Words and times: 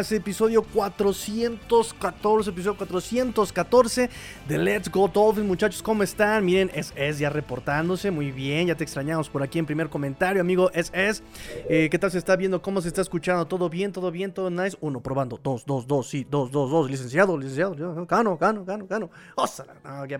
más, 0.00 0.12
episodio 0.12 0.62
414, 0.62 2.50
episodio 2.50 2.76
414 2.78 4.08
de 4.48 4.58
Let's 4.58 4.90
Go 4.90 5.08
Dolphins, 5.08 5.46
muchachos, 5.46 5.82
¿cómo 5.82 6.02
están? 6.02 6.42
Miren, 6.42 6.70
es 6.72 6.94
es 6.96 7.18
ya 7.18 7.28
reportándose, 7.28 8.10
muy 8.10 8.32
bien, 8.32 8.68
ya 8.68 8.74
te 8.74 8.82
extrañamos 8.82 9.28
por 9.28 9.42
aquí 9.42 9.58
en 9.58 9.66
primer 9.66 9.90
comentario, 9.90 10.40
amigo, 10.40 10.70
es 10.72 10.90
es, 10.94 11.22
eh, 11.68 11.88
¿qué 11.90 11.98
tal 11.98 12.10
se 12.10 12.16
está 12.16 12.34
viendo? 12.36 12.62
¿Cómo 12.62 12.80
se 12.80 12.88
está 12.88 13.02
escuchando? 13.02 13.46
¿Todo 13.46 13.68
bien? 13.68 13.92
¿Todo 13.92 14.10
bien? 14.10 14.32
¿Todo 14.32 14.48
nice? 14.48 14.74
Uno, 14.80 15.02
probando, 15.02 15.38
dos, 15.42 15.66
dos, 15.66 15.86
dos, 15.86 16.08
sí, 16.08 16.26
dos, 16.30 16.50
dos, 16.50 16.70
dos, 16.70 16.90
licenciado, 16.90 17.36
licenciado, 17.36 17.74
gano, 18.06 18.38
gano, 18.38 18.64
gano, 18.64 18.86
gano, 18.86 19.10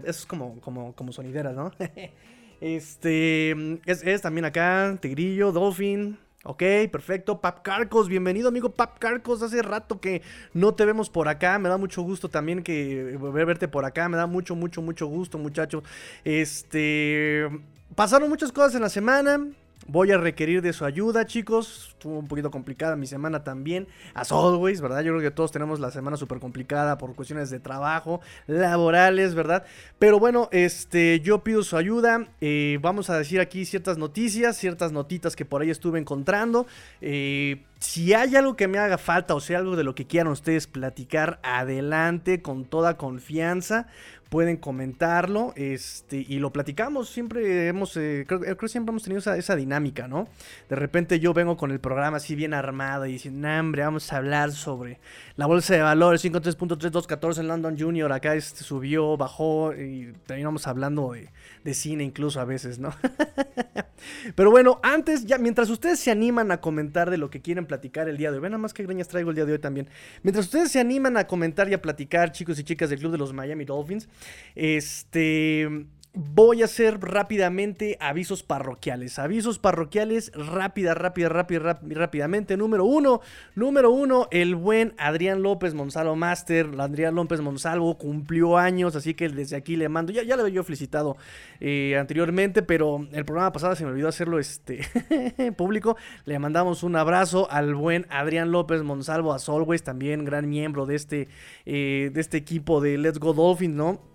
es 0.05 0.27
como, 0.27 0.61
como, 0.61 0.95
como 0.95 1.11
sonidera, 1.11 1.53
¿no? 1.53 1.73
este, 2.61 3.53
es, 3.87 4.03
es 4.03 4.21
también 4.21 4.45
acá, 4.45 4.99
Tigrillo, 5.01 5.53
Dolphin, 5.53 6.19
Ok, 6.43 6.63
perfecto. 6.91 7.43
Pap 7.43 7.61
Carcos, 7.63 8.09
bienvenido 8.09 8.49
amigo 8.49 8.71
Pap 8.71 8.99
Carcos. 8.99 9.43
Hace 9.43 9.61
rato 9.61 10.01
que 10.01 10.23
no 10.55 10.75
te 10.75 10.87
vemos 10.87 11.11
por 11.11 11.29
acá. 11.29 11.59
Me 11.59 11.69
da 11.69 11.77
mucho 11.77 12.01
gusto 12.01 12.31
también 12.31 12.63
que 12.63 13.19
verte 13.35 13.69
por 13.69 13.85
acá. 13.85 14.09
Me 14.09 14.17
da 14.17 14.27
mucho, 14.27 14.57
mucho, 14.57 14.81
mucho 14.81 15.07
gusto, 15.07 15.37
muchacho. 15.37 15.83
Este. 16.25 17.47
Pasaron 17.95 18.31
muchas 18.31 18.53
cosas 18.53 18.75
en 18.75 18.81
la 18.81 18.89
semana. 18.89 19.49
Voy 19.93 20.13
a 20.13 20.19
requerir 20.19 20.63
de 20.63 20.73
su 20.73 20.85
ayuda, 20.85 21.27
chicos. 21.27 21.89
Estuvo 21.89 22.17
un 22.21 22.29
poquito 22.29 22.53
complicada 22.53 22.95
mi 22.95 23.09
semana 23.09 23.43
también. 23.43 23.89
As 24.15 24.31
always, 24.31 24.81
¿verdad? 24.81 25.01
Yo 25.01 25.11
creo 25.11 25.21
que 25.21 25.33
todos 25.33 25.51
tenemos 25.51 25.81
la 25.81 25.91
semana 25.91 26.17
súper 26.17 26.39
complicada 26.39 26.97
por 26.97 27.17
cuestiones 27.17 27.51
de 27.51 27.59
trabajo, 27.59 28.21
laborales, 28.47 29.35
¿verdad? 29.35 29.65
Pero 29.99 30.21
bueno, 30.21 30.49
este, 30.53 31.19
yo 31.19 31.43
pido 31.43 31.65
su 31.65 31.77
ayuda. 31.77 32.29
Eh, 32.41 32.79
vamos 32.81 33.11
a 33.11 33.19
decir 33.19 33.41
aquí 33.41 33.65
ciertas 33.65 33.99
noticias, 33.99 34.57
ciertas 34.57 34.93
notitas 34.93 35.35
que 35.35 35.45
por 35.45 35.61
ahí 35.61 35.71
estuve 35.71 35.99
encontrando. 35.99 36.69
Eh, 37.01 37.65
si 37.81 38.13
hay 38.13 38.37
algo 38.37 38.55
que 38.55 38.69
me 38.69 38.79
haga 38.79 38.99
falta 38.99 39.35
o 39.35 39.41
sea 39.41 39.59
algo 39.59 39.75
de 39.75 39.85
lo 39.85 39.95
que 39.95 40.07
quieran 40.07 40.31
ustedes 40.31 40.67
platicar, 40.67 41.41
adelante 41.43 42.43
con 42.43 42.67
toda 42.67 42.97
confianza 42.97 43.89
pueden 44.31 44.57
comentarlo 44.57 45.53
este, 45.57 46.25
y 46.27 46.39
lo 46.39 46.53
platicamos. 46.53 47.11
Siempre 47.11 47.67
hemos, 47.67 47.97
eh, 47.97 48.25
creo, 48.27 48.41
creo, 48.41 48.69
siempre 48.69 48.93
hemos 48.93 49.03
tenido 49.03 49.19
esa, 49.19 49.57
dinámica, 49.57 50.09
¿no? 50.09 50.29
De 50.69 50.77
repente 50.77 51.19
yo 51.19 51.35
vengo 51.35 51.57
con 51.57 51.73
el 51.73 51.81
programa 51.81 52.19
así 52.19 52.37
bien 52.37 52.55
armado 52.55 53.05
y 53.07 53.13
diciendo, 53.13 53.49
hambre, 53.49 53.83
vamos 53.83 54.13
a 54.13 54.19
hablar 54.19 54.53
sobre 54.53 55.01
la 55.37 55.47
bolsa 55.47 55.75
de 55.75 55.83
valores 55.83 56.25
53.3214 56.25 57.41
en 57.41 57.49
London 57.49 57.79
Junior. 57.79 58.13
Acá 58.13 58.37
este, 58.37 58.63
subió, 58.63 59.17
bajó 59.17 59.75
y 59.75 60.13
terminamos 60.27 60.67
hablando 60.69 61.13
de, 61.13 61.29
de 61.65 61.75
cine 61.75 62.05
incluso 62.05 62.41
a 62.41 62.45
veces, 62.45 62.79
¿no? 62.79 62.95
Pero 64.35 64.51
bueno, 64.51 64.81
antes, 64.83 65.27
ya 65.27 65.39
mientras 65.39 65.69
ustedes 65.71 66.01
se 66.01 66.11
animan 66.11 66.51
a 66.53 66.61
comentar 66.61 67.11
de 67.11 67.19
lo 67.19 67.31
que 67.31 67.41
quieren 67.41 67.67
platicar 67.67 68.09
el 68.09 68.17
día 68.17 68.31
de 68.31 68.37
hoy, 68.37 68.43
ven 68.43 68.53
nada 68.53 68.63
más 68.63 68.75
que 68.75 68.83
greñas 68.85 69.09
traigo 69.09 69.31
el 69.31 69.37
día 69.37 69.45
de 69.45 69.53
hoy 69.53 69.59
también. 69.59 69.89
Mientras 70.23 70.47
ustedes 70.47 70.71
se 70.71 70.81
animan 70.81 71.17
a 71.17 71.27
comentar 71.27 71.69
y 71.69 71.75
a 71.75 71.83
platicar, 71.83 72.33
chicos 72.33 72.59
y 72.59 72.65
chicas 72.65 72.91
del 72.91 72.99
Club 72.99 73.13
de 73.13 73.19
los 73.19 73.33
Miami 73.33 73.65
Dolphins, 73.65 74.09
este 74.55 75.69
Voy 76.13 76.63
a 76.63 76.65
hacer 76.65 76.99
rápidamente 77.01 77.97
avisos 78.01 78.43
parroquiales. 78.43 79.21
Avisos 79.21 79.61
parroquiales 79.61 80.33
rápida, 80.35 80.93
rápida, 80.93 81.29
rápida, 81.29 81.79
rápidamente. 81.83 82.57
Número 82.57 82.85
uno, 82.85 83.21
número 83.55 83.93
uno, 83.93 84.27
el 84.33 84.57
buen 84.57 84.93
Adrián 84.99 85.41
López 85.43 85.73
Monsalvo 85.73 86.17
Master. 86.17 86.69
Adrián 86.81 87.15
López 87.15 87.41
Monsalvo 87.41 87.97
cumplió 87.97 88.59
años, 88.59 88.97
así 88.97 89.15
que 89.15 89.29
desde 89.29 89.55
aquí 89.55 89.77
le 89.77 89.89
mando. 89.89 90.11
Ya, 90.11 90.25
ya 90.25 90.35
lo 90.35 90.43
había 90.43 90.57
yo 90.57 90.65
felicitado 90.65 91.17
eh, 91.61 91.97
anteriormente, 91.97 92.63
pero 92.65 93.07
el 93.13 93.25
programa 93.25 93.53
pasado 93.53 93.77
se 93.77 93.85
me 93.85 93.91
olvidó 93.93 94.09
hacerlo 94.09 94.41
este 94.41 94.81
público. 95.57 95.97
Le 96.25 96.41
mandamos 96.41 96.83
un 96.83 96.97
abrazo 96.97 97.49
al 97.53 97.77
buen 97.77 98.07
Adrián 98.11 98.51
López 98.51 98.83
Monsalvo, 98.83 99.33
a 99.33 99.39
Solways, 99.39 99.85
también 99.85 100.25
gran 100.25 100.49
miembro 100.49 100.87
de 100.87 100.97
este, 100.97 101.29
eh, 101.67 102.11
de 102.13 102.21
este 102.21 102.37
equipo 102.37 102.81
de 102.81 102.99
Let's 102.99 103.21
Go 103.21 103.33
Dolphins, 103.33 103.77
¿no? 103.77 104.10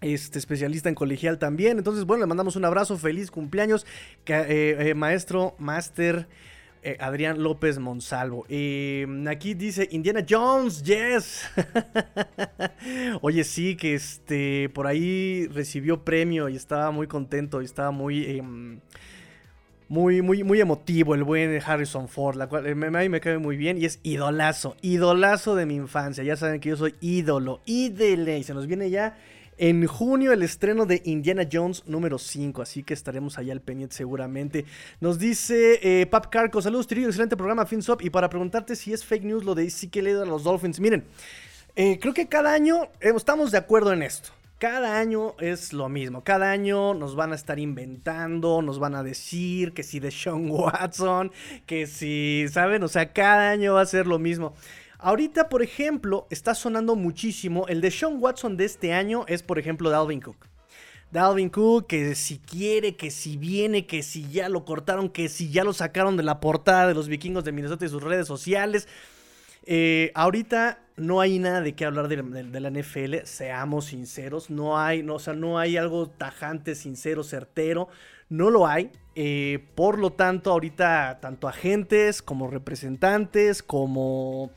Este 0.00 0.38
especialista 0.38 0.88
en 0.88 0.94
colegial 0.94 1.38
también. 1.38 1.78
Entonces, 1.78 2.04
bueno, 2.04 2.22
le 2.22 2.26
mandamos 2.26 2.56
un 2.56 2.64
abrazo, 2.64 2.96
feliz 2.96 3.30
cumpleaños, 3.30 3.86
eh, 4.26 4.76
eh, 4.78 4.94
maestro, 4.94 5.54
máster. 5.58 6.28
Eh, 6.84 6.96
Adrián 7.00 7.42
López 7.42 7.80
Monsalvo. 7.80 8.44
aquí 9.28 9.54
dice 9.54 9.88
Indiana 9.90 10.24
Jones, 10.26 10.84
yes. 10.84 11.42
Oye, 13.20 13.42
sí, 13.42 13.74
que 13.74 13.94
este 13.94 14.68
por 14.68 14.86
ahí 14.86 15.48
recibió 15.48 16.04
premio 16.04 16.48
y 16.48 16.54
estaba 16.54 16.92
muy 16.92 17.08
contento 17.08 17.62
y 17.62 17.64
estaba 17.64 17.90
muy 17.90 18.24
em, 18.26 18.78
muy, 19.88 20.22
muy, 20.22 20.44
muy 20.44 20.60
emotivo 20.60 21.16
el 21.16 21.24
buen 21.24 21.60
Harrison 21.64 22.08
Ford, 22.08 22.36
la 22.36 22.46
cual 22.46 22.76
me, 22.76 23.08
me 23.08 23.20
cae 23.20 23.38
muy 23.38 23.56
bien 23.56 23.78
y 23.78 23.84
es 23.84 23.98
idolazo, 24.04 24.76
idolazo 24.80 25.56
de 25.56 25.66
mi 25.66 25.74
infancia. 25.74 26.22
Ya 26.22 26.36
saben 26.36 26.60
que 26.60 26.68
yo 26.68 26.76
soy 26.76 26.94
ídolo, 27.00 27.60
ídele 27.66 28.38
y 28.38 28.44
se 28.44 28.54
nos 28.54 28.68
viene 28.68 28.88
ya 28.90 29.16
en 29.58 29.86
junio 29.86 30.32
el 30.32 30.42
estreno 30.42 30.86
de 30.86 31.02
Indiana 31.04 31.46
Jones 31.50 31.82
número 31.86 32.18
5, 32.18 32.62
así 32.62 32.82
que 32.82 32.94
estaremos 32.94 33.38
allá 33.38 33.52
al 33.52 33.60
pendiente 33.60 33.96
seguramente. 33.96 34.64
Nos 35.00 35.18
dice 35.18 35.80
eh, 35.82 36.06
Pap 36.06 36.26
Carco, 36.26 36.62
saludos 36.62 36.86
Tirillo, 36.86 37.08
excelente 37.08 37.36
programa 37.36 37.66
FinSop 37.66 38.02
y 38.02 38.10
para 38.10 38.30
preguntarte 38.30 38.76
si 38.76 38.92
es 38.92 39.04
fake 39.04 39.24
news 39.24 39.44
lo 39.44 39.54
de 39.54 39.68
leído 39.94 40.22
a 40.22 40.26
los 40.26 40.44
Dolphins. 40.44 40.80
Miren, 40.80 41.04
eh, 41.76 41.98
creo 42.00 42.14
que 42.14 42.28
cada 42.28 42.52
año 42.52 42.84
eh, 43.00 43.12
estamos 43.14 43.50
de 43.50 43.58
acuerdo 43.58 43.92
en 43.92 44.02
esto. 44.02 44.30
Cada 44.58 44.98
año 44.98 45.34
es 45.38 45.72
lo 45.72 45.88
mismo. 45.88 46.24
Cada 46.24 46.50
año 46.50 46.92
nos 46.92 47.14
van 47.14 47.30
a 47.30 47.36
estar 47.36 47.60
inventando, 47.60 48.60
nos 48.60 48.80
van 48.80 48.96
a 48.96 49.04
decir 49.04 49.72
que 49.72 49.84
si 49.84 50.00
de 50.00 50.10
Sean 50.10 50.50
Watson, 50.50 51.30
que 51.64 51.86
si, 51.86 52.46
¿saben? 52.50 52.82
O 52.82 52.88
sea, 52.88 53.12
cada 53.12 53.50
año 53.50 53.74
va 53.74 53.82
a 53.82 53.86
ser 53.86 54.08
lo 54.08 54.18
mismo. 54.18 54.54
Ahorita, 54.98 55.48
por 55.48 55.62
ejemplo, 55.62 56.26
está 56.28 56.54
sonando 56.54 56.96
muchísimo. 56.96 57.66
El 57.68 57.80
de 57.80 57.90
Sean 57.90 58.16
Watson 58.20 58.56
de 58.56 58.64
este 58.64 58.92
año 58.92 59.24
es, 59.28 59.42
por 59.44 59.58
ejemplo, 59.58 59.90
Dalvin 59.90 60.20
Cook. 60.20 60.46
Dalvin 61.12 61.48
Cook, 61.50 61.86
que 61.86 62.14
si 62.16 62.38
quiere, 62.38 62.96
que 62.96 63.10
si 63.10 63.36
viene, 63.36 63.86
que 63.86 64.02
si 64.02 64.28
ya 64.28 64.48
lo 64.48 64.64
cortaron, 64.64 65.08
que 65.08 65.28
si 65.28 65.50
ya 65.50 65.62
lo 65.62 65.72
sacaron 65.72 66.16
de 66.16 66.24
la 66.24 66.40
portada 66.40 66.88
de 66.88 66.94
los 66.94 67.08
vikingos 67.08 67.44
de 67.44 67.52
Minnesota 67.52 67.86
y 67.86 67.88
sus 67.88 68.02
redes 68.02 68.26
sociales. 68.26 68.88
Eh, 69.64 70.10
ahorita 70.14 70.80
no 70.96 71.20
hay 71.20 71.38
nada 71.38 71.60
de 71.60 71.74
qué 71.74 71.84
hablar 71.84 72.08
de, 72.08 72.60
la 72.60 72.70
NFL, 72.70 73.24
seamos 73.24 73.86
sinceros. 73.86 74.50
No 74.50 74.78
hay, 74.78 75.08
o 75.08 75.18
sea, 75.20 75.34
no 75.34 75.58
hay 75.58 75.76
algo 75.76 76.08
tajante, 76.08 76.74
sincero, 76.74 77.22
certero. 77.22 77.88
No 78.28 78.50
lo 78.50 78.66
hay. 78.66 78.90
Eh, 79.14 79.64
por 79.74 79.98
lo 79.98 80.12
tanto, 80.12 80.50
ahorita 80.50 81.18
tanto 81.22 81.48
agentes 81.48 82.20
como 82.20 82.48
representantes, 82.48 83.62
como 83.62 84.50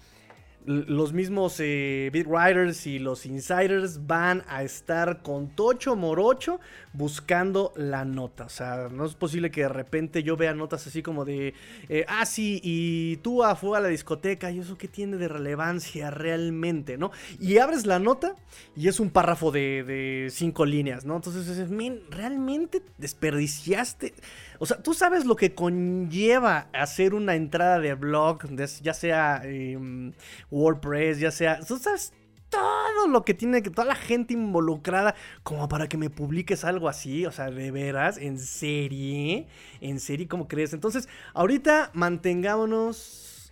los 0.65 1.13
mismos 1.13 1.59
eh, 1.59 2.09
beat 2.13 2.27
writers 2.27 2.85
y 2.85 2.99
los 2.99 3.25
insiders 3.25 4.05
van 4.05 4.43
a 4.47 4.63
estar 4.63 5.21
con 5.21 5.55
tocho 5.55 5.95
morocho 5.95 6.59
buscando 6.93 7.73
la 7.75 8.05
nota. 8.05 8.45
O 8.45 8.49
sea, 8.49 8.89
no 8.91 9.05
es 9.05 9.15
posible 9.15 9.49
que 9.49 9.61
de 9.61 9.69
repente 9.69 10.23
yo 10.23 10.37
vea 10.37 10.53
notas 10.53 10.85
así 10.85 11.01
como 11.01 11.25
de, 11.25 11.53
eh, 11.89 12.05
ah, 12.07 12.25
sí, 12.25 12.59
y 12.63 13.17
tú 13.17 13.41
fue 13.59 13.77
a 13.77 13.81
la 13.81 13.87
discoteca, 13.87 14.51
y 14.51 14.59
eso 14.59 14.77
qué 14.77 14.87
tiene 14.87 15.17
de 15.17 15.27
relevancia 15.27 16.11
realmente, 16.11 16.97
¿no? 16.97 17.11
Y 17.39 17.57
abres 17.57 17.85
la 17.85 17.99
nota 17.99 18.35
y 18.75 18.87
es 18.87 18.99
un 18.99 19.09
párrafo 19.09 19.51
de, 19.51 19.83
de 19.83 20.29
cinco 20.31 20.65
líneas, 20.65 21.05
¿no? 21.05 21.15
Entonces, 21.15 21.69
realmente 22.09 22.81
desperdiciaste. 22.97 24.13
O 24.61 24.67
sea, 24.67 24.77
tú 24.77 24.93
sabes 24.93 25.25
lo 25.25 25.35
que 25.35 25.55
conlleva 25.55 26.67
hacer 26.71 27.15
una 27.15 27.33
entrada 27.33 27.79
de 27.79 27.95
blog, 27.95 28.43
ya 28.83 28.93
sea 28.93 29.41
em, 29.43 30.13
WordPress, 30.51 31.19
ya 31.19 31.31
sea. 31.31 31.61
Tú 31.61 31.79
sabes 31.79 32.13
todo 32.47 33.07
lo 33.07 33.25
que 33.25 33.33
tiene 33.33 33.63
que 33.63 33.71
toda 33.71 33.85
la 33.85 33.95
gente 33.95 34.35
involucrada 34.35 35.15
como 35.41 35.67
para 35.67 35.89
que 35.89 35.97
me 35.97 36.11
publiques 36.11 36.63
algo 36.63 36.89
así, 36.89 37.25
o 37.25 37.31
sea, 37.31 37.49
de 37.49 37.71
veras, 37.71 38.19
en 38.19 38.37
serie, 38.37 39.47
en 39.79 39.99
serie, 39.99 40.27
¿cómo 40.27 40.47
crees? 40.47 40.73
Entonces, 40.73 41.09
ahorita 41.33 41.89
mantengámonos 41.95 43.51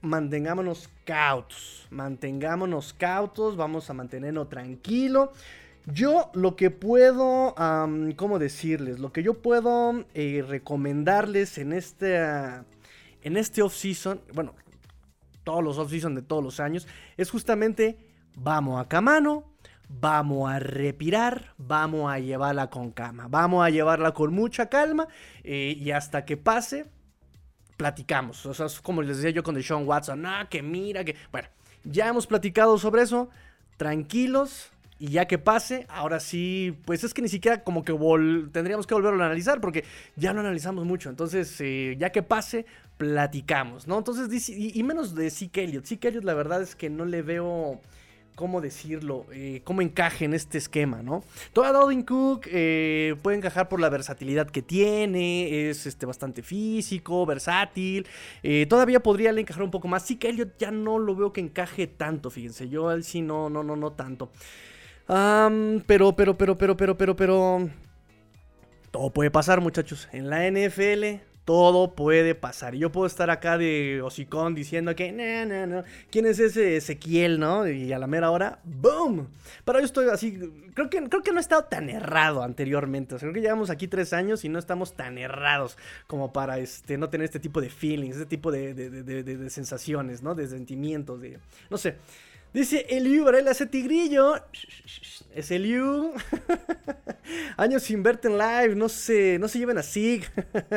mantengámonos 0.00 0.90
cautos, 1.04 1.86
mantengámonos 1.90 2.94
cautos, 2.94 3.56
vamos 3.56 3.90
a 3.90 3.94
mantenernos 3.94 4.48
tranquilo. 4.48 5.32
Yo 5.86 6.30
lo 6.34 6.54
que 6.56 6.70
puedo, 6.70 7.54
¿cómo 8.16 8.38
decirles? 8.38 8.98
Lo 8.98 9.12
que 9.12 9.22
yo 9.22 9.34
puedo 9.34 10.04
eh, 10.14 10.44
recomendarles 10.46 11.58
en 11.58 11.72
este, 11.72 12.18
en 13.22 13.36
este 13.36 13.62
off-season, 13.62 14.20
bueno, 14.34 14.54
todos 15.44 15.64
los 15.64 15.78
off-season 15.78 16.14
de 16.14 16.22
todos 16.22 16.44
los 16.44 16.60
años, 16.60 16.86
es 17.16 17.30
justamente 17.30 17.98
vamos 18.36 18.80
a 18.80 18.86
camano, 18.86 19.44
vamos 19.88 20.50
a 20.50 20.58
respirar, 20.58 21.54
vamos 21.56 22.12
a 22.12 22.18
llevarla 22.18 22.68
con 22.68 22.90
calma, 22.90 23.26
vamos 23.28 23.64
a 23.64 23.70
llevarla 23.70 24.12
con 24.12 24.34
mucha 24.34 24.66
calma 24.66 25.08
eh, 25.42 25.74
y 25.78 25.90
hasta 25.90 26.24
que 26.26 26.36
pase, 26.36 26.86
platicamos. 27.78 28.44
O 28.44 28.52
sea, 28.52 28.66
es 28.66 28.80
como 28.80 29.00
les 29.00 29.16
decía 29.16 29.30
yo 29.30 29.42
con 29.42 29.60
Sean 29.62 29.86
Watson, 29.86 30.26
ah, 30.26 30.48
que 30.50 30.62
mira, 30.62 31.04
que... 31.04 31.16
Bueno, 31.32 31.48
ya 31.84 32.08
hemos 32.08 32.26
platicado 32.26 32.76
sobre 32.76 33.02
eso, 33.02 33.30
tranquilos 33.78 34.70
Y 34.98 35.08
ya 35.10 35.26
que 35.26 35.38
pase, 35.38 35.86
ahora 35.88 36.18
sí, 36.18 36.76
pues 36.84 37.04
es 37.04 37.14
que 37.14 37.22
ni 37.22 37.28
siquiera 37.28 37.62
como 37.62 37.84
que 37.84 37.92
tendríamos 38.52 38.86
que 38.86 38.94
volverlo 38.94 39.22
a 39.22 39.26
analizar 39.26 39.60
porque 39.60 39.84
ya 40.16 40.32
lo 40.32 40.40
analizamos 40.40 40.84
mucho. 40.84 41.08
Entonces, 41.08 41.54
eh, 41.60 41.96
ya 41.98 42.10
que 42.10 42.22
pase, 42.22 42.66
platicamos, 42.96 43.86
¿no? 43.86 43.98
Entonces, 43.98 44.48
y, 44.48 44.82
menos 44.82 45.14
de 45.14 45.30
Zeke 45.30 45.64
Elliott. 45.64 45.86
Zeke 45.86 46.08
Elliott 46.08 46.24
la 46.24 46.34
verdad 46.34 46.62
es 46.62 46.74
que 46.74 46.90
no 46.90 47.04
le 47.04 47.22
veo 47.22 47.80
¿cómo 48.38 48.60
decirlo? 48.60 49.26
Eh, 49.32 49.62
¿Cómo 49.64 49.82
encaje 49.82 50.24
en 50.24 50.32
este 50.32 50.58
esquema, 50.58 51.02
no? 51.02 51.24
Toda 51.52 51.72
Dalvin 51.72 52.04
Cook 52.04 52.46
eh, 52.46 53.16
puede 53.20 53.36
encajar 53.36 53.68
por 53.68 53.80
la 53.80 53.88
versatilidad 53.88 54.48
que 54.48 54.62
tiene, 54.62 55.68
es 55.70 55.86
este, 55.86 56.06
bastante 56.06 56.42
físico, 56.42 57.26
versátil. 57.26 58.06
Eh, 58.44 58.66
todavía 58.68 59.00
podría 59.00 59.32
le 59.32 59.40
encajar 59.40 59.64
un 59.64 59.72
poco 59.72 59.88
más. 59.88 60.04
Sí 60.04 60.16
que 60.16 60.28
Elliot 60.28 60.56
ya 60.56 60.70
no 60.70 61.00
lo 61.00 61.16
veo 61.16 61.32
que 61.32 61.40
encaje 61.40 61.88
tanto, 61.88 62.30
fíjense. 62.30 62.68
Yo 62.68 62.92
él 62.92 63.02
sí 63.02 63.22
no, 63.22 63.50
no, 63.50 63.64
no, 63.64 63.74
no 63.74 63.90
tanto. 63.90 64.30
Pero, 65.08 66.14
pero, 66.14 66.36
pero, 66.36 66.56
pero, 66.56 66.76
pero, 66.76 66.96
pero, 66.96 67.16
pero... 67.16 67.70
Todo 68.90 69.10
puede 69.10 69.30
pasar, 69.30 69.60
muchachos. 69.60 70.08
En 70.12 70.30
la 70.30 70.50
NFL 70.50 71.28
todo 71.48 71.94
puede 71.94 72.34
pasar. 72.34 72.74
Y 72.74 72.80
yo 72.80 72.92
puedo 72.92 73.06
estar 73.06 73.30
acá 73.30 73.56
de 73.56 74.02
hocicón 74.02 74.54
diciendo 74.54 74.94
que, 74.94 75.12
no, 75.12 75.46
no, 75.46 75.66
no, 75.66 75.82
¿quién 76.10 76.26
es 76.26 76.38
ese 76.38 76.76
Ezequiel, 76.76 77.40
no? 77.40 77.66
Y 77.66 77.90
a 77.90 77.98
la 77.98 78.06
mera 78.06 78.30
hora, 78.30 78.60
¡boom! 78.64 79.28
Pero 79.64 79.78
yo 79.78 79.86
estoy 79.86 80.10
así, 80.10 80.38
creo 80.74 80.90
que, 80.90 81.02
creo 81.08 81.22
que 81.22 81.32
no 81.32 81.38
he 81.38 81.40
estado 81.40 81.64
tan 81.64 81.88
errado 81.88 82.42
anteriormente. 82.42 83.14
O 83.14 83.18
sea, 83.18 83.24
creo 83.28 83.32
que 83.32 83.40
llevamos 83.40 83.70
aquí 83.70 83.88
tres 83.88 84.12
años 84.12 84.44
y 84.44 84.50
no 84.50 84.58
estamos 84.58 84.92
tan 84.92 85.16
errados 85.16 85.78
como 86.06 86.34
para 86.34 86.58
este, 86.58 86.98
no 86.98 87.08
tener 87.08 87.24
este 87.24 87.40
tipo 87.40 87.62
de 87.62 87.70
feelings, 87.70 88.16
este 88.16 88.26
tipo 88.26 88.52
de, 88.52 88.74
de 88.74 89.48
sensaciones, 89.48 90.22
¿no? 90.22 90.34
De 90.34 90.48
sentimientos, 90.48 91.18
de, 91.22 91.38
no 91.70 91.78
sé. 91.78 91.96
Dice 92.52 92.86
Eliu 92.88 93.24
Varela, 93.24 93.50
ese 93.50 93.66
tigrillo. 93.66 94.34
Es 95.34 95.50
Eliu. 95.50 96.12
Años 97.56 97.82
sin 97.82 98.02
verte 98.02 98.28
en 98.28 98.38
live. 98.38 98.74
No 98.74 98.88
se, 98.88 99.38
no 99.38 99.48
se 99.48 99.58
lleven 99.58 99.78
así. 99.78 100.22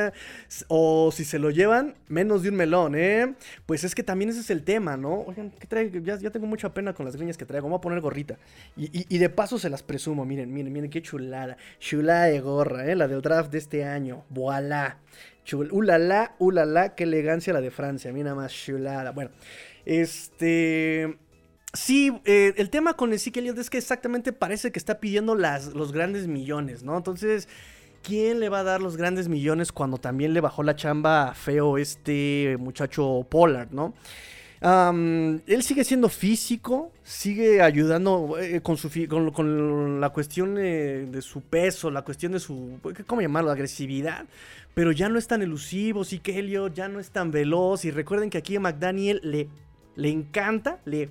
o 0.68 1.12
si 1.12 1.23
se 1.23 1.39
lo 1.39 1.50
llevan, 1.50 1.95
menos 2.07 2.44
de 2.44 2.50
un 2.50 2.56
melón, 2.56 2.95
¿eh? 2.95 3.35
Pues 3.65 3.83
es 3.83 3.95
que 3.95 4.03
también 4.03 4.29
ese 4.29 4.41
es 4.41 4.50
el 4.50 4.63
tema, 4.63 4.97
¿no? 4.97 5.21
Oigan, 5.21 5.51
¿qué 5.51 5.65
traigo? 5.65 6.00
Ya, 6.00 6.18
tengo 6.29 6.45
mucha 6.45 6.73
pena 6.73 6.94
con 6.94 7.06
las 7.06 7.15
greñas 7.15 7.38
que 7.38 7.45
traigo. 7.45 7.69
Voy 7.69 7.77
a 7.77 7.81
poner 7.81 8.01
gorrita. 8.01 8.38
Y, 8.75 9.17
de 9.17 9.29
paso 9.29 9.57
se 9.57 9.69
las 9.69 9.81
presumo. 9.81 10.25
Miren, 10.25 10.53
miren, 10.53 10.74
miren 10.74 10.89
qué 10.89 11.01
chulada. 11.01 11.57
Chulada 11.79 12.25
de 12.25 12.39
gorra, 12.41 12.85
¿eh? 12.85 12.95
La 12.95 13.07
del 13.07 13.21
draft 13.21 13.51
de 13.51 13.57
este 13.57 13.85
año. 13.85 14.25
Voilà. 14.29 14.97
Ulala, 15.71 16.35
ulala, 16.38 16.95
qué 16.95 17.06
elegancia 17.06 17.53
la 17.53 17.62
de 17.62 17.71
Francia. 17.71 18.12
Mira 18.12 18.35
más 18.35 18.53
chulada. 18.53 19.12
Bueno, 19.12 19.31
este. 19.85 21.17
Sí, 21.73 22.12
eh, 22.25 22.53
el 22.57 22.69
tema 22.69 22.95
con 22.95 23.13
Ezekiel 23.13 23.47
es 23.57 23.69
que 23.69 23.77
exactamente 23.77 24.33
parece 24.33 24.71
que 24.71 24.79
está 24.79 25.00
pidiendo 25.00 25.35
las, 25.35 25.68
los 25.68 25.94
grandes 25.94 26.27
millones, 26.27 26.83
¿no? 26.83 26.97
Entonces, 26.97 27.47
¿quién 28.03 28.41
le 28.41 28.50
va 28.50 28.59
a 28.59 28.63
dar 28.63 28.81
los 28.81 28.97
grandes 28.97 29.29
millones 29.29 29.71
cuando 29.71 29.97
también 29.97 30.33
le 30.33 30.41
bajó 30.41 30.63
la 30.63 30.75
chamba 30.75 31.33
feo 31.33 31.77
este 31.77 32.57
muchacho 32.59 33.25
Pollard, 33.29 33.71
¿no? 33.71 33.94
él 34.63 35.63
sigue 35.63 35.83
siendo 35.83 36.07
físico, 36.07 36.91
sigue 37.03 37.63
ayudando 37.63 38.38
eh, 38.39 38.62
con, 38.62 38.77
su, 38.77 38.91
con, 39.33 40.00
la 40.00 40.09
cuestión 40.09 40.56
eh, 40.59 41.07
de 41.09 41.21
su 41.24 41.41
peso, 41.41 41.89
la 41.89 42.03
cuestión 42.03 42.33
de 42.33 42.39
su, 42.39 42.79
¿cómo 43.07 43.21
llamarlo?, 43.21 43.50
agresividad, 43.50 44.25
pero 44.75 44.91
ya 44.91 45.09
no 45.09 45.17
es 45.17 45.25
tan 45.25 45.41
elusivo, 45.41 46.03
sí 46.03 46.21
ya 46.75 46.88
no 46.89 47.00
es 47.00 47.09
tan 47.09 47.31
veloz, 47.31 47.85
y 47.85 47.91
recuerden 47.91 48.29
que 48.29 48.38
aquí 48.38 48.56
a 48.56 48.59
McDaniel 48.59 49.19
le, 49.24 49.50
le 49.95 50.09
encanta, 50.09 50.79
le 50.85 51.09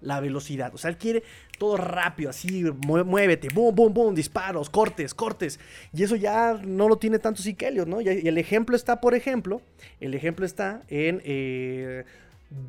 la 0.00 0.20
velocidad. 0.20 0.74
O 0.74 0.78
sea, 0.78 0.90
él 0.90 0.96
quiere 0.96 1.22
todo 1.58 1.76
rápido, 1.76 2.30
así, 2.30 2.64
muévete, 2.64 3.48
boom, 3.52 3.74
boom, 3.74 3.94
boom, 3.94 4.14
disparos, 4.14 4.70
cortes, 4.70 5.14
cortes. 5.14 5.58
Y 5.92 6.02
eso 6.02 6.16
ya 6.16 6.60
no 6.62 6.88
lo 6.88 6.96
tiene 6.96 7.18
tanto 7.18 7.42
Sikelio, 7.42 7.86
¿no? 7.86 8.00
Y 8.00 8.08
el 8.08 8.38
ejemplo 8.38 8.76
está, 8.76 9.00
por 9.00 9.14
ejemplo, 9.14 9.62
el 10.00 10.14
ejemplo 10.14 10.44
está 10.44 10.82
en 10.88 11.22
eh, 11.24 12.04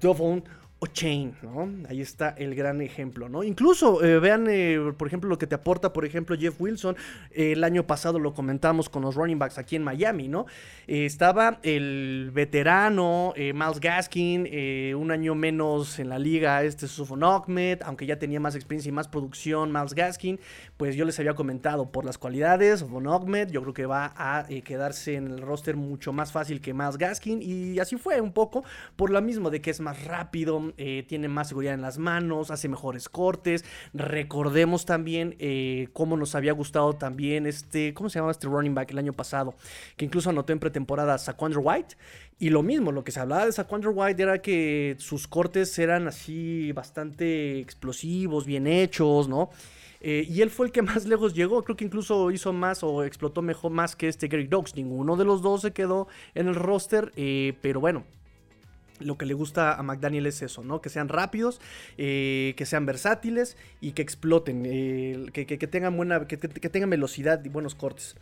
o 0.04 0.42
Chain, 0.86 1.34
¿no? 1.42 1.70
Ahí 1.90 2.02
está 2.02 2.30
el 2.38 2.54
gran 2.54 2.82
ejemplo, 2.82 3.30
¿no? 3.30 3.44
Incluso 3.44 4.04
eh, 4.04 4.20
vean, 4.20 4.46
eh, 4.48 4.80
por 4.96 5.08
ejemplo, 5.08 5.28
lo 5.28 5.40
que 5.40 5.48
te 5.48 5.56
aporta, 5.56 5.92
por 5.92 6.06
ejemplo, 6.06 6.38
Jeff 6.38 6.62
Wilson. 6.62 6.96
el 7.32 7.64
año 7.64 7.88
pasado 7.88 8.20
lo 8.20 8.36
comentamos 8.36 8.88
con 8.88 9.02
los 9.02 9.16
running 9.16 9.40
backs 9.40 9.58
aquí 9.58 9.76
en 9.76 9.84
Miami, 9.84 10.28
¿no? 10.28 10.46
Eh, 10.86 11.06
estaba 11.06 11.60
el 11.64 12.30
veterano 12.32 13.34
Miles 13.36 13.80
Gaskin, 13.80 14.48
un 14.96 15.12
año 15.12 15.34
menos 15.34 15.98
en 15.98 16.10
la 16.10 16.20
liga, 16.20 16.62
este 16.64 16.88
Sufon 16.88 17.24
Ahmed, 17.24 17.80
aunque 17.84 18.06
ya 18.06 18.20
tenía 18.20 18.40
más 18.40 18.56
experiencia 18.56 18.90
y 18.90 18.92
más 18.92 19.08
producción, 19.08 19.72
Miles 19.72 19.96
Gaskin, 19.96 20.40
pues 20.78 20.96
yo 20.96 21.06
les 21.06 21.18
había 21.20 21.34
comentado 21.34 21.92
por 21.92 22.06
las 22.06 22.20
cualidades, 22.20 22.82
Sufon 22.82 23.08
Ahmed, 23.08 23.50
yo 23.50 23.62
creo 23.64 23.74
que 23.74 23.86
va 23.88 24.14
a 24.16 24.46
quedarse 24.64 25.16
en 25.16 25.28
el 25.28 25.42
roster 25.42 25.76
mucho 25.76 26.14
más 26.14 26.32
fácil 26.32 26.62
que 26.62 26.74
Miles 26.74 26.98
Gaskin, 26.98 27.42
y 27.42 27.80
así 27.80 27.98
fue 27.98 28.22
un 28.22 28.32
poco, 28.32 28.64
por 28.96 29.10
lo 29.10 29.22
mismo 29.22 29.50
de 29.50 29.60
que 29.62 29.72
es 29.72 29.80
más 29.80 30.04
rápido, 30.06 30.67
eh, 30.78 31.04
tiene 31.08 31.28
más 31.28 31.50
seguridad 31.50 31.74
en 31.74 31.82
las 31.82 31.98
manos, 31.98 32.52
hace 32.52 32.68
mejores 32.68 33.10
cortes. 33.10 33.64
Recordemos 33.94 34.86
también 34.86 35.36
eh, 35.40 35.90
cómo 35.94 36.18
nos 36.18 36.36
había 36.36 36.52
gustado 36.54 36.94
también 36.94 37.46
este, 37.46 37.94
¿cómo 37.94 38.10
se 38.10 38.20
llamaba 38.20 38.32
este 38.32 38.48
running 38.48 38.76
back 38.76 38.92
el 38.92 38.98
año 38.98 39.14
pasado? 39.14 39.56
Que 39.96 40.06
incluso 40.06 40.30
anotó 40.30 40.54
en 40.54 40.60
pretemporada 40.60 41.18
Saquandre 41.18 41.60
White. 41.60 41.96
Y 42.40 42.50
lo 42.50 42.62
mismo, 42.62 42.92
lo 42.92 43.04
que 43.04 43.12
se 43.12 43.20
hablaba 43.20 43.46
de 43.46 43.52
Saquandre 43.52 43.90
White 43.90 44.22
era 44.22 44.42
que 44.42 44.96
sus 45.00 45.28
cortes 45.28 45.78
eran 45.80 46.08
así 46.08 46.72
bastante 46.72 47.60
explosivos, 47.60 48.46
bien 48.46 48.68
hechos, 48.68 49.28
¿no? 49.28 49.50
Eh, 50.02 50.28
y 50.30 50.42
él 50.42 50.50
fue 50.50 50.68
el 50.68 50.72
que 50.72 50.82
más 50.84 51.06
lejos 51.06 51.34
llegó. 51.34 51.64
Creo 51.64 51.76
que 51.76 51.86
incluso 51.86 52.30
hizo 52.32 52.54
más 52.54 52.84
o 52.84 53.04
explotó 53.04 53.42
mejor 53.42 53.72
más 53.72 53.96
que 53.96 54.08
este 54.08 54.28
Gary 54.28 54.48
Dogs. 54.48 54.76
Ninguno 54.76 55.16
de 55.16 55.26
los 55.26 55.42
dos 55.42 55.62
se 55.62 55.72
quedó 55.72 56.08
en 56.36 56.48
el 56.48 56.56
roster. 56.56 57.12
pero 57.62 57.80
bueno, 57.80 58.06
lo 59.00 59.18
que 59.18 59.26
le 59.26 59.34
gusta 59.34 59.74
a 59.74 59.84
McDaniel 59.84 60.26
es 60.26 60.42
eso, 60.42 60.64
¿no? 60.64 60.82
Que 60.82 60.90
sean 60.90 61.10
rápidos, 61.10 61.62
eh, 61.98 62.54
que 62.58 62.66
sean 62.66 62.86
versátiles 62.86 63.58
y 63.82 63.92
que 63.92 64.02
exploten, 64.02 64.64
eh, 64.66 65.26
que, 65.32 65.46
tengan 65.68 65.96
buena, 65.96 66.26
que, 66.28 66.38
tengan 66.38 66.90
velocidad 66.90 67.44
y 67.44 67.50
buenos 67.50 67.76
cortes. 67.76 68.16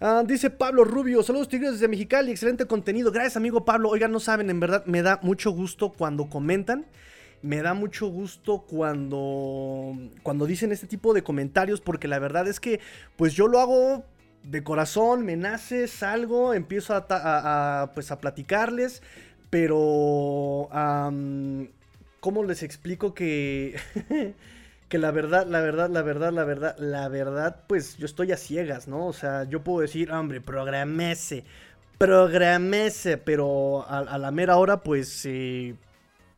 Ah, 0.00 0.22
dice 0.26 0.50
Pablo 0.50 0.84
Rubio, 0.84 1.22
saludos 1.22 1.48
tigres 1.48 1.72
desde 1.72 1.88
Mexicali, 1.88 2.30
excelente 2.30 2.66
contenido. 2.66 3.10
Gracias 3.10 3.36
amigo 3.36 3.64
Pablo. 3.64 3.88
Oigan, 3.88 4.12
no 4.12 4.20
saben, 4.20 4.50
en 4.50 4.60
verdad 4.60 4.84
me 4.86 5.02
da 5.02 5.18
mucho 5.22 5.50
gusto 5.50 5.90
cuando 5.92 6.28
comentan. 6.28 6.86
Me 7.40 7.62
da 7.62 7.72
mucho 7.72 8.08
gusto 8.08 8.64
cuando, 8.68 9.92
cuando 10.24 10.44
dicen 10.46 10.72
este 10.72 10.88
tipo 10.88 11.14
de 11.14 11.22
comentarios 11.22 11.80
porque 11.80 12.08
la 12.08 12.18
verdad 12.18 12.48
es 12.48 12.58
que 12.58 12.80
pues 13.16 13.34
yo 13.34 13.46
lo 13.46 13.60
hago 13.60 14.04
de 14.42 14.62
corazón, 14.62 15.24
me 15.24 15.36
nace, 15.36 15.88
salgo, 15.88 16.54
empiezo 16.54 16.94
a, 16.94 17.90
pues 17.94 18.10
a 18.10 18.18
platicarles. 18.18 19.02
Pero, 19.50 20.68
¿cómo 22.20 22.44
les 22.44 22.62
explico 22.62 23.14
que... 23.14 23.78
que 24.88 24.98
la 24.98 25.10
verdad, 25.10 25.46
la 25.46 25.60
verdad, 25.60 25.90
la 25.90 26.02
verdad, 26.02 26.32
la 26.32 26.44
verdad, 26.44 26.76
la 26.78 27.08
verdad, 27.08 27.64
pues 27.66 27.98
yo 27.98 28.06
estoy 28.06 28.32
a 28.32 28.36
ciegas, 28.36 28.88
¿no? 28.88 29.06
O 29.06 29.12
sea, 29.12 29.44
yo 29.44 29.62
puedo 29.62 29.80
decir, 29.80 30.10
hombre, 30.10 30.40
programese, 30.40 31.44
programese, 31.98 33.18
pero 33.18 33.84
a, 33.86 34.16
la 34.18 34.30
mera 34.30 34.56
hora, 34.56 34.82
pues 34.82 35.26
eh, 35.26 35.74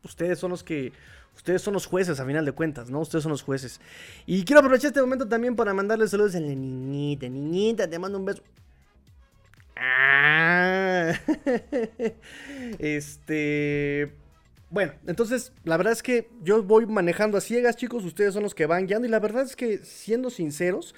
ustedes 0.03 0.37
son 0.37 0.51
los 0.51 0.63
que, 0.63 0.91
ustedes 1.35 1.61
son 1.61 1.73
los 1.73 1.85
jueces 1.85 2.19
a 2.19 2.25
final 2.25 2.43
de 2.43 2.51
cuentas, 2.51 2.89
¿no? 2.89 2.99
Ustedes 2.99 3.23
son 3.23 3.31
los 3.31 3.41
jueces. 3.41 3.79
Y 4.25 4.43
quiero 4.43 4.59
aprovechar 4.59 4.89
este 4.89 5.01
momento 5.01 5.27
también 5.27 5.55
para 5.55 5.73
mandarles 5.73 6.11
saludos 6.11 6.35
a 6.35 6.41
la 6.41 6.47
niñita, 6.47 7.29
niñita, 7.29 7.89
te 7.89 7.99
mando 7.99 8.17
un 8.17 8.25
beso. 8.25 8.43
Ah. 9.81 11.13
este. 12.79 14.13
Bueno, 14.69 14.93
entonces 15.07 15.51
la 15.63 15.75
verdad 15.75 15.91
es 15.91 16.03
que 16.03 16.29
yo 16.43 16.63
voy 16.63 16.85
manejando 16.85 17.37
a 17.37 17.41
ciegas, 17.41 17.75
chicos. 17.75 18.05
Ustedes 18.05 18.33
son 18.33 18.43
los 18.43 18.55
que 18.55 18.67
van 18.67 18.87
guiando. 18.87 19.07
Y 19.07 19.11
la 19.11 19.19
verdad 19.19 19.43
es 19.43 19.55
que, 19.55 19.79
siendo 19.79 20.29
sinceros, 20.29 20.95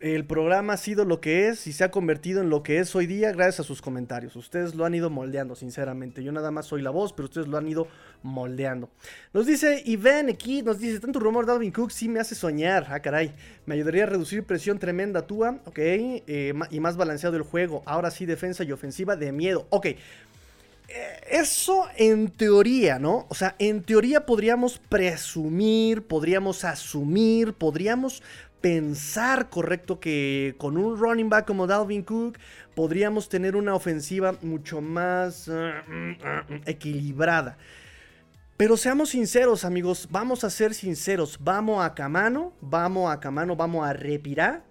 el 0.00 0.24
programa 0.24 0.74
ha 0.74 0.76
sido 0.76 1.04
lo 1.04 1.20
que 1.20 1.48
es 1.48 1.66
y 1.66 1.72
se 1.72 1.82
ha 1.82 1.90
convertido 1.90 2.40
en 2.40 2.50
lo 2.50 2.62
que 2.62 2.78
es 2.78 2.94
hoy 2.94 3.06
día 3.06 3.32
gracias 3.32 3.60
a 3.60 3.64
sus 3.64 3.82
comentarios. 3.82 4.36
Ustedes 4.36 4.74
lo 4.74 4.84
han 4.84 4.94
ido 4.94 5.10
moldeando, 5.10 5.56
sinceramente. 5.56 6.22
Yo 6.22 6.30
nada 6.30 6.50
más 6.50 6.66
soy 6.66 6.82
la 6.82 6.90
voz, 6.90 7.12
pero 7.12 7.24
ustedes 7.26 7.48
lo 7.48 7.56
han 7.56 7.66
ido 7.66 7.88
moldeando. 8.22 8.90
Nos 9.32 9.46
dice 9.46 9.82
Iván 9.84 10.28
aquí, 10.28 10.62
nos 10.62 10.78
dice, 10.78 11.00
tanto 11.00 11.18
rumor 11.18 11.46
de 11.46 11.52
Alvin 11.52 11.72
Cook 11.72 11.90
sí 11.90 12.08
me 12.08 12.20
hace 12.20 12.34
soñar. 12.34 12.86
Ah, 12.90 13.00
caray. 13.00 13.34
Me 13.66 13.74
ayudaría 13.74 14.04
a 14.04 14.06
reducir 14.06 14.44
presión 14.44 14.78
tremenda, 14.78 15.26
Tua. 15.26 15.58
Ok. 15.64 15.78
Eh, 15.78 16.54
y 16.70 16.80
más 16.80 16.96
balanceado 16.96 17.36
el 17.36 17.42
juego. 17.42 17.82
Ahora 17.84 18.10
sí, 18.10 18.24
defensa 18.24 18.62
y 18.62 18.72
ofensiva 18.72 19.16
de 19.16 19.32
miedo. 19.32 19.66
Ok. 19.70 19.86
Eh, 20.90 21.20
eso 21.30 21.86
en 21.96 22.30
teoría, 22.30 22.98
¿no? 22.98 23.26
O 23.28 23.34
sea, 23.34 23.56
en 23.58 23.82
teoría 23.82 24.24
podríamos 24.24 24.78
presumir, 24.78 26.00
podríamos 26.02 26.64
asumir, 26.64 27.52
podríamos 27.52 28.22
pensar 28.60 29.50
correcto 29.50 30.00
que 30.00 30.54
con 30.58 30.76
un 30.76 30.98
running 30.98 31.28
back 31.28 31.46
como 31.46 31.66
Dalvin 31.66 32.02
Cook 32.02 32.38
podríamos 32.74 33.28
tener 33.28 33.56
una 33.56 33.74
ofensiva 33.74 34.36
mucho 34.42 34.80
más 34.80 35.48
uh, 35.48 35.52
uh, 35.52 36.54
uh, 36.54 36.60
equilibrada. 36.66 37.56
Pero 38.56 38.76
seamos 38.76 39.10
sinceros, 39.10 39.64
amigos, 39.64 40.08
vamos 40.10 40.42
a 40.42 40.50
ser 40.50 40.74
sinceros. 40.74 41.38
Vamos 41.40 41.84
a 41.84 41.94
Camano, 41.94 42.52
vamos 42.60 43.12
a 43.12 43.20
Camano, 43.20 43.54
vamos 43.54 43.86
a 43.86 43.92
repirar. 43.92 44.64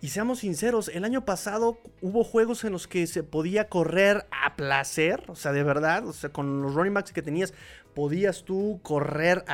Y 0.00 0.08
seamos 0.08 0.40
sinceros, 0.40 0.88
el 0.88 1.02
año 1.04 1.24
pasado 1.24 1.80
hubo 2.02 2.24
juegos 2.24 2.62
en 2.64 2.72
los 2.72 2.86
que 2.86 3.06
se 3.06 3.22
podía 3.22 3.68
correr 3.70 4.26
a 4.30 4.54
placer, 4.54 5.24
o 5.28 5.34
sea, 5.34 5.52
de 5.52 5.62
verdad, 5.62 6.06
o 6.06 6.12
sea, 6.12 6.30
con 6.30 6.60
los 6.60 6.74
running 6.74 6.92
backs 6.92 7.12
que 7.12 7.22
tenías, 7.22 7.54
podías 7.94 8.44
tú 8.44 8.80
correr 8.82 9.44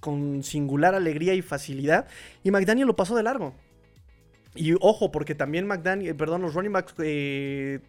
con 0.00 0.42
singular 0.42 0.94
alegría 0.94 1.34
y 1.34 1.42
facilidad. 1.42 2.06
Y 2.44 2.50
McDaniel 2.50 2.86
lo 2.86 2.96
pasó 2.96 3.16
de 3.16 3.22
largo. 3.22 3.54
Y 4.54 4.74
ojo, 4.80 5.12
porque 5.12 5.34
también 5.34 5.66
McDaniel, 5.66 6.16
perdón, 6.16 6.42
los 6.42 6.54
running 6.54 6.72
backs, 6.72 6.94
eh, 6.98 7.80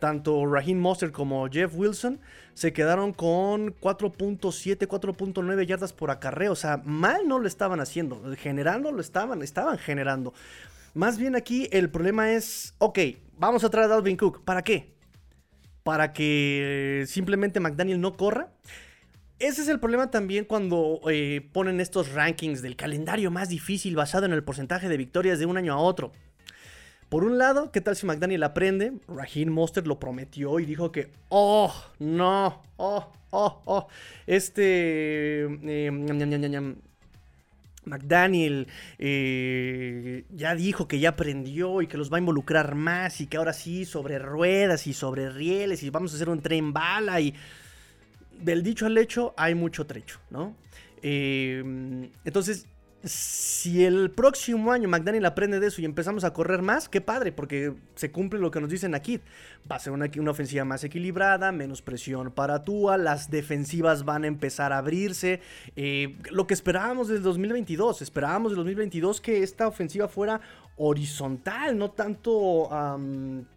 tanto 0.00 0.46
Raheem 0.46 0.78
Monster 0.78 1.12
como 1.12 1.48
Jeff 1.48 1.72
Wilson, 1.74 2.20
se 2.54 2.72
quedaron 2.72 3.12
con 3.12 3.74
4.7, 3.76 4.88
4.9 4.88 5.66
yardas 5.66 5.92
por 5.92 6.10
acarreo. 6.10 6.52
O 6.52 6.56
sea, 6.56 6.78
mal 6.84 7.28
no 7.28 7.38
lo 7.38 7.46
estaban 7.46 7.80
haciendo. 7.80 8.20
Generando 8.36 8.90
lo 8.90 9.00
estaban, 9.00 9.42
estaban 9.42 9.78
generando. 9.78 10.34
Más 10.94 11.18
bien 11.18 11.36
aquí 11.36 11.68
el 11.70 11.90
problema 11.90 12.32
es, 12.32 12.74
ok, 12.78 12.98
vamos 13.38 13.62
a 13.62 13.70
traer 13.70 13.86
a 13.86 13.94
Dalvin 13.94 14.16
Cook. 14.16 14.42
¿Para 14.44 14.62
qué? 14.62 14.92
Para 15.84 16.12
que 16.12 17.04
simplemente 17.06 17.60
McDaniel 17.60 18.00
no 18.00 18.16
corra. 18.16 18.48
Ese 19.38 19.62
es 19.62 19.68
el 19.68 19.78
problema 19.78 20.10
también 20.10 20.44
cuando 20.44 21.00
eh, 21.08 21.48
ponen 21.52 21.80
estos 21.80 22.12
rankings 22.12 22.60
del 22.60 22.74
calendario 22.74 23.30
más 23.30 23.48
difícil 23.48 23.94
basado 23.94 24.26
en 24.26 24.32
el 24.32 24.42
porcentaje 24.42 24.88
de 24.88 24.96
victorias 24.96 25.38
de 25.38 25.46
un 25.46 25.56
año 25.56 25.72
a 25.74 25.78
otro. 25.78 26.10
Por 27.08 27.22
un 27.22 27.38
lado, 27.38 27.70
¿qué 27.70 27.80
tal 27.80 27.94
si 27.94 28.04
McDaniel 28.04 28.42
aprende? 28.42 28.94
Raheem 29.06 29.50
Monster 29.50 29.86
lo 29.86 30.00
prometió 30.00 30.58
y 30.58 30.66
dijo 30.66 30.90
que, 30.90 31.10
oh, 31.28 31.72
no, 32.00 32.62
oh, 32.76 33.12
oh, 33.30 33.62
oh, 33.64 33.88
este... 34.26 35.44
Eh, 35.44 36.74
McDaniel 37.88 38.68
eh, 38.98 40.24
ya 40.30 40.54
dijo 40.54 40.86
que 40.88 40.98
ya 40.98 41.10
aprendió 41.10 41.80
y 41.80 41.86
que 41.86 41.96
los 41.96 42.12
va 42.12 42.16
a 42.16 42.20
involucrar 42.20 42.74
más 42.74 43.22
y 43.22 43.26
que 43.26 43.38
ahora 43.38 43.54
sí 43.54 43.86
sobre 43.86 44.18
ruedas 44.18 44.86
y 44.86 44.92
sobre 44.92 45.30
rieles 45.30 45.82
y 45.82 45.88
vamos 45.88 46.12
a 46.12 46.16
hacer 46.16 46.28
un 46.28 46.42
tren 46.42 46.74
bala 46.74 47.18
y 47.20 47.34
del 48.40 48.62
dicho 48.62 48.86
al 48.86 48.96
hecho 48.98 49.34
hay 49.36 49.54
mucho 49.54 49.86
trecho, 49.86 50.20
¿no? 50.30 50.54
Eh, 51.02 51.62
entonces 52.24 52.66
si 53.04 53.84
el 53.84 54.10
próximo 54.10 54.72
año 54.72 54.88
McDaniel 54.88 55.24
aprende 55.26 55.60
de 55.60 55.68
eso 55.68 55.80
y 55.80 55.84
empezamos 55.84 56.24
a 56.24 56.32
correr 56.32 56.62
más, 56.62 56.88
qué 56.88 57.00
padre, 57.00 57.30
porque 57.30 57.74
se 57.94 58.10
cumple 58.10 58.40
lo 58.40 58.50
que 58.50 58.60
nos 58.60 58.70
dicen 58.70 58.94
aquí. 58.94 59.20
Va 59.70 59.76
a 59.76 59.78
ser 59.78 59.92
una, 59.92 60.10
una 60.18 60.32
ofensiva 60.32 60.64
más 60.64 60.82
equilibrada, 60.82 61.52
menos 61.52 61.80
presión 61.80 62.32
para 62.32 62.64
Tua, 62.64 62.98
las 62.98 63.30
defensivas 63.30 64.04
van 64.04 64.24
a 64.24 64.26
empezar 64.26 64.72
a 64.72 64.78
abrirse. 64.78 65.40
Eh, 65.76 66.18
lo 66.30 66.46
que 66.46 66.54
esperábamos 66.54 67.08
desde 67.08 67.22
2022, 67.22 68.02
esperábamos 68.02 68.52
de 68.52 68.56
2022 68.56 69.20
que 69.20 69.42
esta 69.42 69.68
ofensiva 69.68 70.08
fuera 70.08 70.40
horizontal, 70.76 71.78
no 71.78 71.90
tanto, 71.90 72.68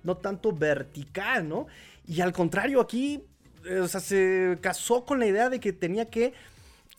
no 0.03 0.17
tanto 0.17 0.53
vertical, 0.53 1.47
¿no? 1.47 1.67
Y 2.07 2.21
al 2.21 2.33
contrario, 2.33 2.81
aquí 2.81 3.23
o 3.81 3.87
sea, 3.87 3.99
se 3.99 4.57
casó 4.61 5.05
con 5.05 5.19
la 5.19 5.27
idea 5.27 5.49
de 5.49 5.59
que 5.59 5.73
tenía 5.73 6.09
que 6.09 6.33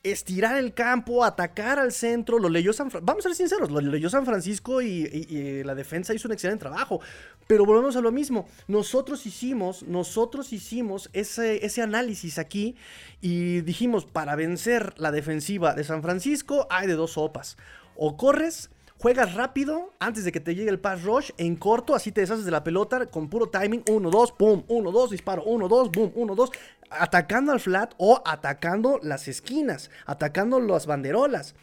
estirar 0.03 0.57
el 0.57 0.75
campo, 0.75 1.25
atacar 1.25 1.79
al 1.79 1.93
centro, 1.93 2.39
lo 2.39 2.49
leyó 2.49 2.73
San 2.73 2.91
Francisco, 2.91 3.07
vamos 3.07 3.25
a 3.25 3.29
ser 3.29 3.37
sinceros, 3.37 3.71
lo 3.71 3.81
leyó 3.81 4.11
San 4.11 4.27
Francisco 4.27 4.83
y, 4.83 5.63
la 5.65 5.75
defensa 5.75 6.13
hizo 6.13 6.27
un 6.27 6.33
excelente 6.33 6.63
trabajo, 6.63 7.01
pero 7.47 7.65
volvemos 7.65 7.95
a 7.95 8.01
lo 8.01 8.11
mismo, 8.11 8.49
nosotros 8.67 9.27
hicimos, 9.27 9.85
nosotros 9.85 10.53
hicimos 10.53 11.09
ese, 11.13 11.65
ese 11.65 11.83
análisis 11.83 12.39
aquí 12.39 12.77
y 13.21 13.61
dijimos, 13.61 14.05
para 14.05 14.35
vencer 14.35 14.95
la 14.99 15.13
defensiva 15.13 15.75
de 15.75 15.85
San 15.85 16.03
Francisco 16.03 16.67
hay 16.69 16.89
de 16.89 16.95
dos 16.95 17.13
sopas, 17.13 17.57
o 17.95 18.17
corres 18.17 18.71
Juegas 19.03 19.35
rápido 19.35 19.93
antes 19.99 20.23
de 20.23 20.31
que 20.31 20.39
te 20.39 20.55
llegue 20.55 20.71
el 20.71 20.79
pass 20.79 21.03
rush 21.03 21.33
en 21.37 21.57
corto, 21.57 21.97
así 21.97 22.13
te 22.13 22.21
deshaces 22.21 22.45
de 22.45 22.53
la 22.53 22.63
pelota 22.63 23.07
con 23.07 23.29
puro 23.29 23.49
timing. 23.49 23.83
1, 23.91 24.11
2, 24.11 24.33
pum, 24.39 24.63
1, 24.69 24.93
2, 24.93 25.11
disparo, 25.11 25.43
1, 25.43 25.67
2, 25.67 25.91
boom, 25.91 26.13
1, 26.15 26.35
2. 26.37 26.51
Atacando 26.89 27.51
al 27.51 27.59
flat 27.59 27.95
o 27.99 28.23
atacando 28.25 29.01
las 29.03 29.27
esquinas, 29.27 29.91
atacando 30.07 30.61
las 30.61 30.87
banderolas. 30.87 31.57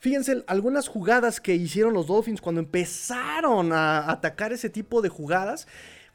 Fíjense, 0.00 0.44
algunas 0.46 0.86
jugadas 0.86 1.40
que 1.40 1.54
hicieron 1.54 1.94
los 1.94 2.08
Dolphins 2.08 2.42
cuando 2.42 2.60
empezaron 2.60 3.72
a 3.72 4.10
atacar 4.10 4.52
ese 4.52 4.68
tipo 4.68 5.00
de 5.00 5.08
jugadas 5.08 5.66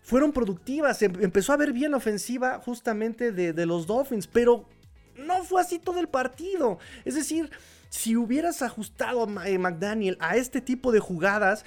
fueron 0.04 0.32
productivas. 0.32 1.02
Em, 1.02 1.12
empezó 1.24 1.54
a 1.54 1.58
ver 1.58 1.74
bien 1.74 1.90
la 1.90 1.98
ofensiva 1.98 2.62
justamente 2.64 3.32
de 3.32 3.66
los 3.66 3.88
Dolphins, 3.88 4.28
pero 4.28 4.70
no 5.16 5.44
fue 5.44 5.60
así 5.60 5.80
todo 5.80 6.00
el 6.00 6.08
partido. 6.08 6.78
Es 7.04 7.16
decir, 7.16 7.50
si 7.90 8.16
hubieras 8.16 8.62
ajustado 8.62 9.28
a 9.40 9.50
eh, 9.50 9.58
McDaniel 9.58 10.18
a 10.20 10.36
este 10.36 10.62
tipo 10.62 10.92
de 10.92 11.00
jugadas, 11.00 11.66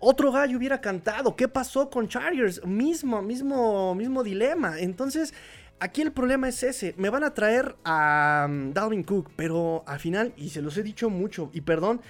otro 0.00 0.30
gallo 0.32 0.58
hubiera 0.58 0.80
cantado. 0.80 1.34
¿Qué 1.36 1.48
pasó 1.48 1.90
con 1.90 2.08
Chargers? 2.08 2.64
Mismo, 2.64 3.20
mismo, 3.22 3.94
mismo 3.94 4.22
dilema. 4.22 4.78
Entonces, 4.78 5.34
aquí 5.80 6.02
el 6.02 6.12
problema 6.12 6.48
es 6.48 6.62
ese. 6.62 6.94
Me 6.96 7.10
van 7.10 7.24
a 7.24 7.34
traer 7.34 7.76
a 7.84 8.46
um, 8.48 9.02
Cook, 9.02 9.30
pero 9.36 9.82
al 9.86 9.98
final, 9.98 10.32
y 10.36 10.50
se 10.50 10.62
los 10.62 10.76
he 10.76 10.82
dicho 10.82 11.10
mucho, 11.10 11.50
y 11.52 11.62
perdón, 11.62 12.00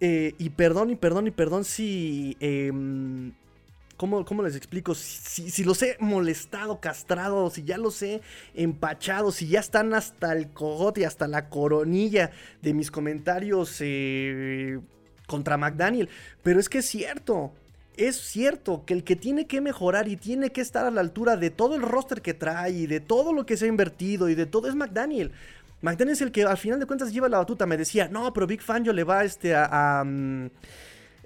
eh, 0.00 0.34
y 0.38 0.50
perdón, 0.50 0.90
y 0.90 0.96
perdón, 0.96 1.26
y 1.26 1.30
perdón 1.30 1.64
si 1.64 2.36
em, 2.40 3.32
¿Cómo, 4.02 4.42
les 4.42 4.56
explico? 4.56 4.96
Si, 4.96 5.62
los 5.62 5.80
he 5.80 5.96
molestado, 6.00 6.80
castrado, 6.80 7.50
si 7.50 7.62
ya 7.62 7.78
los 7.78 8.02
he 8.02 8.20
empachado, 8.52 9.30
si 9.30 9.46
ya 9.46 9.60
están 9.60 9.94
hasta 9.94 10.32
el 10.32 10.48
cogote, 10.48 11.06
hasta 11.06 11.28
la 11.28 11.48
coronilla 11.48 12.32
de 12.62 12.74
mis 12.74 12.90
comentarios 12.90 13.76
eh, 13.78 14.80
contra 15.28 15.56
McDaniel. 15.56 16.08
Pero 16.42 16.58
es 16.58 16.68
que 16.68 16.78
es 16.78 16.86
cierto. 16.86 17.52
Es 17.96 18.16
cierto 18.16 18.82
que 18.84 18.94
el 18.94 19.04
que 19.04 19.14
tiene 19.14 19.46
que 19.46 19.60
mejorar 19.60 20.08
y 20.08 20.16
tiene 20.16 20.50
que 20.50 20.62
estar 20.62 20.84
a 20.84 20.90
la 20.90 21.00
altura 21.00 21.36
de 21.36 21.50
todo 21.50 21.76
el 21.76 21.82
roster 21.82 22.22
que 22.22 22.34
trae 22.34 22.72
y 22.72 22.86
de 22.88 22.98
todo 22.98 23.32
lo 23.32 23.46
que 23.46 23.56
se 23.56 23.66
ha 23.66 23.68
invertido 23.68 24.28
y 24.28 24.34
de 24.34 24.46
todo 24.46 24.68
es 24.68 24.74
McDaniel. 24.74 25.30
McDaniel 25.80 26.14
es 26.14 26.22
el 26.22 26.32
que 26.32 26.42
al 26.42 26.58
final 26.58 26.80
de 26.80 26.86
cuentas 26.86 27.12
lleva 27.12 27.28
la 27.28 27.38
batuta. 27.38 27.66
Me 27.66 27.76
decía, 27.76 28.08
no, 28.08 28.32
pero 28.32 28.48
Big 28.48 28.62
Fan 28.62 28.82
yo 28.82 28.92
le 28.92 29.04
va 29.04 29.22
este, 29.22 29.54
a 29.54 30.02
mm, 30.04 30.50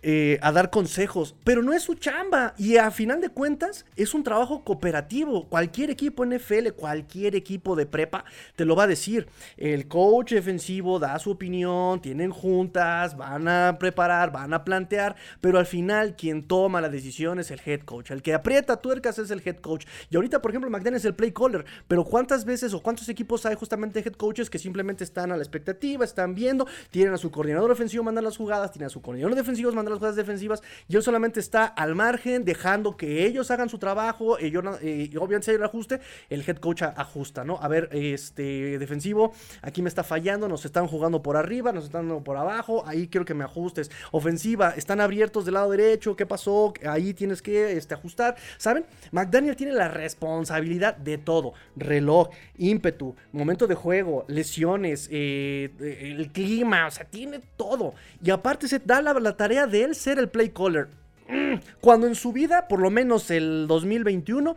eh, 0.08 0.38
a 0.40 0.52
dar 0.52 0.70
consejos, 0.70 1.34
pero 1.42 1.64
no 1.64 1.72
es 1.72 1.82
su 1.82 1.94
chamba 1.94 2.54
y 2.56 2.76
a 2.76 2.92
final 2.92 3.20
de 3.20 3.28
cuentas 3.28 3.84
es 3.96 4.14
un 4.14 4.22
trabajo 4.22 4.62
cooperativo. 4.62 5.48
Cualquier 5.48 5.90
equipo 5.90 6.24
NFL, 6.24 6.68
cualquier 6.76 7.34
equipo 7.34 7.74
de 7.74 7.86
prepa 7.86 8.24
te 8.54 8.64
lo 8.64 8.76
va 8.76 8.84
a 8.84 8.86
decir. 8.86 9.26
El 9.56 9.88
coach 9.88 10.30
defensivo 10.30 11.00
da 11.00 11.18
su 11.18 11.32
opinión, 11.32 12.00
tienen 12.00 12.30
juntas, 12.30 13.16
van 13.16 13.48
a 13.48 13.78
preparar, 13.80 14.30
van 14.30 14.54
a 14.54 14.62
plantear, 14.62 15.16
pero 15.40 15.58
al 15.58 15.66
final 15.66 16.14
quien 16.14 16.46
toma 16.46 16.80
la 16.80 16.88
decisión 16.88 17.40
es 17.40 17.50
el 17.50 17.60
head 17.66 17.80
coach. 17.80 18.12
El 18.12 18.22
que 18.22 18.32
aprieta 18.32 18.76
tuercas 18.76 19.18
es 19.18 19.32
el 19.32 19.42
head 19.44 19.56
coach. 19.56 19.86
Y 20.08 20.14
ahorita, 20.14 20.40
por 20.40 20.52
ejemplo, 20.52 20.70
McDaniel 20.70 20.98
es 20.98 21.04
el 21.04 21.16
play 21.16 21.32
caller, 21.32 21.64
pero 21.88 22.04
¿cuántas 22.04 22.44
veces 22.44 22.72
o 22.74 22.80
cuántos 22.80 23.08
equipos 23.08 23.44
hay 23.44 23.56
justamente 23.56 23.98
head 23.98 24.12
coaches 24.12 24.50
que 24.50 24.60
simplemente 24.60 25.02
están 25.02 25.32
a 25.32 25.36
la 25.36 25.42
expectativa, 25.42 26.04
están 26.04 26.36
viendo, 26.36 26.64
tienen 26.92 27.12
a 27.12 27.18
su 27.18 27.32
coordinador 27.32 27.72
ofensivo 27.72 28.04
mandar 28.04 28.22
las 28.22 28.36
jugadas, 28.36 28.70
tienen 28.70 28.86
a 28.86 28.90
su 28.90 29.02
coordinador 29.02 29.34
defensivo 29.34 29.72
mandar 29.72 29.90
las 29.90 29.95
jugadas 29.96 30.16
defensivas 30.16 30.62
y 30.88 30.96
él 30.96 31.02
solamente 31.02 31.40
está 31.40 31.66
al 31.66 31.94
margen, 31.94 32.44
dejando 32.44 32.96
que 32.96 33.26
ellos 33.26 33.50
hagan 33.50 33.68
su 33.68 33.78
trabajo, 33.78 34.38
y, 34.38 34.46
eh, 34.46 35.10
obviamente 35.18 35.50
hay 35.50 35.56
un 35.56 35.64
ajuste, 35.64 36.00
el 36.30 36.44
head 36.46 36.58
coach 36.58 36.82
ajusta, 36.82 37.44
¿no? 37.44 37.58
A 37.60 37.68
ver, 37.68 37.88
este 37.92 38.78
defensivo, 38.78 39.32
aquí 39.62 39.82
me 39.82 39.88
está 39.88 40.04
fallando, 40.04 40.48
nos 40.48 40.64
están 40.64 40.86
jugando 40.86 41.22
por 41.22 41.36
arriba, 41.36 41.72
nos 41.72 41.84
están 41.84 42.08
dando 42.08 42.22
por 42.22 42.36
abajo, 42.36 42.84
ahí 42.86 43.08
quiero 43.08 43.24
que 43.24 43.34
me 43.34 43.44
ajustes. 43.44 43.90
Ofensiva, 44.12 44.70
están 44.76 45.00
abiertos 45.00 45.44
del 45.44 45.54
lado 45.54 45.70
derecho, 45.70 46.16
¿qué 46.16 46.26
pasó? 46.26 46.72
Ahí 46.86 47.14
tienes 47.14 47.42
que 47.42 47.76
este, 47.76 47.94
ajustar, 47.94 48.36
¿saben? 48.58 48.84
McDaniel 49.12 49.56
tiene 49.56 49.72
la 49.72 49.88
responsabilidad 49.88 50.96
de 50.96 51.18
todo, 51.18 51.54
reloj, 51.76 52.30
ímpetu, 52.58 53.14
momento 53.32 53.66
de 53.66 53.74
juego, 53.74 54.24
lesiones, 54.28 55.08
eh, 55.10 55.70
el 55.80 56.30
clima, 56.32 56.86
o 56.86 56.90
sea, 56.90 57.04
tiene 57.04 57.40
todo. 57.56 57.94
Y 58.22 58.30
aparte 58.30 58.68
se 58.68 58.78
da 58.78 59.00
la 59.00 59.36
tarea 59.36 59.66
de 59.66 59.82
él 59.86 59.94
ser 59.94 60.18
el 60.18 60.28
play 60.28 60.50
caller. 60.50 60.88
Mm, 61.28 61.56
cuando 61.80 62.06
en 62.06 62.14
su 62.14 62.32
vida, 62.32 62.68
por 62.68 62.80
lo 62.80 62.90
menos 62.90 63.30
el 63.30 63.66
2021, 63.66 64.54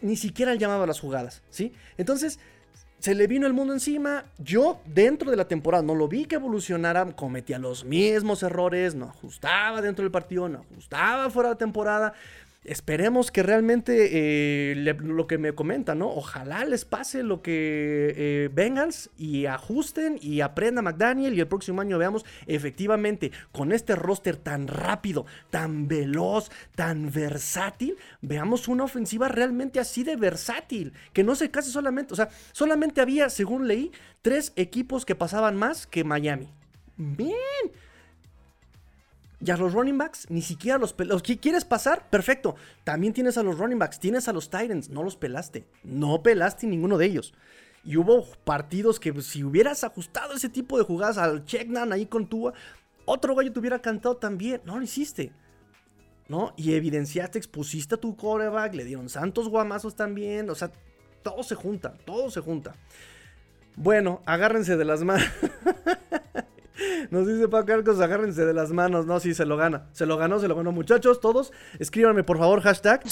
ni 0.00 0.16
siquiera 0.16 0.54
llamaba 0.54 0.86
las 0.86 1.00
jugadas, 1.00 1.42
¿sí? 1.50 1.72
Entonces, 1.96 2.38
se 2.98 3.14
le 3.14 3.26
vino 3.28 3.46
el 3.46 3.52
mundo 3.52 3.72
encima. 3.72 4.24
Yo, 4.38 4.80
dentro 4.84 5.30
de 5.30 5.36
la 5.36 5.46
temporada, 5.46 5.84
no 5.84 5.94
lo 5.94 6.08
vi 6.08 6.24
que 6.24 6.34
evolucionara. 6.34 7.06
Cometía 7.12 7.58
los 7.58 7.84
mismos 7.84 8.42
errores. 8.42 8.96
No 8.96 9.06
ajustaba 9.06 9.80
dentro 9.80 10.02
del 10.02 10.10
partido. 10.10 10.48
No 10.48 10.60
ajustaba 10.60 11.30
fuera 11.30 11.50
de 11.50 11.56
temporada. 11.56 12.14
Esperemos 12.68 13.30
que 13.30 13.42
realmente 13.42 14.10
eh, 14.12 14.74
lo 14.74 15.26
que 15.26 15.38
me 15.38 15.54
comenta, 15.54 15.94
¿no? 15.94 16.08
Ojalá 16.08 16.64
les 16.64 16.84
pase 16.84 17.22
lo 17.22 17.42
que 17.42 18.14
eh, 18.16 18.50
Bengals 18.52 19.10
y 19.16 19.46
ajusten 19.46 20.18
y 20.20 20.40
aprenda 20.42 20.82
McDaniel 20.82 21.34
y 21.34 21.40
el 21.40 21.48
próximo 21.48 21.80
año 21.80 21.98
veamos 21.98 22.24
efectivamente 22.46 23.32
con 23.52 23.72
este 23.72 23.96
roster 23.96 24.36
tan 24.36 24.68
rápido, 24.68 25.26
tan 25.50 25.88
veloz, 25.88 26.50
tan 26.74 27.10
versátil, 27.10 27.96
veamos 28.20 28.68
una 28.68 28.84
ofensiva 28.84 29.28
realmente 29.28 29.80
así 29.80 30.04
de 30.04 30.16
versátil, 30.16 30.92
que 31.12 31.24
no 31.24 31.34
se 31.34 31.50
case 31.50 31.70
solamente, 31.70 32.12
o 32.12 32.16
sea, 32.16 32.28
solamente 32.52 33.00
había, 33.00 33.30
según 33.30 33.66
leí, 33.66 33.92
tres 34.22 34.52
equipos 34.56 35.04
que 35.04 35.14
pasaban 35.14 35.56
más 35.56 35.86
que 35.86 36.04
Miami. 36.04 36.52
Bien. 36.96 37.34
Y 39.40 39.50
a 39.52 39.56
los 39.56 39.72
running 39.72 39.98
backs, 39.98 40.28
ni 40.30 40.42
siquiera 40.42 40.78
los, 40.78 40.96
los 40.98 41.22
¿Quieres 41.22 41.64
pasar? 41.64 42.08
Perfecto. 42.10 42.56
También 42.82 43.12
tienes 43.12 43.38
a 43.38 43.42
los 43.42 43.58
running 43.58 43.78
backs, 43.78 44.00
tienes 44.00 44.26
a 44.28 44.32
los 44.32 44.50
Titans. 44.50 44.90
No 44.90 45.04
los 45.04 45.16
pelaste. 45.16 45.64
No 45.84 46.22
pelaste 46.22 46.66
ninguno 46.66 46.98
de 46.98 47.06
ellos. 47.06 47.34
Y 47.84 47.96
hubo 47.96 48.26
partidos 48.44 48.98
que 48.98 49.22
si 49.22 49.44
hubieras 49.44 49.84
ajustado 49.84 50.34
ese 50.34 50.48
tipo 50.48 50.76
de 50.76 50.84
jugadas 50.84 51.18
al 51.18 51.44
checkdown 51.44 51.92
ahí 51.92 52.06
con 52.06 52.26
Tua, 52.26 52.52
otro 53.04 53.34
gallo 53.36 53.52
te 53.52 53.60
hubiera 53.60 53.80
cantado 53.80 54.16
también. 54.16 54.60
No 54.64 54.76
lo 54.76 54.82
hiciste. 54.82 55.32
¿No? 56.26 56.52
Y 56.56 56.74
evidenciaste, 56.74 57.38
expusiste 57.38 57.94
a 57.94 57.98
tu 57.98 58.16
coreback, 58.16 58.74
le 58.74 58.84
dieron 58.84 59.08
santos 59.08 59.48
guamazos 59.48 59.94
también. 59.94 60.50
O 60.50 60.54
sea, 60.54 60.70
todo 61.22 61.42
se 61.44 61.54
junta, 61.54 61.94
todo 62.04 62.30
se 62.30 62.40
junta. 62.40 62.74
Bueno, 63.76 64.20
agárrense 64.26 64.76
de 64.76 64.84
las 64.84 65.04
manos. 65.04 65.28
Nos 67.10 67.26
dice 67.26 67.48
Paco 67.48 67.72
Arcos, 67.72 68.00
agárrense 68.00 68.44
de 68.44 68.54
las 68.54 68.70
manos. 68.70 69.06
No, 69.06 69.20
sí, 69.20 69.34
se 69.34 69.44
lo 69.44 69.56
gana. 69.56 69.86
Se 69.92 70.06
lo 70.06 70.16
ganó, 70.16 70.38
se 70.40 70.48
lo 70.48 70.56
ganó. 70.56 70.72
Muchachos, 70.72 71.20
todos, 71.20 71.52
escríbanme 71.78 72.24
por 72.24 72.38
favor, 72.38 72.60
hashtag. 72.60 73.02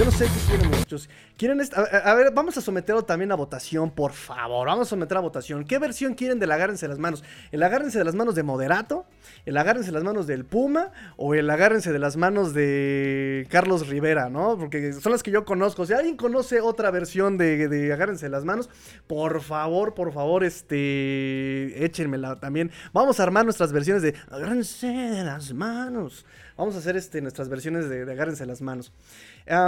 Yo 0.00 0.06
no 0.06 0.12
sé 0.12 0.24
qué 0.24 0.40
quieren 0.48 0.70
muchos. 0.70 1.10
¿Quieren 1.36 1.60
esta? 1.60 1.82
A, 1.82 2.14
ver, 2.14 2.32
vamos 2.32 2.56
a 2.56 2.62
someterlo 2.62 3.04
también 3.04 3.32
a 3.32 3.34
votación, 3.34 3.90
por 3.90 4.12
favor. 4.12 4.66
Vamos 4.66 4.88
a 4.88 4.88
someter 4.88 5.18
a 5.18 5.20
votación. 5.20 5.62
¿Qué 5.66 5.78
versión 5.78 6.14
quieren 6.14 6.38
del 6.38 6.50
agárrense 6.52 6.88
las 6.88 6.98
manos? 6.98 7.22
¿El 7.52 7.62
agárrense 7.62 7.98
de 7.98 8.04
las 8.04 8.14
manos 8.14 8.34
de 8.34 8.42
Moderato? 8.42 9.04
¿El 9.44 9.58
agárrense 9.58 9.92
las 9.92 10.02
manos 10.02 10.26
del 10.26 10.46
Puma? 10.46 10.90
¿O 11.18 11.34
el 11.34 11.50
agárrense 11.50 11.92
de 11.92 11.98
las 11.98 12.16
manos 12.16 12.54
de 12.54 13.46
Carlos 13.50 13.88
Rivera, 13.88 14.30
no? 14.30 14.56
Porque 14.56 14.94
son 14.94 15.12
las 15.12 15.22
que 15.22 15.32
yo 15.32 15.44
conozco. 15.44 15.84
Si 15.84 15.92
alguien 15.92 16.16
conoce 16.16 16.62
otra 16.62 16.90
versión 16.90 17.36
de, 17.36 17.68
de 17.68 17.92
agárrense 17.92 18.30
las 18.30 18.46
manos, 18.46 18.70
por 19.06 19.42
favor, 19.42 19.92
por 19.92 20.14
favor, 20.14 20.44
este. 20.44 21.84
Échenmela 21.84 22.40
también. 22.40 22.70
Vamos 22.94 23.20
a 23.20 23.24
armar 23.24 23.44
nuestras 23.44 23.70
versiones 23.70 24.02
de 24.02 24.14
agárrense 24.30 24.86
de 24.86 25.24
las 25.24 25.52
manos. 25.52 26.24
Vamos 26.60 26.74
a 26.74 26.80
hacer 26.80 26.94
este, 26.94 27.22
nuestras 27.22 27.48
versiones 27.48 27.88
de, 27.88 28.02
agárrense 28.02 28.44
las 28.44 28.60
manos. 28.60 28.92
ay, 29.46 29.64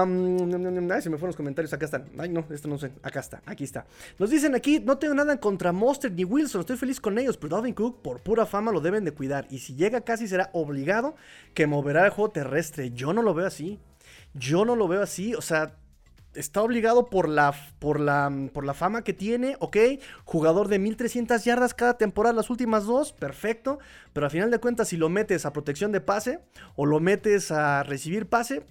se 1.00 1.08
me 1.08 1.16
fueron 1.16 1.28
los 1.28 1.36
comentarios. 1.36 1.72
Acá 1.72 1.86
están. 1.86 2.10
Ay, 2.18 2.28
no, 2.28 2.44
esto 2.50 2.68
no 2.68 2.76
sé. 2.76 2.92
Acá 3.02 3.20
está, 3.20 3.40
aquí 3.46 3.64
está. 3.64 3.86
Nos 4.18 4.28
dicen 4.28 4.54
aquí: 4.54 4.78
No 4.78 4.98
tengo 4.98 5.14
nada 5.14 5.38
contra 5.40 5.72
Monster 5.72 6.12
ni 6.12 6.24
Wilson. 6.24 6.60
Estoy 6.60 6.76
feliz 6.76 7.00
con 7.00 7.18
ellos. 7.18 7.38
Pero 7.38 7.56
Dalvin 7.56 7.72
Cook, 7.72 8.02
por 8.02 8.20
pura 8.20 8.44
fama, 8.44 8.72
lo 8.72 8.82
deben 8.82 9.06
de 9.06 9.12
cuidar. 9.12 9.46
Y 9.48 9.60
si 9.60 9.74
llega 9.74 10.02
casi, 10.02 10.28
será 10.28 10.50
obligado 10.52 11.14
que 11.54 11.66
moverá 11.66 12.04
el 12.04 12.10
juego 12.10 12.30
terrestre. 12.30 12.90
Yo 12.90 13.14
no 13.14 13.22
lo 13.22 13.32
veo 13.32 13.46
así. 13.46 13.80
Yo 14.34 14.66
no 14.66 14.76
lo 14.76 14.86
veo 14.86 15.00
así. 15.00 15.34
O 15.34 15.40
sea, 15.40 15.74
está 16.34 16.62
obligado 16.62 17.06
por 17.06 17.28
la, 17.28 17.54
por, 17.78 18.00
la, 18.00 18.30
por 18.52 18.64
la 18.64 18.74
fama 18.74 19.04
que 19.04 19.12
tiene, 19.12 19.56
ok, 19.58 19.76
jugador 20.24 20.68
de 20.68 20.78
1300 20.78 21.44
yardas 21.44 21.74
cada 21.74 21.98
temporada, 21.98 22.34
las 22.34 22.50
últimas 22.50 22.84
dos, 22.84 23.12
perfecto, 23.12 23.78
pero 24.12 24.26
a 24.26 24.30
final 24.30 24.50
de 24.50 24.58
cuentas 24.58 24.88
si 24.88 24.96
lo 24.96 25.08
metes 25.08 25.44
a 25.46 25.52
protección 25.52 25.92
de 25.92 26.00
pase 26.00 26.40
o 26.76 26.86
lo 26.86 27.00
metes 27.00 27.50
a 27.50 27.82
recibir 27.82 28.26
pase, 28.26 28.62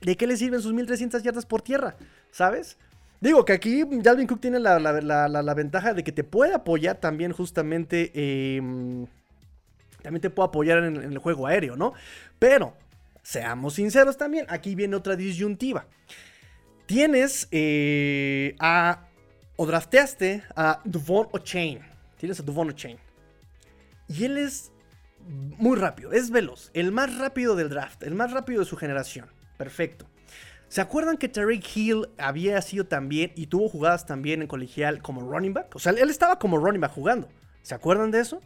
¿de 0.00 0.16
qué 0.16 0.26
le 0.26 0.36
sirven 0.36 0.60
sus 0.60 0.72
1300 0.72 1.22
yardas 1.22 1.46
por 1.46 1.62
tierra? 1.62 1.96
¿Sabes? 2.30 2.76
Digo 3.20 3.44
que 3.44 3.54
aquí 3.54 3.84
Dalvin 3.84 4.26
Cook 4.26 4.40
tiene 4.40 4.60
la, 4.60 5.54
ventaja 5.54 5.94
de 5.94 6.04
que 6.04 6.12
te 6.12 6.24
puede 6.24 6.54
apoyar 6.54 6.98
también 6.98 7.32
justamente, 7.32 8.10
em, 8.56 9.06
también 10.02 10.20
te 10.20 10.30
puede 10.30 10.48
apoyar 10.48 10.84
en 10.84 10.96
el 10.96 11.18
juego 11.18 11.46
aéreo, 11.46 11.76
¿no? 11.76 11.94
Pero, 12.38 12.74
seamos 13.22 13.74
sinceros 13.74 14.16
también, 14.18 14.46
aquí 14.48 14.74
viene 14.74 14.96
otra 14.96 15.16
disyuntiva. 15.16 15.86
Tienes 16.86 17.48
eh, 17.50 18.54
a. 18.58 19.02
O 19.58 19.66
drafteaste 19.66 20.42
a 20.54 20.80
Duvon 20.84 21.28
O'Chain. 21.32 21.80
Tienes 22.18 22.40
a 22.40 22.42
Duvon 22.42 22.68
O'Chain. 22.68 22.98
Y 24.08 24.24
él 24.24 24.36
es 24.36 24.70
muy 25.26 25.76
rápido, 25.78 26.12
es 26.12 26.30
veloz. 26.30 26.70
El 26.74 26.92
más 26.92 27.16
rápido 27.16 27.56
del 27.56 27.68
draft, 27.70 28.02
el 28.02 28.14
más 28.14 28.32
rápido 28.32 28.60
de 28.60 28.66
su 28.66 28.76
generación. 28.76 29.30
Perfecto. 29.56 30.06
¿Se 30.68 30.80
acuerdan 30.80 31.16
que 31.16 31.28
Tariq 31.28 31.64
Hill 31.76 32.08
había 32.18 32.60
sido 32.60 32.86
también 32.86 33.32
y 33.36 33.46
tuvo 33.46 33.68
jugadas 33.68 34.04
también 34.04 34.42
en 34.42 34.48
colegial 34.48 35.00
como 35.00 35.20
running 35.20 35.54
back? 35.54 35.74
O 35.74 35.78
sea, 35.78 35.92
él 35.92 36.10
estaba 36.10 36.38
como 36.38 36.58
running 36.58 36.80
back 36.80 36.92
jugando. 36.92 37.28
¿Se 37.62 37.74
acuerdan 37.74 38.10
de 38.10 38.20
eso? 38.20 38.40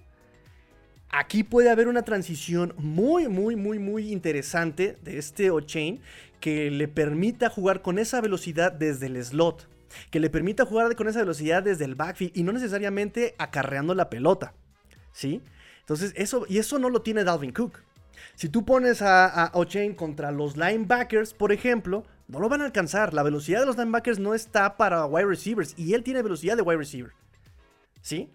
Aquí 1.09 1.42
puede 1.42 1.70
haber 1.70 1.88
una 1.88 2.03
transición 2.03 2.74
muy, 2.79 3.26
muy, 3.26 3.57
muy, 3.57 3.79
muy 3.79 4.12
interesante 4.12 4.96
de 5.03 5.18
este 5.18 5.50
O'Chain 5.50 6.00
que 6.40 6.70
le 6.70 6.88
permita 6.88 7.50
jugar 7.50 7.83
con 7.83 7.98
esa 7.98 8.20
velocidad 8.20 8.72
desde 8.72 9.07
el 9.07 9.22
slot, 9.22 9.68
que 10.11 10.20
le 10.20 10.31
permita 10.31 10.64
jugar 10.64 10.94
con 10.96 11.09
esa 11.09 11.20
velocidad 11.20 11.62
desde 11.62 11.85
el 11.85 11.94
backfield 11.94 12.37
y 12.37 12.42
no 12.42 12.53
necesariamente 12.53 13.35
acarreando 13.38 13.94
la 13.94 14.11
pelota, 14.11 14.55
¿sí? 15.12 15.42
Entonces, 15.81 16.12
eso, 16.16 16.46
y 16.48 16.59
eso 16.59 16.79
no 16.79 16.88
lo 16.88 17.03
tiene 17.03 17.24
Dalvin 17.24 17.53
Cook. 17.53 17.81
Si 18.37 18.48
tú 18.48 18.64
pones 18.64 19.03
a, 19.03 19.26
a 19.26 19.50
O'Chain 19.55 19.94
contra 19.94 20.31
los 20.31 20.57
linebackers, 20.57 21.35
por 21.35 21.53
ejemplo, 21.53 22.05
no 22.29 22.38
lo 22.38 22.48
van 22.48 22.62
a 22.62 22.64
alcanzar. 22.64 23.12
La 23.12 23.22
velocidad 23.22 23.61
de 23.61 23.66
los 23.66 23.76
linebackers 23.76 24.18
no 24.18 24.35
está 24.35 24.76
para 24.76 25.05
wide 25.07 25.26
receivers 25.26 25.74
y 25.76 25.94
él 25.94 26.05
tiene 26.05 26.22
velocidad 26.22 26.57
de 26.57 26.62
wide 26.62 26.79
receiver. 26.79 27.12
¿Sí? 28.03 28.31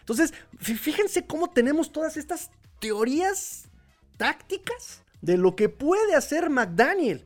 Entonces, 0.00 0.34
fíjense 0.58 1.26
cómo 1.26 1.50
tenemos 1.50 1.92
todas 1.92 2.16
estas 2.16 2.50
teorías 2.78 3.68
tácticas 4.16 5.02
de 5.22 5.36
lo 5.36 5.56
que 5.56 5.68
puede 5.68 6.14
hacer 6.14 6.50
McDaniel 6.50 7.24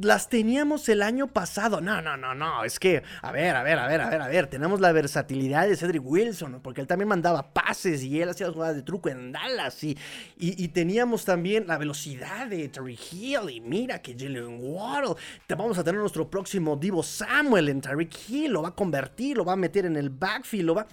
las 0.00 0.28
teníamos 0.28 0.88
el 0.88 1.02
año 1.02 1.28
pasado. 1.28 1.80
No, 1.80 2.02
no, 2.02 2.16
no, 2.16 2.34
no. 2.34 2.64
Es 2.64 2.78
que, 2.78 3.02
a 3.22 3.32
ver, 3.32 3.54
a 3.54 3.62
ver, 3.62 3.78
a 3.78 3.86
ver, 3.86 4.00
a 4.00 4.10
ver, 4.10 4.22
a 4.22 4.28
ver. 4.28 4.46
Tenemos 4.48 4.80
la 4.80 4.92
versatilidad 4.92 5.68
de 5.68 5.76
Cedric 5.76 6.02
Wilson, 6.04 6.60
porque 6.62 6.80
él 6.80 6.86
también 6.86 7.08
mandaba 7.08 7.52
pases 7.52 8.02
y 8.02 8.20
él 8.20 8.28
hacía 8.28 8.50
jugadas 8.50 8.76
de 8.76 8.82
truco 8.82 9.08
en 9.08 9.32
Dallas. 9.32 9.82
Y, 9.84 9.96
y, 10.36 10.68
teníamos 10.68 11.24
también 11.24 11.66
la 11.66 11.78
velocidad 11.78 12.46
de 12.48 12.68
Terry 12.68 12.98
Hill. 13.12 13.50
Y 13.50 13.60
mira 13.60 14.02
que 14.02 14.16
Jalen 14.18 14.58
Waddle. 14.60 15.14
Te 15.46 15.54
vamos 15.54 15.78
a 15.78 15.84
tener 15.84 16.00
nuestro 16.00 16.28
próximo 16.28 16.76
Divo 16.76 17.02
Samuel 17.02 17.68
en 17.68 17.80
Terry 17.80 18.08
Hill. 18.28 18.52
Lo 18.52 18.62
va 18.62 18.70
a 18.70 18.74
convertir, 18.74 19.36
lo 19.36 19.44
va 19.44 19.52
a 19.52 19.56
meter 19.56 19.86
en 19.86 19.96
el 19.96 20.10
backfield, 20.10 20.66
lo 20.66 20.74
va. 20.74 20.86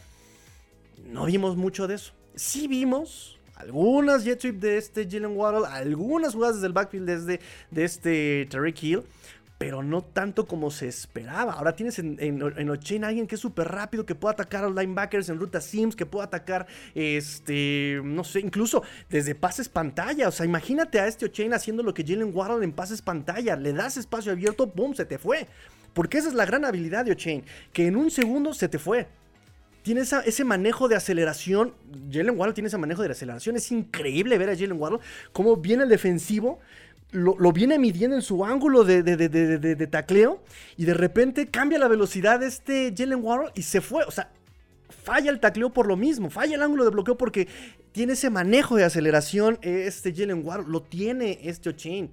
No 1.06 1.26
vimos 1.26 1.58
mucho 1.58 1.88
de 1.88 1.96
eso. 1.96 2.14
Sí 2.36 2.68
vimos 2.68 3.40
algunas 3.62 4.24
jet 4.24 4.42
sweep 4.42 4.60
de 4.60 4.78
este 4.78 5.08
Jalen 5.10 5.38
Waddle, 5.38 5.68
algunas 5.68 6.34
jugadas 6.34 6.56
desde 6.56 6.68
el 6.68 6.74
backfield 6.74 7.06
desde 7.06 7.40
de 7.70 7.84
este 7.84 8.48
Tariq 8.50 8.84
Hill, 8.84 9.04
pero 9.58 9.84
no 9.84 10.02
tanto 10.02 10.48
como 10.48 10.72
se 10.72 10.88
esperaba. 10.88 11.54
Ahora 11.54 11.76
tienes 11.76 12.00
en, 12.00 12.18
en, 12.20 13.04
alguien 13.04 13.28
que 13.28 13.36
es 13.36 13.42
súper 13.42 13.68
rápido, 13.68 14.06
que 14.08 14.16
puede 14.16 14.34
atacar 14.34 14.64
a 14.64 14.70
los 14.70 14.76
linebackers 14.76 15.30
en 15.30 15.40
ruta 15.40 15.62
Sims, 15.62 15.96
que 15.96 16.08
puede 16.08 16.26
atacar, 16.26 16.66
este, 16.96 18.02
no 18.04 18.24
sé, 18.24 18.40
incluso 18.40 18.82
desde 19.10 19.36
pases 19.36 19.70
pantalla. 19.70 20.28
O 20.28 20.32
sea, 20.32 20.48
imagínate 20.48 21.00
a 21.00 21.06
este 21.06 21.26
O'Chain 21.26 21.54
haciendo 21.54 21.84
lo 21.84 21.94
que 21.94 22.04
Jalen 22.04 22.32
Waddle 22.34 22.66
en 22.66 22.72
pases 22.72 23.04
pantalla. 23.04 23.56
Le 23.56 23.72
das 23.74 23.98
espacio 23.98 24.32
abierto, 24.32 24.66
¡boom! 24.66 24.96
Se 24.96 25.06
te 25.06 25.20
fue. 25.20 25.46
Porque 25.94 26.18
esa 26.18 26.30
es 26.30 26.34
la 26.34 26.48
gran 26.48 26.66
habilidad 26.66 27.06
de 27.06 27.12
O'Chain, 27.12 27.44
que 27.72 27.86
en 27.86 27.98
un 27.98 28.10
segundo 28.10 28.56
se 28.56 28.68
te 28.68 28.80
fue 28.80 29.08
tiene 29.82 30.02
ese 30.02 30.44
manejo 30.44 30.88
de 30.88 30.96
aceleración. 30.96 31.74
Jalen 32.12 32.38
Waddle 32.38 32.54
tiene 32.54 32.68
ese 32.68 32.78
manejo 32.78 33.02
de 33.02 33.10
aceleración. 33.10 33.56
Es 33.56 33.72
increíble 33.72 34.38
ver 34.38 34.50
a 34.50 34.56
Jalen 34.56 34.80
Waddle 34.80 35.00
cómo 35.32 35.58
viene 35.58 35.84
el 35.84 35.90
defensivo. 35.90 36.60
Lo, 37.12 37.52
viene 37.52 37.78
midiendo 37.78 38.16
en 38.16 38.22
su 38.22 38.46
ángulo 38.46 38.84
de, 38.84 39.04
de, 39.04 39.88
tacleo. 39.88 40.42
Y 40.78 40.86
de 40.86 40.94
repente 40.94 41.48
cambia 41.48 41.80
la 41.80 41.88
velocidad 41.88 42.40
de 42.40 42.48
este 42.48 42.94
Jalen 42.96 43.24
Waddle 43.24 43.52
y 43.56 43.64
se 43.64 43.82
fue. 43.82 44.04
O 44.04 44.12
sea, 44.12 44.30
falla 45.04 45.32
el 45.32 45.40
tacleo 45.40 45.72
por 45.72 45.88
lo 45.88 45.98
mismo. 45.98 46.30
Falla 46.30 46.56
el 46.56 46.62
ángulo 46.62 46.86
de 46.86 46.92
bloqueo 46.92 47.18
porque 47.18 47.48
tiene 47.92 48.14
ese 48.14 48.30
manejo 48.30 48.76
de 48.76 48.86
aceleración. 48.86 49.58
Este 49.62 50.14
Jalen 50.14 50.46
Waddle 50.46 50.68
lo 50.70 50.82
tiene 50.84 51.40
este 51.44 51.70
O'Chain. 51.70 52.12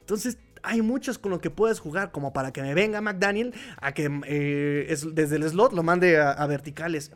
Entonces 0.00 0.38
hay 0.62 0.82
muchos 0.82 1.18
con 1.18 1.30
los 1.30 1.40
que 1.40 1.50
puedes 1.50 1.80
jugar, 1.80 2.10
como 2.12 2.32
para 2.32 2.52
que 2.52 2.62
me 2.62 2.74
venga 2.74 3.00
McDaniel 3.00 3.54
a 3.80 3.92
que 3.92 4.10
eh, 4.26 4.96
desde 5.12 5.36
el 5.36 5.48
slot 5.48 5.72
lo 5.72 5.82
mande 5.82 6.20
a, 6.20 6.46
verticales. 6.46 7.12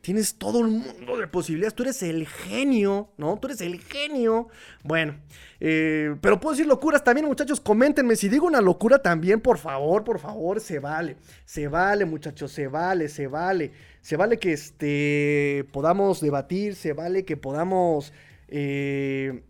tienes 0.00 0.34
todo 0.36 0.58
un 0.58 0.80
mundo 0.80 1.16
de 1.16 1.26
posibilidades. 1.26 1.74
Tú 1.74 1.82
eres 1.84 2.02
el 2.02 2.26
genio, 2.26 3.10
¿no? 3.16 3.38
Tú 3.38 3.48
eres 3.48 3.60
el 3.60 3.80
genio. 3.80 4.48
Bueno, 4.82 5.16
eh, 5.60 6.14
pero 6.20 6.38
puedo 6.40 6.54
decir 6.54 6.66
locuras 6.66 7.02
también, 7.02 7.26
muchachos. 7.26 7.60
Coméntenme 7.60 8.16
si 8.16 8.28
digo 8.28 8.46
una 8.46 8.60
locura 8.60 9.00
también, 9.00 9.40
por 9.40 9.58
favor, 9.58 10.04
por 10.04 10.18
favor, 10.18 10.60
se 10.60 10.78
vale. 10.78 11.16
Se 11.44 11.68
vale, 11.68 12.04
muchachos, 12.04 12.52
se 12.52 12.68
vale, 12.68 13.08
se 13.08 13.26
vale. 13.26 13.72
Se 14.00 14.16
vale 14.16 14.38
que 14.38 14.52
este, 14.52 15.66
podamos 15.72 16.20
debatir, 16.20 16.74
se 16.74 16.92
vale 16.92 17.24
que 17.24 17.36
podamos... 17.36 18.12
Eh, 18.48 19.42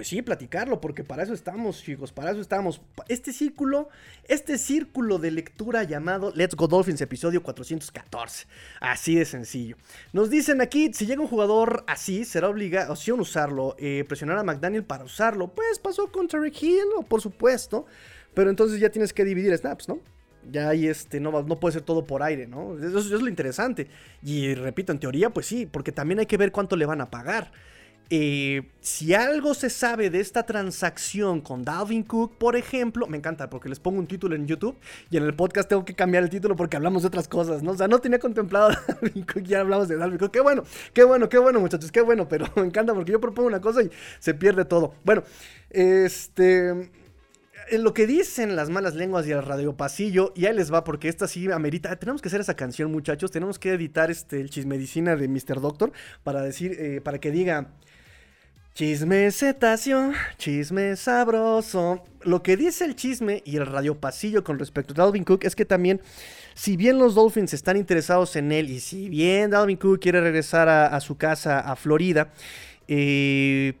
pues 0.00 0.08
sí, 0.08 0.22
platicarlo, 0.22 0.80
porque 0.80 1.04
para 1.04 1.24
eso 1.24 1.34
estamos, 1.34 1.82
chicos, 1.82 2.10
para 2.10 2.30
eso 2.30 2.40
estamos. 2.40 2.80
Este 3.08 3.34
círculo, 3.34 3.90
este 4.28 4.56
círculo 4.56 5.18
de 5.18 5.30
lectura 5.30 5.82
llamado 5.82 6.32
Let's 6.34 6.54
Go 6.54 6.68
Dolphins, 6.68 7.02
episodio 7.02 7.42
414. 7.42 8.46
Así 8.80 9.16
de 9.16 9.26
sencillo. 9.26 9.76
Nos 10.14 10.30
dicen 10.30 10.62
aquí, 10.62 10.90
si 10.94 11.04
llega 11.04 11.20
un 11.20 11.28
jugador 11.28 11.84
así, 11.86 12.24
será 12.24 12.48
obligación 12.48 13.20
usarlo, 13.20 13.76
eh, 13.78 14.06
presionar 14.08 14.38
a 14.38 14.42
McDaniel 14.42 14.84
para 14.84 15.04
usarlo. 15.04 15.48
Pues 15.48 15.78
pasó 15.78 16.10
con 16.10 16.28
Terry 16.28 16.50
Hill, 16.58 17.04
por 17.06 17.20
supuesto, 17.20 17.84
pero 18.32 18.48
entonces 18.48 18.80
ya 18.80 18.88
tienes 18.88 19.12
que 19.12 19.26
dividir 19.26 19.54
snaps, 19.54 19.86
¿no? 19.86 20.00
Ya 20.50 20.70
ahí 20.70 20.86
este, 20.86 21.20
no, 21.20 21.30
no 21.42 21.60
puede 21.60 21.74
ser 21.74 21.82
todo 21.82 22.06
por 22.06 22.22
aire, 22.22 22.46
¿no? 22.46 22.78
eso 22.78 23.00
es 23.00 23.10
lo 23.10 23.28
interesante. 23.28 23.88
Y 24.22 24.54
repito, 24.54 24.92
en 24.92 24.98
teoría, 24.98 25.28
pues 25.28 25.44
sí, 25.44 25.66
porque 25.66 25.92
también 25.92 26.20
hay 26.20 26.26
que 26.26 26.38
ver 26.38 26.52
cuánto 26.52 26.74
le 26.74 26.86
van 26.86 27.02
a 27.02 27.10
pagar. 27.10 27.52
Eh, 28.12 28.62
si 28.80 29.14
algo 29.14 29.54
se 29.54 29.70
sabe 29.70 30.10
de 30.10 30.18
esta 30.18 30.42
transacción 30.42 31.40
con 31.40 31.64
Dalvin 31.64 32.02
Cook, 32.02 32.38
por 32.38 32.56
ejemplo, 32.56 33.06
me 33.06 33.16
encanta 33.16 33.48
porque 33.48 33.68
les 33.68 33.78
pongo 33.78 34.00
un 34.00 34.08
título 34.08 34.34
en 34.34 34.48
YouTube 34.48 34.76
y 35.10 35.16
en 35.16 35.22
el 35.22 35.34
podcast 35.34 35.68
tengo 35.68 35.84
que 35.84 35.94
cambiar 35.94 36.24
el 36.24 36.28
título 36.28 36.56
porque 36.56 36.76
hablamos 36.76 37.02
de 37.02 37.08
otras 37.08 37.28
cosas, 37.28 37.62
¿no? 37.62 37.70
O 37.70 37.76
sea, 37.76 37.86
no 37.86 38.00
tenía 38.00 38.18
contemplado 38.18 38.70
Dalvin 38.88 39.22
Cook, 39.24 39.44
ya 39.44 39.60
hablamos 39.60 39.86
de 39.86 39.96
Dalvin 39.96 40.18
Cook. 40.18 40.32
Qué 40.32 40.40
bueno, 40.40 40.64
qué 40.92 41.04
bueno, 41.04 41.28
qué 41.28 41.38
bueno, 41.38 41.60
muchachos, 41.60 41.92
qué 41.92 42.00
bueno, 42.00 42.28
pero 42.28 42.46
me 42.56 42.62
encanta 42.62 42.92
porque 42.94 43.12
yo 43.12 43.20
propongo 43.20 43.46
una 43.46 43.60
cosa 43.60 43.84
y 43.84 43.90
se 44.18 44.34
pierde 44.34 44.64
todo. 44.64 44.92
Bueno, 45.04 45.22
este 45.70 46.90
en 47.70 47.84
lo 47.84 47.94
que 47.94 48.08
dicen 48.08 48.56
las 48.56 48.70
malas 48.70 48.96
lenguas 48.96 49.24
y 49.28 49.30
el 49.30 49.44
radio 49.44 49.76
pasillo, 49.76 50.32
y 50.34 50.46
ahí 50.46 50.54
les 50.56 50.72
va, 50.72 50.82
porque 50.82 51.08
esta 51.08 51.28
sí 51.28 51.48
amerita. 51.52 51.94
Tenemos 51.94 52.20
que 52.20 52.26
hacer 52.26 52.40
esa 52.40 52.54
canción, 52.54 52.90
muchachos. 52.90 53.30
Tenemos 53.30 53.60
que 53.60 53.72
editar 53.72 54.10
este, 54.10 54.40
el 54.40 54.50
chismedicina 54.50 55.14
de 55.14 55.28
Mr. 55.28 55.60
Doctor 55.60 55.92
para 56.24 56.42
decir, 56.42 56.76
eh, 56.80 57.00
para 57.00 57.20
que 57.20 57.30
diga. 57.30 57.70
Chisme 58.74 59.30
cetáceo, 59.32 60.12
chisme 60.38 60.96
sabroso. 60.96 62.02
Lo 62.22 62.42
que 62.42 62.56
dice 62.56 62.84
el 62.84 62.94
chisme 62.94 63.42
y 63.44 63.56
el 63.56 63.66
radio 63.66 63.98
pasillo 63.98 64.44
con 64.44 64.58
respecto 64.58 64.94
a 64.94 65.04
Dalvin 65.04 65.24
Cook 65.24 65.44
es 65.44 65.56
que 65.56 65.64
también, 65.64 66.00
si 66.54 66.76
bien 66.76 66.98
los 66.98 67.14
Dolphins 67.14 67.52
están 67.52 67.76
interesados 67.76 68.36
en 68.36 68.52
él 68.52 68.70
y 68.70 68.80
si 68.80 69.08
bien 69.08 69.50
Dalvin 69.50 69.76
Cook 69.76 70.00
quiere 70.00 70.20
regresar 70.20 70.68
a, 70.68 71.00
su 71.00 71.18
casa 71.18 71.58
a 71.58 71.74
Florida, 71.74 72.32
eh, 72.86 73.74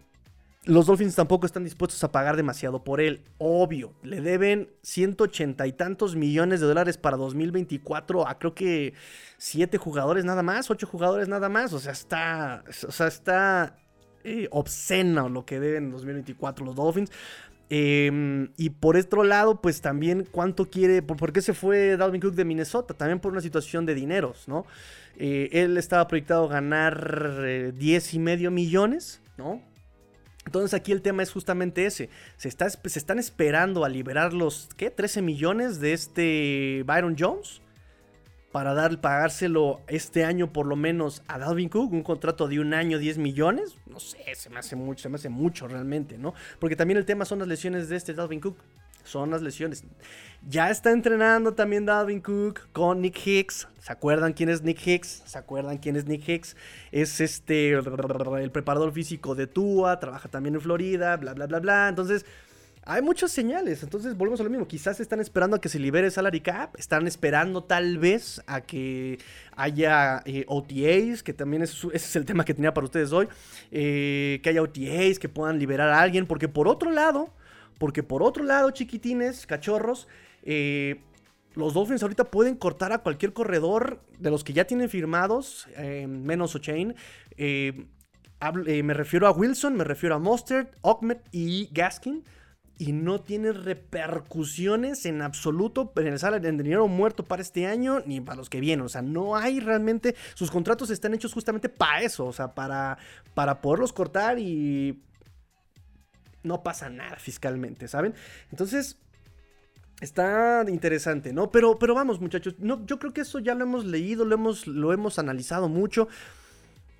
los 0.64 0.86
Dolphins 0.86 1.14
tampoco 1.14 1.46
están 1.46 1.64
dispuestos 1.64 2.02
a 2.04 2.12
pagar 2.12 2.36
demasiado 2.36 2.82
por 2.82 3.00
él. 3.00 3.22
Obvio, 3.38 3.94
le 4.02 4.20
deben 4.20 4.70
180 4.82 5.66
y 5.68 5.72
tantos 5.72 6.16
millones 6.16 6.60
de 6.60 6.66
dólares 6.66 6.98
para 6.98 7.16
2024 7.16 8.28
a 8.28 8.38
creo 8.38 8.54
que 8.54 8.92
7 9.38 9.78
jugadores 9.78 10.24
nada 10.24 10.42
más, 10.42 10.70
8 10.70 10.86
jugadores 10.86 11.28
nada 11.28 11.48
más. 11.48 11.72
O 11.72 11.78
sea, 11.78 11.92
está, 11.92 12.64
o 12.86 12.92
sea, 12.92 13.06
está 13.06 13.76
eh, 14.24 14.48
obsceno 14.50 15.28
lo 15.28 15.44
que 15.44 15.60
deben 15.60 15.84
en 15.84 15.90
2024 15.90 16.64
los 16.64 16.76
Dolphins. 16.76 17.10
Em, 17.72 18.48
y 18.56 18.70
por 18.70 18.96
otro 18.96 19.22
lado, 19.22 19.60
pues 19.60 19.80
también 19.80 20.26
cuánto 20.30 20.68
quiere, 20.68 21.02
por, 21.02 21.32
qué 21.32 21.40
se 21.40 21.54
fue 21.54 21.96
Dalvin 21.96 22.20
Cook 22.20 22.34
de 22.34 22.44
Minnesota, 22.44 22.94
también 22.94 23.20
por 23.20 23.30
una 23.30 23.40
situación 23.40 23.86
de 23.86 23.94
dineros, 23.94 24.48
¿no? 24.48 24.66
Eh, 25.16 25.50
él 25.52 25.76
estaba 25.76 26.08
proyectado 26.08 26.48
ganar 26.48 27.72
10 27.72 27.74
eh, 28.12 28.16
y 28.16 28.18
medio 28.18 28.50
millones, 28.50 29.20
¿no? 29.38 29.62
Entonces 30.46 30.74
aquí 30.74 30.90
el 30.90 31.00
tema 31.00 31.22
es 31.22 31.30
justamente 31.30 31.86
ese. 31.86 32.08
Se, 32.36 32.48
está, 32.48 32.68
se 32.68 32.98
están 32.98 33.20
esperando 33.20 33.84
a 33.84 33.88
liberar 33.88 34.32
los, 34.32 34.68
¿qué? 34.76 34.90
13 34.90 35.22
millones 35.22 35.78
de 35.78 35.92
este 35.92 36.82
Byron 36.86 37.14
Jones 37.16 37.60
para 38.52 38.74
dar, 38.74 39.00
pagárselo 39.00 39.80
este 39.86 40.24
año 40.24 40.52
por 40.52 40.66
lo 40.66 40.76
menos 40.76 41.22
a 41.28 41.38
Dalvin 41.38 41.68
Cook, 41.68 41.92
un 41.92 42.02
contrato 42.02 42.48
de 42.48 42.60
un 42.60 42.74
año, 42.74 42.98
10 42.98 43.18
millones, 43.18 43.76
no 43.86 44.00
sé, 44.00 44.18
se 44.34 44.50
me 44.50 44.58
hace 44.58 44.74
mucho, 44.76 45.02
se 45.02 45.08
me 45.08 45.16
hace 45.16 45.28
mucho 45.28 45.68
realmente, 45.68 46.18
¿no? 46.18 46.34
Porque 46.58 46.76
también 46.76 46.98
el 46.98 47.04
tema 47.04 47.24
son 47.24 47.38
las 47.38 47.48
lesiones 47.48 47.88
de 47.88 47.96
este 47.96 48.12
Dalvin 48.12 48.40
Cook, 48.40 48.56
son 49.04 49.30
las 49.30 49.42
lesiones. 49.42 49.84
Ya 50.46 50.70
está 50.70 50.90
entrenando 50.90 51.54
también 51.54 51.86
Dalvin 51.86 52.20
Cook 52.20 52.68
con 52.72 53.00
Nick 53.00 53.26
Hicks. 53.26 53.68
¿Se 53.78 53.92
acuerdan 53.92 54.32
quién 54.32 54.48
es 54.48 54.62
Nick 54.62 54.86
Hicks? 54.86 55.22
¿Se 55.26 55.38
acuerdan 55.38 55.78
quién 55.78 55.96
es 55.96 56.06
Nick 56.06 56.28
Hicks? 56.28 56.56
Es 56.92 57.20
este 57.20 57.72
el 57.72 58.50
preparador 58.50 58.92
físico 58.92 59.34
de 59.34 59.46
Tua, 59.46 60.00
trabaja 60.00 60.28
también 60.28 60.54
en 60.54 60.60
Florida, 60.60 61.16
bla 61.16 61.34
bla 61.34 61.46
bla 61.46 61.60
bla. 61.60 61.88
Entonces, 61.88 62.26
hay 62.90 63.02
muchas 63.02 63.30
señales, 63.30 63.84
entonces 63.84 64.16
volvemos 64.16 64.40
a 64.40 64.42
lo 64.42 64.50
mismo. 64.50 64.66
Quizás 64.66 64.98
están 64.98 65.20
esperando 65.20 65.56
a 65.56 65.60
que 65.60 65.68
se 65.68 65.78
libere 65.78 66.10
salary 66.10 66.40
cap, 66.40 66.74
están 66.76 67.06
esperando 67.06 67.62
tal 67.62 67.98
vez 67.98 68.42
a 68.48 68.62
que 68.62 69.20
haya 69.54 70.22
eh, 70.24 70.44
OTAs, 70.48 71.22
que 71.22 71.32
también 71.32 71.62
es, 71.62 71.72
ese 71.84 71.94
es 71.94 72.16
el 72.16 72.24
tema 72.24 72.44
que 72.44 72.52
tenía 72.52 72.74
para 72.74 72.84
ustedes 72.84 73.12
hoy, 73.12 73.28
eh, 73.70 74.40
que 74.42 74.48
haya 74.48 74.60
OTAs, 74.60 75.20
que 75.20 75.28
puedan 75.28 75.60
liberar 75.60 75.88
a 75.90 76.00
alguien, 76.00 76.26
porque 76.26 76.48
por 76.48 76.66
otro 76.66 76.90
lado, 76.90 77.32
porque 77.78 78.02
por 78.02 78.24
otro 78.24 78.42
lado, 78.42 78.72
chiquitines, 78.72 79.46
cachorros, 79.46 80.08
eh, 80.42 81.00
los 81.54 81.74
Dolphins 81.74 82.02
ahorita 82.02 82.24
pueden 82.24 82.56
cortar 82.56 82.92
a 82.92 82.98
cualquier 82.98 83.32
corredor 83.32 84.00
de 84.18 84.30
los 84.32 84.42
que 84.42 84.52
ya 84.52 84.64
tienen 84.64 84.88
firmados, 84.88 85.68
menos 86.08 86.56
O'Chain. 86.56 86.96
me 87.36 88.94
refiero 88.94 89.28
a 89.28 89.30
Wilson, 89.30 89.76
me 89.76 89.84
refiero 89.84 90.16
a 90.16 90.18
Mustard, 90.18 90.68
Ogmet 90.82 91.22
y 91.30 91.68
Gaskin 91.72 92.24
y 92.80 92.92
no 92.92 93.20
tiene 93.20 93.52
repercusiones 93.52 95.04
en 95.04 95.20
absoluto 95.20 95.92
en 95.96 96.06
el 96.06 96.18
salario 96.18 96.50
de 96.50 96.62
dinero 96.62 96.88
muerto 96.88 97.22
para 97.22 97.42
este 97.42 97.66
año 97.66 98.02
ni 98.06 98.22
para 98.22 98.38
los 98.38 98.48
que 98.48 98.58
vienen. 98.58 98.86
O 98.86 98.88
sea, 98.88 99.02
no 99.02 99.36
hay 99.36 99.60
realmente. 99.60 100.16
Sus 100.32 100.50
contratos 100.50 100.88
están 100.88 101.12
hechos 101.12 101.34
justamente 101.34 101.68
para 101.68 102.00
eso. 102.00 102.24
O 102.24 102.32
sea, 102.32 102.54
para, 102.54 102.96
para 103.34 103.60
poderlos 103.60 103.92
cortar 103.92 104.38
y. 104.38 104.98
No 106.42 106.62
pasa 106.62 106.88
nada 106.88 107.16
fiscalmente, 107.16 107.86
¿saben? 107.86 108.14
Entonces. 108.50 108.96
Está 110.00 110.64
interesante, 110.66 111.34
¿no? 111.34 111.50
Pero, 111.50 111.78
pero 111.78 111.94
vamos, 111.94 112.18
muchachos. 112.18 112.54
No, 112.60 112.86
yo 112.86 112.98
creo 112.98 113.12
que 113.12 113.20
eso 113.20 113.40
ya 113.40 113.54
lo 113.54 113.64
hemos 113.64 113.84
leído, 113.84 114.24
lo 114.24 114.34
hemos, 114.34 114.66
lo 114.66 114.94
hemos 114.94 115.18
analizado 115.18 115.68
mucho. 115.68 116.08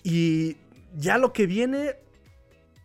Y 0.02 0.58
ya 0.94 1.16
lo 1.16 1.32
que 1.32 1.46
viene 1.46 1.96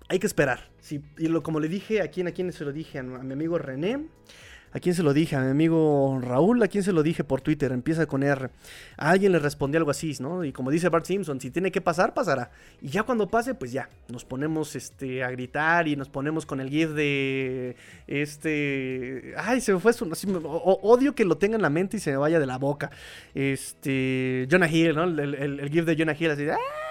hay 0.08 0.20
que 0.20 0.28
esperar. 0.28 0.75
Y 0.92 1.28
lo, 1.28 1.44
como 1.44 1.60
le 1.60 1.68
dije, 1.68 2.02
¿a 2.02 2.10
quién, 2.10 2.28
a 2.28 2.32
quién 2.32 2.52
se 2.52 2.64
lo 2.64 2.72
dije? 2.72 3.00
A, 3.00 3.04
mi 3.04 3.34
amigo 3.34 3.58
René. 3.58 4.06
¿A 4.72 4.80
quién 4.80 4.94
se 4.94 5.04
lo 5.04 5.14
dije? 5.14 5.38
A 5.38 5.42
mi 5.42 5.52
amigo 5.52 6.20
Raúl. 6.22 6.62
¿A 6.62 6.68
quién 6.68 6.84
se 6.84 6.92
lo 6.92 7.02
dije 7.02 7.24
por 7.24 7.40
Twitter? 7.40 7.72
Empieza 7.72 8.06
con 8.08 8.24
R. 8.24 8.50
A 8.98 9.10
alguien 9.10 9.32
le 9.32 9.40
respondí 9.40 9.78
algo 9.78 9.90
así, 9.90 10.14
¿no? 10.20 10.44
Y 10.44 10.52
como 10.52 10.70
dice 10.70 10.90
Bart 10.90 11.06
Simpson, 11.06 11.40
si 11.40 11.50
tiene 11.50 11.72
que 11.72 11.80
pasar, 11.80 12.14
pasará. 12.14 12.52
Y 12.82 12.90
ya 12.90 13.04
cuando 13.04 13.30
pase, 13.30 13.56
pues 13.56 13.72
ya. 13.72 13.90
Nos 14.10 14.26
ponemos 14.26 14.76
este, 14.76 15.24
a 15.24 15.32
gritar 15.32 15.88
y 15.88 15.96
nos 15.96 16.10
ponemos 16.10 16.46
con 16.46 16.60
el 16.60 16.70
GIF 16.70 16.90
de. 16.90 17.78
Este. 18.06 19.34
Ay, 19.38 19.62
se 19.62 19.74
me 19.74 19.80
fue 19.80 19.94
odio 19.94 21.16
que 21.16 21.24
lo 21.24 21.38
tenga 21.38 21.56
en 21.56 21.62
la 21.62 21.70
mente 21.70 21.98
y 21.98 22.00
se 22.02 22.12
me 22.12 22.18
vaya 22.18 22.40
de 22.40 22.46
la 22.46 22.58
boca. 22.58 22.92
Este. 23.34 24.46
Jonah 24.52 24.70
Hill, 24.70 24.94
¿no? 24.94 25.06
El, 25.06 25.36
el, 25.36 25.70
GIF 25.70 25.86
de 25.86 25.96
Jonah 25.98 26.16
Hill 26.20 26.32
así. 26.32 26.50
¡Ah! 26.50 26.85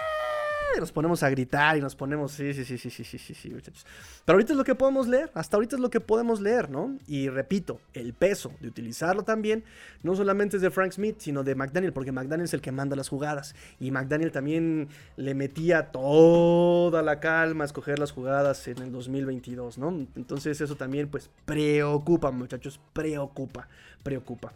Nos 0.81 0.93
ponemos 0.93 1.23
a 1.23 1.31
gritar 1.31 1.77
y 1.77 1.81
nos 1.81 1.95
ponemos, 1.95 2.33
sí, 2.33 2.53
sí, 2.55 2.65
sí, 2.65 2.79
sí, 2.79 2.91
sí, 2.91 3.05
sí, 3.05 3.19
sí, 3.19 3.35
sí, 3.35 3.51
muchachos. 3.51 3.87
Pero 4.25 4.37
ahorita 4.37 4.53
es 4.53 4.57
lo 4.57 4.65
que 4.65 4.75
podemos 4.75 5.07
leer, 5.07 5.31
hasta 5.35 5.57
ahorita 5.57 5.77
es 5.77 5.81
lo 5.81 5.91
que 5.91 6.01
podemos 6.01 6.41
leer, 6.41 6.71
¿no? 6.71 6.97
Y 7.07 7.29
repito, 7.29 7.81
el 7.93 8.13
peso 8.15 8.53
de 8.61 8.69
utilizarlo 8.69 9.23
también, 9.23 9.65
no 10.03 10.15
solamente 10.15 10.57
es 10.57 10.63
de 10.63 10.71
Frank 10.71 10.93
Smith, 10.93 11.17
sino 11.19 11.43
de 11.43 11.55
McDaniel, 11.55 11.93
porque 11.93 12.13
McDaniel 12.13 12.45
es 12.45 12.55
el 12.55 12.61
que 12.61 12.73
manda 12.73 12.97
las 12.97 13.09
jugadas. 13.09 13.55
Y 13.81 13.91
McDaniel 13.91 14.33
también 14.33 14.89
le 15.17 15.35
metía 15.35 15.91
toda 15.91 17.03
la 17.03 17.21
calma 17.21 17.65
a 17.65 17.67
escoger 17.67 17.99
las 17.99 18.13
jugadas 18.13 18.67
en 18.69 18.79
el 18.79 18.93
2022, 18.93 19.79
¿no? 19.79 20.07
Entonces 20.17 20.61
eso 20.61 20.77
también, 20.77 21.09
pues, 21.09 21.31
preocupa, 21.45 22.31
muchachos, 22.31 22.81
preocupa, 22.93 23.69
preocupa. 24.03 24.53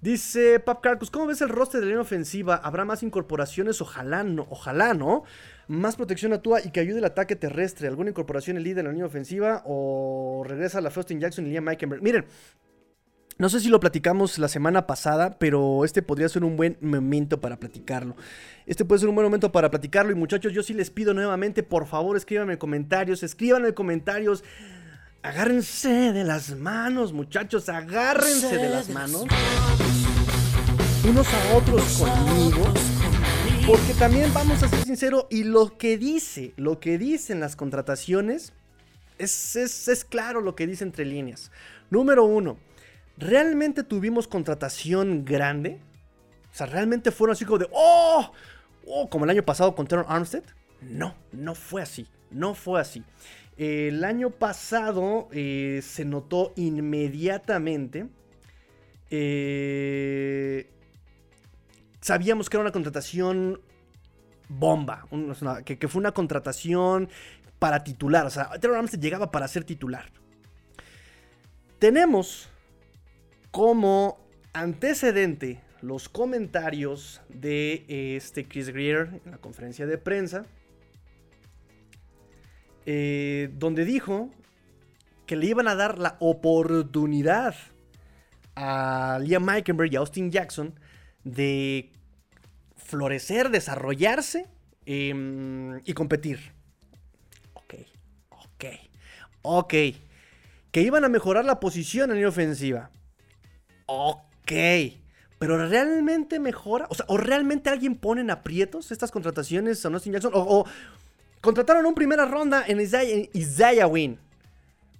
Dice 0.00 0.60
Pap 0.60 0.80
Carcus, 0.80 1.10
¿cómo 1.10 1.26
ves 1.26 1.40
el 1.40 1.48
roster 1.48 1.80
de 1.80 1.86
la 1.86 1.90
línea 1.90 2.02
ofensiva? 2.02 2.54
¿Habrá 2.54 2.84
más 2.84 3.02
incorporaciones? 3.02 3.80
Ojalá 3.80 4.22
no, 4.22 4.46
ojalá 4.48 4.94
no. 4.94 5.24
Más 5.68 5.96
protección 5.96 6.32
a 6.32 6.40
Tua 6.40 6.60
y 6.64 6.70
que 6.70 6.80
ayude 6.80 6.98
el 6.98 7.04
ataque 7.04 7.36
terrestre. 7.36 7.88
¿Alguna 7.88 8.10
incorporación 8.10 8.56
el 8.56 8.64
líder 8.64 8.80
en 8.80 8.86
la 8.86 8.92
línea 8.92 9.06
ofensiva? 9.06 9.62
¿O 9.66 10.42
regresa 10.46 10.80
la 10.80 10.90
Faustin 10.90 11.20
Jackson 11.20 11.46
y 11.46 11.50
Liam 11.50 11.64
Meikenberg? 11.64 12.02
Miren, 12.02 12.24
no 13.38 13.48
sé 13.48 13.60
si 13.60 13.68
lo 13.68 13.78
platicamos 13.78 14.38
la 14.38 14.48
semana 14.48 14.86
pasada, 14.86 15.38
pero 15.38 15.84
este 15.84 16.02
podría 16.02 16.28
ser 16.28 16.42
un 16.42 16.56
buen 16.56 16.76
momento 16.80 17.40
para 17.40 17.56
platicarlo. 17.60 18.16
Este 18.66 18.84
puede 18.84 18.98
ser 18.98 19.08
un 19.08 19.14
buen 19.14 19.26
momento 19.26 19.52
para 19.52 19.70
platicarlo. 19.70 20.10
Y 20.10 20.16
muchachos, 20.16 20.52
yo 20.52 20.64
sí 20.64 20.74
les 20.74 20.90
pido 20.90 21.14
nuevamente, 21.14 21.62
por 21.62 21.86
favor, 21.86 22.16
escríbanme 22.16 22.54
en 22.54 22.58
comentarios, 22.58 23.22
escriban 23.22 23.64
en 23.64 23.74
comentarios. 23.74 24.42
Agárrense 25.22 26.12
de 26.12 26.24
las 26.24 26.56
manos, 26.56 27.12
muchachos, 27.12 27.68
agárrense 27.68 28.56
de 28.56 28.70
las 28.70 28.88
manos. 28.88 29.26
Unos 31.08 31.26
a 31.28 31.56
otros 31.56 31.98
conmigo. 31.98 32.64
Porque 33.68 33.92
también 33.98 34.32
vamos 34.32 34.62
a 34.62 34.68
ser 34.70 34.82
sinceros, 34.82 35.26
y 35.28 35.44
lo 35.44 35.76
que 35.76 35.98
dice, 35.98 36.54
lo 36.56 36.80
que 36.80 36.96
dicen 36.96 37.38
las 37.38 37.54
contrataciones, 37.54 38.54
es, 39.18 39.56
es, 39.56 40.06
claro 40.06 40.40
lo 40.40 40.56
que 40.56 40.66
dice 40.66 40.84
entre 40.84 41.04
líneas. 41.04 41.52
Número 41.90 42.24
uno, 42.24 42.56
¿realmente 43.18 43.82
tuvimos 43.82 44.26
contratación 44.26 45.26
grande? 45.26 45.80
O 46.50 46.56
sea, 46.56 46.66
¿realmente 46.66 47.10
fueron 47.10 47.34
así 47.34 47.44
como 47.44 47.58
de, 47.58 47.68
oh, 47.70 48.32
oh, 48.86 49.10
como 49.10 49.26
el 49.26 49.32
año 49.32 49.42
pasado 49.42 49.74
con 49.74 49.86
Teron 49.86 50.06
Armstead? 50.08 50.44
No, 50.80 51.14
no 51.32 51.54
fue 51.54 51.82
así, 51.82 52.06
no 52.30 52.54
fue 52.54 52.80
así. 52.80 53.04
el 53.58 54.02
año 54.02 54.30
pasado 54.30 55.28
eh, 55.30 55.82
se 55.82 56.06
notó 56.06 56.54
inmediatamente 56.56 58.06
eh, 59.10 60.70
sabíamos 62.00 62.48
que 62.48 62.56
era 62.56 62.62
una 62.62 62.72
contratación 62.72 63.60
bomba, 64.48 65.06
que, 65.64 65.88
fue 65.88 66.00
una 66.00 66.12
contratación 66.12 67.08
para 67.58 67.84
titular, 67.84 68.26
o 68.26 68.30
sea, 68.30 68.48
Taylor 68.60 68.78
Armstead 68.78 69.00
llegaba 69.00 69.30
para 69.30 69.46
ser 69.48 69.64
titular. 69.64 70.10
Tenemos 71.78 72.48
como 73.50 74.18
antecedente 74.52 75.60
los 75.80 76.08
comentarios 76.08 77.20
de 77.28 77.84
este 78.16 78.46
Chris 78.46 78.70
Greer 78.70 79.20
en 79.24 79.32
la 79.32 79.38
conferencia 79.38 79.86
de 79.86 79.98
prensa, 79.98 80.44
eh, 82.86 83.50
donde 83.54 83.84
dijo 83.84 84.30
que 85.26 85.36
le 85.36 85.46
iban 85.46 85.68
a 85.68 85.74
dar 85.74 85.98
la 85.98 86.16
oportunidad 86.20 87.54
a 88.56 89.20
Liam 89.22 89.44
Meikenberg 89.44 89.92
y 89.92 89.96
a 89.96 90.00
Austin 90.00 90.30
Jackson 90.30 90.74
de 91.34 91.90
florecer, 92.76 93.50
desarrollarse 93.50 94.46
em, 94.86 95.80
y 95.84 95.92
competir. 95.92 96.52
Ok, 97.54 97.74
ok, 98.30 98.64
ok. 99.42 99.74
Que 100.70 100.82
iban 100.82 101.04
a 101.04 101.08
mejorar 101.08 101.44
la 101.44 101.60
posición 101.60 102.10
en 102.10 102.22
la 102.22 102.28
ofensiva. 102.28 102.90
Ok. 103.86 104.52
Pero 105.38 105.68
realmente 105.68 106.40
mejora. 106.40 106.86
O 106.90 106.94
sea, 106.94 107.06
o 107.08 107.16
realmente 107.16 107.70
alguien 107.70 107.94
pone 107.94 108.20
en 108.20 108.30
aprietos 108.30 108.90
estas 108.90 109.10
contrataciones 109.10 109.84
a 109.84 109.88
Austin 109.88 110.12
Jackson. 110.12 110.32
O, 110.34 110.66
contrataron 111.40 111.86
un 111.86 111.94
primera 111.94 112.24
ronda 112.24 112.64
en 112.66 112.80
Isaiah, 112.80 113.86
Wynn. 113.86 114.18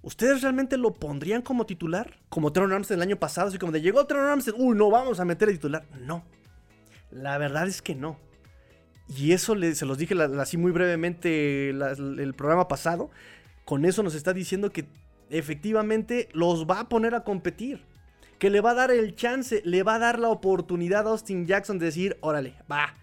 ¿Ustedes 0.01 0.41
realmente 0.41 0.77
lo 0.77 0.93
pondrían 0.93 1.41
como 1.41 1.65
titular? 1.65 2.19
Como 2.29 2.53
Teron 2.53 2.71
Armstead 2.71 2.97
el 2.97 3.03
año 3.03 3.17
pasado, 3.17 3.49
así 3.49 3.57
como 3.57 3.71
de 3.71 3.81
llegó 3.81 4.05
Teron 4.05 4.25
Armstead, 4.25 4.55
uy, 4.57 4.77
no 4.77 4.89
vamos 4.89 5.19
a 5.19 5.25
meter 5.25 5.49
a 5.49 5.51
titular. 5.51 5.85
No. 6.01 6.23
La 7.11 7.37
verdad 7.37 7.67
es 7.67 7.81
que 7.81 7.95
no. 7.95 8.17
Y 9.07 9.33
eso 9.33 9.55
se 9.73 9.85
los 9.85 9.97
dije 9.97 10.15
así 10.39 10.57
muy 10.57 10.71
brevemente 10.71 11.69
el 11.69 12.33
programa 12.35 12.67
pasado. 12.67 13.09
Con 13.65 13.85
eso 13.85 14.03
nos 14.03 14.15
está 14.15 14.33
diciendo 14.33 14.71
que 14.71 14.87
efectivamente 15.29 16.29
los 16.33 16.65
va 16.65 16.81
a 16.81 16.89
poner 16.89 17.15
a 17.15 17.23
competir. 17.23 17.83
Que 18.37 18.49
le 18.49 18.61
va 18.61 18.71
a 18.71 18.75
dar 18.75 18.91
el 18.91 19.15
chance, 19.15 19.61
le 19.65 19.83
va 19.83 19.95
a 19.95 19.99
dar 19.99 20.17
la 20.19 20.29
oportunidad 20.29 21.07
a 21.07 21.09
Austin 21.09 21.45
Jackson 21.45 21.77
de 21.77 21.87
decir, 21.87 22.17
órale, 22.21 22.55
va, 22.71 22.93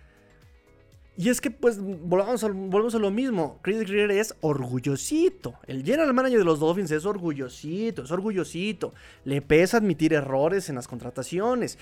y 1.18 1.30
es 1.30 1.40
que, 1.40 1.50
pues, 1.50 1.80
volvamos 1.80 2.44
a, 2.44 2.48
volvemos 2.48 2.94
a 2.94 2.98
lo 2.98 3.10
mismo. 3.10 3.58
Chris 3.62 3.88
Greer 3.88 4.10
es 4.10 4.34
orgullosito. 4.40 5.54
El 5.66 5.82
general 5.82 6.12
manager 6.12 6.38
de 6.38 6.44
los 6.44 6.60
Dolphins 6.60 6.90
es 6.90 7.06
orgullosito, 7.06 8.02
es 8.02 8.10
orgullosito. 8.10 8.92
Le 9.24 9.40
pesa 9.40 9.78
admitir 9.78 10.12
errores 10.12 10.68
en 10.68 10.74
las 10.74 10.86
contrataciones. 10.86 11.78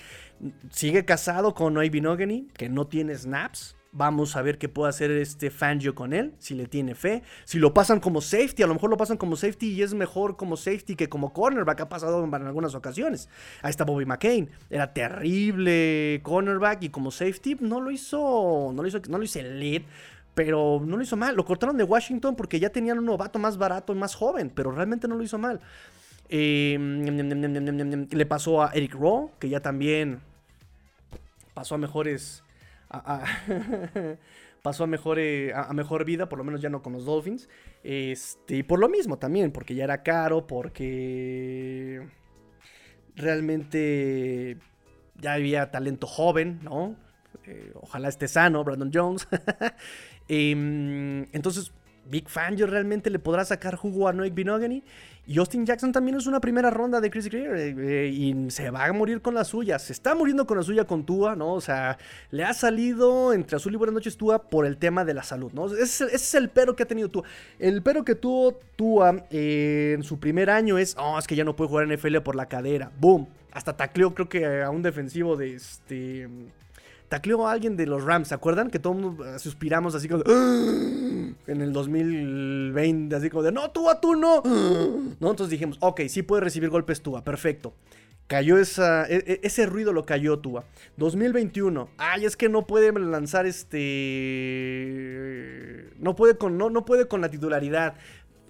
Sigue 0.69 1.03
casado 1.03 1.53
con 1.53 1.73
Noy 1.73 1.89
Binogany, 1.89 2.47
que 2.53 2.69
no 2.69 2.87
tiene 2.87 3.15
snaps. 3.17 3.74
Vamos 3.97 4.35
a 4.35 4.41
ver 4.41 4.57
qué 4.57 4.67
puede 4.67 4.89
hacer 4.89 5.09
este 5.09 5.49
Fangio 5.49 5.95
con 5.95 6.11
él, 6.11 6.33
si 6.37 6.53
le 6.53 6.67
tiene 6.67 6.95
fe. 6.95 7.23
Si 7.45 7.59
lo 7.59 7.73
pasan 7.73 8.01
como 8.01 8.19
safety, 8.19 8.61
a 8.61 8.67
lo 8.67 8.73
mejor 8.73 8.89
lo 8.89 8.97
pasan 8.97 9.15
como 9.15 9.37
safety 9.37 9.71
y 9.71 9.83
es 9.83 9.93
mejor 9.93 10.35
como 10.35 10.57
safety 10.57 10.97
que 10.97 11.07
como 11.07 11.31
cornerback. 11.31 11.79
Ha 11.79 11.87
pasado 11.87 12.21
en 12.21 12.33
algunas 12.33 12.75
ocasiones. 12.75 13.29
Ahí 13.61 13.69
está 13.69 13.85
Bobby 13.85 14.05
McCain. 14.05 14.49
Era 14.69 14.91
terrible 14.91 16.19
cornerback 16.23 16.83
y 16.83 16.89
como 16.89 17.09
safety 17.09 17.55
no 17.61 17.79
lo 17.79 17.89
hizo, 17.89 18.73
no 18.73 18.81
lo 18.81 18.87
hizo, 18.89 18.99
no 19.07 19.17
lo 19.17 19.23
hizo. 19.23 19.39
Pero 20.33 20.81
no 20.85 20.97
lo 20.97 21.03
hizo 21.03 21.15
mal. 21.15 21.33
Lo 21.33 21.45
cortaron 21.45 21.77
de 21.77 21.85
Washington 21.85 22.35
porque 22.35 22.59
ya 22.59 22.69
tenían 22.69 22.99
un 22.99 23.05
novato 23.05 23.39
más 23.39 23.57
barato 23.57 23.93
y 23.93 23.95
más 23.95 24.13
joven. 24.13 24.51
Pero 24.53 24.71
realmente 24.71 25.07
no 25.07 25.15
lo 25.15 25.23
hizo 25.23 25.37
mal. 25.37 25.61
le 26.29 28.25
pasó 28.27 28.61
a 28.61 28.71
Eric 28.73 28.93
Rowe, 28.93 29.31
que 29.39 29.47
ya 29.47 29.61
también 29.61 30.19
pasó 31.53 31.75
a 31.75 31.77
mejores 31.77 32.43
pasó 34.61 34.85
a 34.85 34.87
mejor, 34.87 35.19
eh, 35.19 35.53
a, 35.53 35.71
mejor 35.73 36.05
vida, 36.05 36.27
por 36.27 36.39
lo 36.39 36.43
menos 36.43 36.61
ya 36.61 36.69
no 36.69 36.81
con 36.81 36.93
los 36.93 37.05
Dolphins. 37.05 37.49
Este, 37.83 38.57
y 38.57 38.63
por 38.63 38.79
lo 38.79 38.89
mismo 38.89 39.17
también, 39.17 39.51
porque 39.51 39.75
ya 39.75 39.83
era 39.83 40.01
caro, 40.03 40.47
porque 40.47 42.07
realmente 43.15 44.57
ya 45.19 45.33
había 45.33 45.71
talento 45.71 46.07
joven, 46.07 46.59
¿no? 46.63 46.95
Eh, 47.45 47.71
ojalá 47.75 48.09
esté 48.09 48.27
sano, 48.27 48.63
Brandon 48.63 48.91
Jones. 48.93 49.27
Em, 50.27 51.27
entonces, 51.33 51.71
Big 52.09 52.27
Fan, 52.29 52.57
yo 52.57 52.65
realmente 52.65 53.11
le 53.11 53.19
podrá 53.19 53.45
sacar 53.45 53.75
jugo 53.75 54.07
a 54.07 54.13
Noik 54.13 54.33
Binogany. 54.33 54.83
Y 55.27 55.39
Austin 55.39 55.65
Jackson 55.65 55.91
también 55.91 56.17
es 56.17 56.27
una 56.27 56.39
primera 56.39 56.69
ronda 56.69 57.01
de 57.01 57.09
Chris 57.09 57.27
Greer 57.29 57.55
eh, 57.55 57.75
eh, 57.77 58.09
y 58.09 58.51
se 58.51 58.69
va 58.69 58.85
a 58.85 58.93
morir 58.93 59.21
con 59.21 59.33
la 59.33 59.43
suya. 59.43 59.79
Se 59.79 59.91
está 59.91 60.13
muriendo 60.13 60.45
con 60.45 60.57
la 60.57 60.63
suya 60.63 60.85
con 60.85 61.03
Tua, 61.03 61.35
¿no? 61.35 61.53
O 61.53 61.61
sea, 61.61 61.97
le 62.29 62.43
ha 62.43 62.53
salido 62.53 63.33
entre 63.33 63.55
azul 63.55 63.73
y 63.73 63.77
buenas 63.77 63.95
noches 63.95 64.17
Tua 64.17 64.49
por 64.49 64.67
el 64.67 64.77
tema 64.77 65.03
de 65.03 65.15
la 65.15 65.23
salud, 65.23 65.51
¿no? 65.53 65.65
Ese, 65.73 66.05
es 66.05 66.35
el 66.35 66.49
pero 66.49 66.75
que 66.75 66.83
ha 66.83 66.87
tenido 66.87 67.09
Tua. 67.09 67.23
El 67.57 67.81
pero 67.81 68.05
que 68.05 68.13
tuvo 68.13 68.59
Tua 68.75 69.25
eh, 69.31 69.93
en 69.95 70.03
su 70.03 70.19
primer 70.19 70.51
año 70.51 70.77
es, 70.77 70.95
oh, 70.99 71.17
es 71.17 71.25
que 71.25 71.35
ya 71.35 71.43
no 71.43 71.55
puede 71.55 71.69
jugar 71.69 71.91
en 71.91 71.97
NFL 71.97 72.17
por 72.19 72.35
la 72.35 72.45
cadera. 72.45 72.91
Boom. 72.99 73.27
Hasta 73.51 73.75
tacleó, 73.75 74.13
creo 74.13 74.29
que 74.29 74.61
a 74.63 74.69
un 74.69 74.83
defensivo 74.83 75.37
de 75.37 75.55
este 75.55 76.27
tacleó 77.09 77.47
a 77.47 77.51
alguien 77.51 77.77
de 77.77 77.85
los 77.85 78.03
Rams, 78.03 78.29
¿se 78.29 78.35
acuerdan? 78.35 78.69
Que 78.69 78.79
todos 78.79 79.41
suspiramos 79.41 79.95
así 79.95 80.07
como 80.07 80.23
¡Ah! 80.25 81.29
en 81.47 81.61
el 81.61 81.73
2020, 81.73 83.15
así 83.15 83.29
como 83.29 83.43
de 83.43 83.51
no, 83.51 83.71
tú 83.71 83.89
a 83.89 83.99
tú 84.01 84.15
no. 84.15 84.41
no. 84.43 85.29
Entonces 85.29 85.49
dijimos, 85.49 85.77
ok, 85.79 86.01
sí 86.07 86.23
puede 86.23 86.41
recibir 86.41 86.69
golpes 86.69 87.01
Tua, 87.01 87.23
perfecto. 87.23 87.73
Cayó 88.27 88.57
esa, 88.57 89.05
e, 89.07 89.17
e, 89.27 89.39
ese 89.43 89.67
ruido 89.67 89.93
lo 89.93 90.05
cayó 90.05 90.39
Tua. 90.39 90.65
2021. 90.97 91.89
Ay, 91.97 92.25
es 92.25 92.35
que 92.35 92.49
no 92.49 92.65
puede 92.65 92.91
lanzar 92.91 93.45
este. 93.45 93.75
No 95.99 96.15
puede 96.15 96.35
con, 96.35 96.57
no, 96.57 96.71
no 96.71 96.85
puede 96.85 97.07
con 97.07 97.21
la 97.21 97.29
titularidad. 97.29 97.93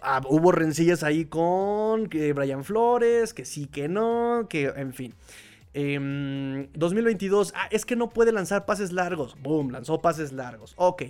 Ah, 0.02 0.22
hubo 0.30 0.54
rencillas 0.54 1.04
ahí 1.04 1.26
con 1.26 2.08
Brian 2.08 2.64
Flores, 2.64 3.34
que 3.34 3.44
sí, 3.44 3.66
que 3.68 3.90
no, 3.90 4.48
que 4.50 4.68
en 4.68 4.94
fin. 4.94 5.14
2022, 5.76 7.50
em, 7.50 7.56
ah, 7.58 7.68
es 7.70 7.86
que 7.86 7.96
no 7.96 8.10
puede 8.10 8.32
lanzar 8.32 8.66
pases 8.66 8.92
largos. 8.92 9.36
Boom, 9.42 9.72
lanzó 9.72 10.02
pases 10.02 10.32
largos. 10.32 10.74
Ok. 10.78 11.04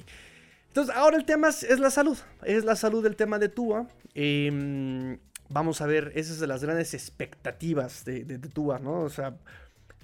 Entonces, 0.67 0.95
ahora 0.95 1.17
el 1.17 1.25
tema 1.25 1.49
es, 1.49 1.79
la 1.79 1.91
salud. 1.91 2.17
Es 2.43 2.65
la 2.65 2.75
salud 2.75 3.03
del 3.03 3.15
tema 3.15 3.39
de 3.39 3.49
Tua. 3.49 3.87
Em, 4.13 5.19
vamos 5.49 5.81
a 5.81 5.85
ver, 5.85 6.11
esas 6.15 6.37
son 6.37 6.49
las 6.49 6.63
grandes 6.63 6.93
expectativas 6.93 8.05
de, 8.05 8.23
de, 8.25 8.39
Tua, 8.39 8.79
¿no? 8.79 9.01
O 9.01 9.09
sea, 9.09 9.37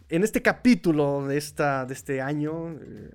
en 0.10 0.24
este 0.24 0.41
capítulo 0.41 1.28
de, 1.28 1.38
esta, 1.38 1.86
de 1.86 1.93
este 1.93 2.21
año, 2.21 2.71
eh, 2.71 3.10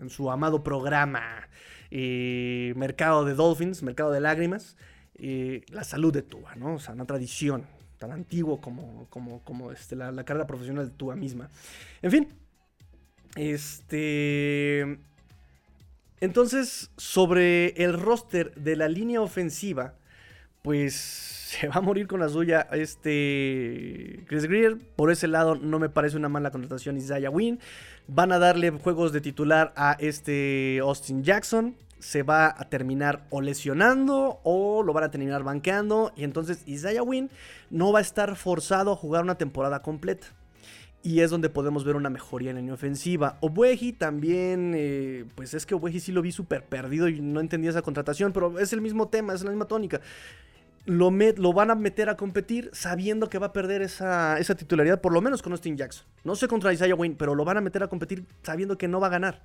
en 0.00 0.10
su 0.10 0.30
amado 0.30 0.62
programa 0.62 1.48
eh, 1.90 2.72
Mercado 2.76 3.24
de 3.24 3.34
Dolphins, 3.34 3.82
Mercado 3.82 4.12
de 4.12 4.20
Lágrimas, 4.20 4.76
eh, 5.16 5.62
la 5.68 5.84
salud 5.84 6.12
de 6.12 6.22
Tua, 6.22 6.54
¿no? 6.54 6.74
O 6.74 6.78
sea, 6.78 6.94
una 6.94 7.04
tradición 7.04 7.66
tan 7.98 8.12
antiguo 8.12 8.60
como, 8.60 9.06
como, 9.10 9.40
como 9.40 9.72
este, 9.72 9.96
la, 9.96 10.24
carrera 10.24 10.46
profesional 10.46 10.88
de 10.88 10.94
Tua 10.94 11.16
misma. 11.16 11.50
En 12.02 12.10
fin, 12.10 12.28
este... 13.36 14.98
Entonces, 16.20 16.90
sobre 16.96 17.68
el 17.82 17.92
roster 18.00 18.54
de 18.54 18.76
la 18.76 18.88
línea 18.88 19.20
ofensiva, 19.20 19.94
pues 20.62 20.94
se 21.60 21.68
va 21.68 21.76
a 21.76 21.80
morir 21.80 22.06
con 22.06 22.20
la 22.20 22.28
suya 22.28 22.66
este 22.72 24.24
Chris 24.26 24.44
Greer. 24.44 24.78
Por 24.96 25.10
ese 25.10 25.28
lado 25.28 25.54
no 25.54 25.78
me 25.78 25.88
parece 25.88 26.16
una 26.16 26.28
mala 26.28 26.50
contratación 26.50 26.96
Isaiah 26.96 27.30
Wynn. 27.30 27.60
Van 28.06 28.32
a 28.32 28.38
darle 28.38 28.70
juegos 28.70 29.12
de 29.12 29.20
titular 29.20 29.72
a 29.76 29.96
este 30.00 30.78
Austin 30.82 31.22
Jackson 31.22 31.76
se 32.04 32.22
va 32.22 32.54
a 32.54 32.68
terminar 32.68 33.24
o 33.30 33.40
lesionando 33.40 34.38
o 34.42 34.82
lo 34.82 34.92
van 34.92 35.04
a 35.04 35.10
terminar 35.10 35.42
banqueando. 35.42 36.12
Y 36.16 36.24
entonces 36.24 36.62
Isaiah 36.66 37.02
Wynn 37.02 37.30
no 37.70 37.92
va 37.92 38.00
a 38.00 38.02
estar 38.02 38.36
forzado 38.36 38.92
a 38.92 38.96
jugar 38.96 39.22
una 39.22 39.36
temporada 39.36 39.80
completa. 39.80 40.26
Y 41.02 41.20
es 41.20 41.30
donde 41.30 41.48
podemos 41.48 41.82
ver 41.82 41.96
una 41.96 42.10
mejoría 42.10 42.50
en 42.50 42.66
la 42.66 42.74
ofensiva. 42.74 43.38
Obueji 43.40 43.94
también, 43.94 44.74
eh, 44.76 45.24
pues 45.34 45.54
es 45.54 45.64
que 45.64 45.74
Obueji 45.74 45.98
sí 45.98 46.12
lo 46.12 46.20
vi 46.20 46.30
súper 46.30 46.64
perdido 46.64 47.08
y 47.08 47.22
no 47.22 47.40
entendía 47.40 47.70
esa 47.70 47.80
contratación, 47.80 48.34
pero 48.34 48.58
es 48.58 48.74
el 48.74 48.82
mismo 48.82 49.08
tema, 49.08 49.32
es 49.32 49.42
la 49.42 49.50
misma 49.50 49.66
tónica. 49.66 50.02
Lo, 50.84 51.10
lo, 51.10 51.52
van 51.54 51.70
a 51.70 51.74
meter 51.74 52.10
a 52.10 52.18
competir 52.18 52.68
sabiendo 52.74 53.30
que 53.30 53.38
va 53.38 53.46
a 53.46 53.52
perder 53.54 53.80
esa, 53.80 54.38
esa, 54.38 54.54
titularidad, 54.54 55.00
por 55.00 55.14
lo 55.14 55.22
menos 55.22 55.40
con 55.40 55.52
Austin 55.52 55.78
Jackson. 55.78 56.04
No 56.22 56.36
sé 56.36 56.48
contra 56.48 56.70
Isaiah 56.70 56.94
Wynn, 56.94 57.16
pero 57.16 57.34
lo 57.34 57.46
van 57.46 57.56
a 57.56 57.62
meter 57.62 57.82
a 57.82 57.88
competir 57.88 58.26
sabiendo 58.42 58.76
que 58.76 58.88
no 58.88 59.00
va 59.00 59.06
a 59.06 59.10
ganar. 59.10 59.42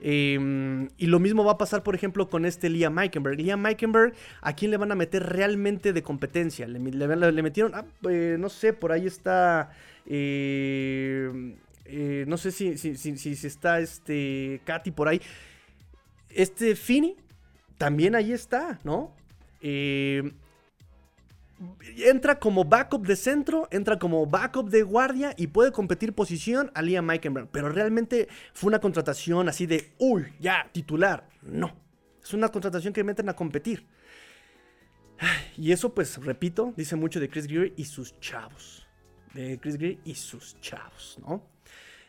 Em, 0.00 0.88
y 0.98 1.06
lo 1.06 1.20
mismo 1.20 1.44
va 1.44 1.52
a 1.52 1.58
pasar, 1.58 1.82
por 1.82 1.94
ejemplo, 1.94 2.28
con 2.28 2.44
este 2.44 2.68
Liam 2.68 2.94
Meikenberg. 2.94 3.38
Liam 3.38 3.60
Meikenberg, 3.60 4.14
¿a 4.40 4.54
quién 4.54 4.70
le 4.70 4.76
van 4.76 4.92
a 4.92 4.94
meter 4.94 5.22
realmente 5.22 5.92
de 5.92 6.02
competencia? 6.02 6.66
Le, 6.66 6.78
metieron, 6.78 7.74
ah, 7.74 7.84
eh, 8.08 8.36
no 8.38 8.48
sé, 8.48 8.72
por 8.72 8.92
ahí 8.92 9.06
está... 9.06 9.70
Eh, 10.06 11.54
eh, 11.86 12.24
no 12.26 12.36
sé 12.36 12.50
si, 12.50 12.78
si, 12.78 12.96
si, 12.96 13.46
está 13.46 13.78
este 13.78 14.60
Katy 14.64 14.90
por 14.90 15.08
ahí. 15.08 15.20
Este 16.30 16.76
Fini 16.76 17.16
también 17.78 18.14
ahí 18.14 18.32
está, 18.32 18.78
¿no? 18.84 19.14
Eh, 19.60 20.32
entra 21.96 22.38
como 22.38 22.64
backup 22.64 23.06
de 23.06 23.16
centro, 23.16 23.68
entra 23.70 23.98
como 23.98 24.26
backup 24.26 24.68
de 24.68 24.82
guardia 24.82 25.34
y 25.36 25.48
puede 25.48 25.72
competir 25.72 26.12
posición 26.14 26.70
a 26.74 26.82
Liam 26.82 27.04
Meikenberg. 27.04 27.48
Pero 27.50 27.68
realmente 27.68 28.28
fue 28.52 28.68
una 28.68 28.80
contratación 28.80 29.48
así 29.48 29.66
de, 29.66 29.92
uy, 29.98 30.26
ya, 30.40 30.68
titular. 30.72 31.28
No. 31.42 31.76
Es 32.22 32.32
una 32.34 32.48
contratación 32.48 32.92
que 32.92 33.04
meten 33.04 33.28
a 33.28 33.34
competir. 33.34 33.86
Y 35.56 35.72
eso, 35.72 35.94
pues, 35.94 36.16
repito, 36.24 36.72
dice 36.76 36.96
mucho 36.96 37.20
de 37.20 37.28
Chris 37.28 37.46
Greer 37.46 37.72
y 37.76 37.84
sus 37.84 38.18
chavos. 38.20 38.86
De 39.32 39.58
Chris 39.60 39.76
Greer 39.76 39.98
y 40.04 40.14
sus 40.14 40.60
chavos, 40.60 41.18
¿no? 41.20 41.53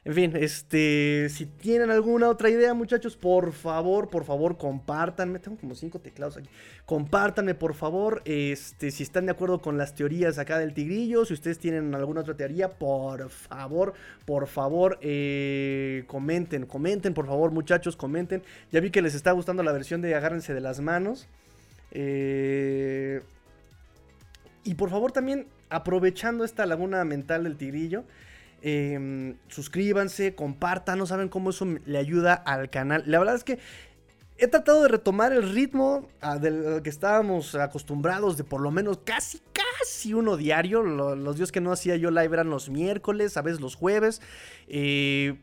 En 0.05 0.13
fin, 0.13 0.33
este, 0.35 1.29
si 1.31 1.47
tienen 1.47 1.89
alguna 1.89 2.29
otra 2.29 2.51
idea, 2.51 2.75
muchachos, 2.75 3.17
por 3.17 3.53
favor, 3.53 4.07
por 4.07 4.23
favor, 4.23 4.55
compártanme. 4.55 5.39
Tengo 5.39 5.57
como 5.57 5.73
cinco 5.73 5.97
teclados 5.97 6.37
aquí. 6.37 6.47
Compártanme, 6.85 7.55
por 7.55 7.73
favor, 7.73 8.21
este, 8.25 8.91
si 8.91 9.01
están 9.01 9.25
de 9.25 9.31
acuerdo 9.31 9.63
con 9.63 9.79
las 9.79 9.95
teorías 9.95 10.37
acá 10.37 10.59
del 10.59 10.75
tigrillo. 10.75 11.25
Si 11.25 11.33
ustedes 11.33 11.57
tienen 11.57 11.95
alguna 11.95 12.21
otra 12.21 12.37
teoría, 12.37 12.69
por 12.69 13.31
favor, 13.31 13.95
por 14.25 14.45
favor, 14.45 14.99
eh, 15.01 16.03
comenten, 16.05 16.67
comenten, 16.67 17.15
por 17.15 17.25
favor, 17.25 17.49
muchachos, 17.49 17.95
comenten. 17.95 18.43
Ya 18.71 18.81
vi 18.81 18.91
que 18.91 19.01
les 19.01 19.15
está 19.15 19.31
gustando 19.31 19.63
la 19.63 19.71
versión 19.71 20.03
de 20.03 20.13
agárrense 20.13 20.53
de 20.53 20.61
las 20.61 20.81
manos. 20.81 21.27
Eh, 21.89 23.21
y 24.63 24.75
por 24.75 24.91
favor, 24.91 25.11
también 25.11 25.47
aprovechando 25.71 26.45
esta 26.45 26.67
laguna 26.67 27.03
mental 27.05 27.45
del 27.45 27.57
tigrillo. 27.57 28.03
Em, 28.67 29.37
suscríbanse, 29.47 30.33
compartan, 30.33 30.97
no 30.97 31.05
saben 31.05 31.29
cómo 31.29 31.51
eso 31.51 31.67
le 31.85 31.99
ayuda 31.99 32.33
al 32.33 32.71
canal. 32.71 33.03
La 33.05 33.19
verdad 33.19 33.35
es 33.35 33.43
que 33.43 33.59
he 34.39 34.47
tratado 34.47 34.81
de 34.81 34.87
retomar 34.89 35.33
el 35.33 35.53
ritmo 35.53 36.09
ah, 36.19 36.39
del 36.39 36.81
que 36.81 36.89
estábamos 36.89 37.53
acostumbrados 37.53 38.37
de 38.37 38.43
por 38.43 38.61
lo 38.61 38.71
menos 38.71 38.97
casi, 39.03 39.39
casi 39.53 40.15
uno 40.15 40.35
diario. 40.35 40.81
los 40.81 41.37
días 41.37 41.51
que 41.51 41.61
no 41.61 41.71
hacía 41.71 41.95
yo 41.95 42.09
live 42.09 42.33
eran 42.33 42.49
los 42.49 42.71
miércoles, 42.71 43.37
a 43.37 43.43
veces 43.43 43.61
los 43.61 43.75
jueves. 43.75 44.19
Eh, 44.67 45.37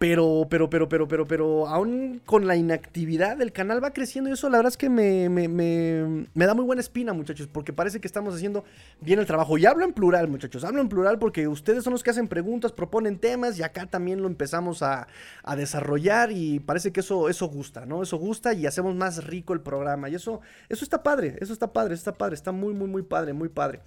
pero, 0.00 0.46
pero, 0.48 0.70
pero, 0.70 0.88
pero, 0.88 1.06
pero, 1.06 1.26
pero, 1.26 1.68
aún 1.68 2.22
con 2.24 2.46
la 2.46 2.56
inactividad 2.56 3.36
del 3.36 3.52
canal 3.52 3.84
va 3.84 3.92
creciendo 3.92 4.30
y 4.30 4.32
eso 4.32 4.48
la 4.48 4.56
verdad 4.56 4.72
es 4.72 4.78
que 4.78 4.88
me, 4.88 5.28
me, 5.28 5.46
me, 5.46 6.26
me, 6.32 6.46
da 6.46 6.54
muy 6.54 6.64
buena 6.64 6.80
espina, 6.80 7.12
muchachos, 7.12 7.48
porque 7.52 7.74
parece 7.74 8.00
que 8.00 8.06
estamos 8.06 8.34
haciendo 8.34 8.64
bien 9.02 9.18
el 9.18 9.26
trabajo. 9.26 9.58
Y 9.58 9.66
hablo 9.66 9.84
en 9.84 9.92
plural, 9.92 10.26
muchachos, 10.26 10.64
hablo 10.64 10.80
en 10.80 10.88
plural 10.88 11.18
porque 11.18 11.46
ustedes 11.48 11.84
son 11.84 11.92
los 11.92 12.02
que 12.02 12.08
hacen 12.08 12.28
preguntas, 12.28 12.72
proponen 12.72 13.18
temas 13.18 13.58
y 13.58 13.62
acá 13.62 13.84
también 13.84 14.22
lo 14.22 14.28
empezamos 14.28 14.82
a, 14.82 15.06
a 15.42 15.54
desarrollar 15.54 16.32
y 16.32 16.60
parece 16.60 16.92
que 16.92 17.00
eso, 17.00 17.28
eso 17.28 17.48
gusta, 17.48 17.84
¿no? 17.84 18.02
Eso 18.02 18.16
gusta 18.16 18.54
y 18.54 18.64
hacemos 18.64 18.94
más 18.94 19.26
rico 19.26 19.52
el 19.52 19.60
programa. 19.60 20.08
Y 20.08 20.14
eso, 20.14 20.40
eso 20.70 20.82
está 20.82 21.02
padre, 21.02 21.36
eso 21.42 21.52
está 21.52 21.74
padre, 21.74 21.92
está 21.92 22.14
padre, 22.14 22.36
está 22.36 22.52
muy, 22.52 22.72
muy, 22.72 22.88
muy 22.88 23.02
padre, 23.02 23.34
muy 23.34 23.50
padre. 23.50 23.80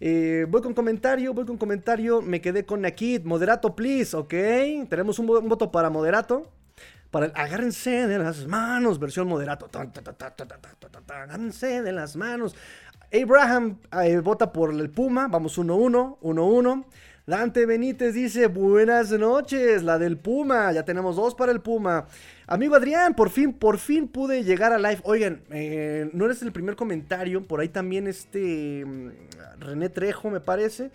Eh, 0.00 0.46
voy 0.48 0.62
con 0.62 0.72
comentario, 0.72 1.34
voy 1.34 1.44
con 1.44 1.58
comentario, 1.58 2.22
me 2.22 2.40
quedé 2.40 2.64
con 2.64 2.80
Nakid, 2.80 3.24
moderato, 3.24 3.76
please, 3.76 4.16
¿ok? 4.16 4.32
Tenemos 4.88 5.18
un, 5.18 5.28
un 5.28 5.57
para 5.72 5.90
moderato. 5.90 6.50
Para 7.10 7.26
el 7.26 7.32
agárrense 7.34 8.06
de 8.06 8.18
las 8.18 8.46
manos, 8.46 8.98
versión 8.98 9.28
moderato. 9.28 9.68
Agárrense 11.08 11.82
de 11.82 11.92
las 11.92 12.16
manos. 12.16 12.54
Abraham 13.12 13.78
eh, 14.02 14.18
vota 14.18 14.52
por 14.52 14.72
el 14.72 14.90
Puma. 14.90 15.28
Vamos 15.28 15.58
1-1, 15.58 16.18
1-1. 16.20 16.84
Dante 17.28 17.66
Benítez 17.66 18.14
dice, 18.14 18.46
buenas 18.46 19.10
noches, 19.10 19.82
la 19.82 19.98
del 19.98 20.16
Puma. 20.16 20.72
Ya 20.72 20.84
tenemos 20.84 21.16
dos 21.16 21.34
para 21.34 21.52
el 21.52 21.60
Puma. 21.60 22.06
Amigo 22.46 22.74
Adrián, 22.74 23.14
por 23.14 23.28
fin, 23.28 23.52
por 23.52 23.76
fin 23.78 24.08
pude 24.08 24.44
llegar 24.44 24.72
a 24.72 24.78
live. 24.78 25.00
Oigan, 25.04 25.42
eh, 25.50 26.08
no 26.14 26.24
eres 26.24 26.40
el 26.40 26.52
primer 26.52 26.74
comentario. 26.74 27.42
Por 27.42 27.60
ahí 27.60 27.68
también 27.68 28.06
este 28.06 28.84
mm, 28.84 29.10
René 29.60 29.90
Trejo, 29.90 30.30
me 30.30 30.40
parece. 30.40 30.90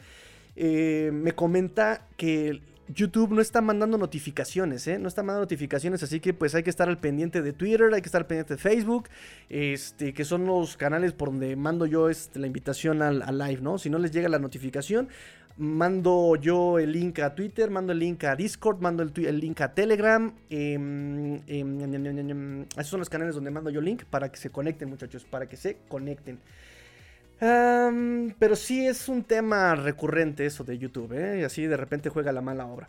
Eh, 0.55 1.11
me 1.13 1.33
comenta 1.33 2.07
que 2.17 2.61
YouTube 2.87 3.31
no 3.31 3.41
está 3.41 3.61
mandando 3.61 3.97
notificaciones, 3.97 4.87
¿eh? 4.87 4.99
No 4.99 5.07
está 5.07 5.23
mandando 5.23 5.45
notificaciones, 5.45 6.03
así 6.03 6.19
que 6.19 6.33
pues 6.33 6.53
hay 6.53 6.63
que 6.63 6.69
estar 6.69 6.89
al 6.89 6.97
pendiente 6.97 7.41
de 7.41 7.53
Twitter, 7.53 7.93
hay 7.93 8.01
que 8.01 8.07
estar 8.07 8.21
al 8.21 8.27
pendiente 8.27 8.55
de 8.55 8.59
Facebook, 8.59 9.09
este, 9.49 10.13
que 10.13 10.25
son 10.25 10.45
los 10.45 10.75
canales 10.75 11.13
por 11.13 11.29
donde 11.29 11.55
mando 11.55 11.85
yo 11.85 12.09
este, 12.09 12.39
la 12.39 12.47
invitación 12.47 13.01
al, 13.01 13.37
live, 13.37 13.61
¿no? 13.61 13.77
Si 13.77 13.89
no 13.89 13.99
les 13.99 14.11
llega 14.11 14.27
la 14.27 14.39
notificación, 14.39 15.07
mando 15.55 16.35
yo 16.35 16.77
el 16.77 16.91
link 16.91 17.19
a 17.19 17.35
Twitter, 17.35 17.69
mando 17.69 17.93
el 17.93 17.99
link 17.99 18.23
a 18.25 18.35
Discord, 18.35 18.81
mando 18.81 19.03
el, 19.03 19.39
link 19.39 19.61
a 19.61 19.73
Telegram. 19.73 20.33
Em, 20.49 21.41
em, 21.47 22.65
esos 22.75 22.87
son 22.87 22.99
los 22.99 23.09
canales 23.09 23.35
donde 23.35 23.51
mando 23.51 23.69
yo 23.69 23.79
link 23.79 24.03
para 24.05 24.29
que 24.29 24.37
se 24.37 24.49
conecten, 24.49 24.89
muchachos, 24.89 25.23
para 25.23 25.47
que 25.47 25.55
se 25.55 25.77
conecten 25.87 26.39
pero 28.39 28.55
sí 28.55 28.87
es 28.87 29.09
un 29.09 29.23
tema 29.23 29.75
recurrente 29.75 30.45
eso 30.45 30.63
de 30.63 30.77
YouTube, 30.77 31.13
¿eh? 31.13 31.41
Y 31.41 31.43
así 31.43 31.65
de 31.65 31.77
repente 31.77 32.09
juega 32.09 32.31
la 32.31 32.41
mala 32.41 32.65
obra. 32.65 32.87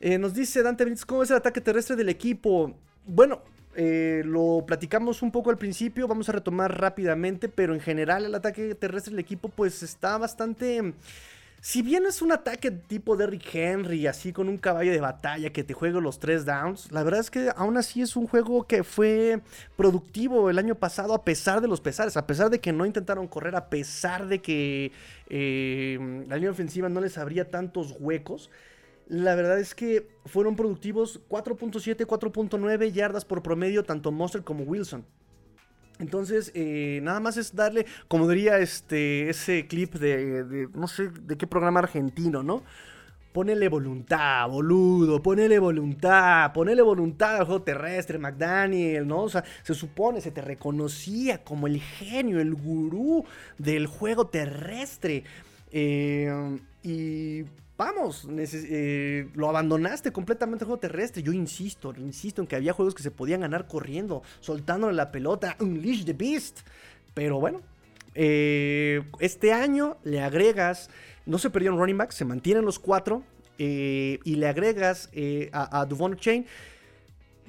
Eh, 0.00 0.18
nos 0.18 0.34
dice 0.34 0.62
Dante 0.62 0.84
Benítez, 0.84 1.04
¿cómo 1.04 1.22
es 1.22 1.30
el 1.30 1.36
ataque 1.36 1.60
terrestre 1.60 1.94
del 1.94 2.08
equipo? 2.08 2.74
Bueno, 3.06 3.42
eh, 3.76 4.22
lo 4.24 4.64
platicamos 4.66 5.22
un 5.22 5.30
poco 5.30 5.50
al 5.50 5.58
principio, 5.58 6.08
vamos 6.08 6.28
a 6.28 6.32
retomar 6.32 6.78
rápidamente, 6.78 7.48
pero 7.48 7.72
en 7.72 7.80
general 7.80 8.24
el 8.24 8.34
ataque 8.34 8.74
terrestre 8.74 9.12
del 9.12 9.20
equipo 9.20 9.48
pues 9.48 9.82
está 9.82 10.18
bastante 10.18 10.94
si 11.64 11.80
bien 11.80 12.06
es 12.06 12.22
un 12.22 12.32
ataque 12.32 12.72
tipo 12.72 13.16
Derrick 13.16 13.54
Henry, 13.54 14.08
así 14.08 14.32
con 14.32 14.48
un 14.48 14.58
caballo 14.58 14.90
de 14.90 15.00
batalla 15.00 15.52
que 15.52 15.62
te 15.62 15.74
juega 15.74 16.00
los 16.00 16.18
tres 16.18 16.44
downs, 16.44 16.90
la 16.90 17.04
verdad 17.04 17.20
es 17.20 17.30
que 17.30 17.52
aún 17.54 17.76
así 17.76 18.02
es 18.02 18.16
un 18.16 18.26
juego 18.26 18.66
que 18.66 18.82
fue 18.82 19.40
productivo 19.76 20.50
el 20.50 20.58
año 20.58 20.74
pasado 20.74 21.14
a 21.14 21.24
pesar 21.24 21.60
de 21.60 21.68
los 21.68 21.80
pesares, 21.80 22.16
a 22.16 22.26
pesar 22.26 22.50
de 22.50 22.58
que 22.58 22.72
no 22.72 22.84
intentaron 22.84 23.28
correr, 23.28 23.54
a 23.54 23.70
pesar 23.70 24.26
de 24.26 24.42
que 24.42 24.90
eh, 25.28 26.24
la 26.26 26.34
línea 26.34 26.50
ofensiva 26.50 26.88
no 26.88 27.00
les 27.00 27.16
abría 27.16 27.48
tantos 27.48 27.94
huecos. 28.00 28.50
La 29.06 29.36
verdad 29.36 29.60
es 29.60 29.76
que 29.76 30.08
fueron 30.26 30.56
productivos 30.56 31.20
4.7, 31.28 32.06
4.9 32.06 32.90
yardas 32.90 33.24
por 33.24 33.40
promedio 33.40 33.84
tanto 33.84 34.10
Monster 34.10 34.42
como 34.42 34.64
Wilson. 34.64 35.06
Entonces, 35.98 36.50
eh, 36.54 37.00
nada 37.02 37.20
más 37.20 37.36
es 37.36 37.54
darle, 37.54 37.86
como 38.08 38.28
diría 38.28 38.58
este, 38.58 39.28
ese 39.28 39.66
clip 39.66 39.94
de, 39.94 40.68
no 40.74 40.88
sé 40.88 41.08
de 41.08 41.36
qué 41.36 41.46
programa 41.46 41.80
argentino, 41.80 42.42
¿no? 42.42 42.62
Ponele 43.32 43.68
voluntad, 43.68 44.46
boludo, 44.48 45.22
ponele 45.22 45.58
voluntad, 45.58 46.52
ponele 46.52 46.82
voluntad 46.82 47.36
al 47.36 47.46
juego 47.46 47.62
terrestre, 47.62 48.18
McDaniel, 48.18 49.06
¿no? 49.06 49.22
O 49.22 49.28
sea, 49.28 49.44
se 49.62 49.74
supone, 49.74 50.20
se 50.20 50.30
te 50.30 50.42
reconocía 50.42 51.42
como 51.42 51.66
el 51.66 51.80
genio, 51.80 52.40
el 52.40 52.54
gurú 52.54 53.24
del 53.56 53.86
juego 53.86 54.26
terrestre. 54.26 55.24
Eh, 55.70 56.58
y 56.82 57.44
vamos, 57.84 58.28
eh, 58.38 59.28
lo 59.34 59.48
abandonaste 59.48 60.12
completamente 60.12 60.64
el 60.64 60.66
juego 60.66 60.80
terrestre. 60.80 61.22
Yo 61.22 61.32
insisto, 61.32 61.92
insisto 61.96 62.40
en 62.40 62.46
que 62.46 62.56
había 62.56 62.72
juegos 62.72 62.94
que 62.94 63.02
se 63.02 63.10
podían 63.10 63.40
ganar 63.40 63.66
corriendo, 63.66 64.22
soltándole 64.40 64.94
la 64.94 65.10
pelota, 65.10 65.56
Unleash 65.60 66.04
the 66.04 66.12
Beast. 66.12 66.60
Pero 67.14 67.40
bueno, 67.40 67.60
eh, 68.14 69.02
este 69.20 69.52
año 69.52 69.96
le 70.04 70.20
agregas, 70.20 70.90
no 71.26 71.38
se 71.38 71.50
perdieron 71.50 71.78
running 71.78 71.98
backs, 71.98 72.14
se 72.14 72.24
mantienen 72.24 72.64
los 72.64 72.78
cuatro, 72.78 73.24
eh, 73.58 74.18
y 74.24 74.36
le 74.36 74.48
agregas 74.48 75.10
a, 75.52 75.80
a 75.80 75.86
Duvon 75.86 76.16
Chain. 76.16 76.46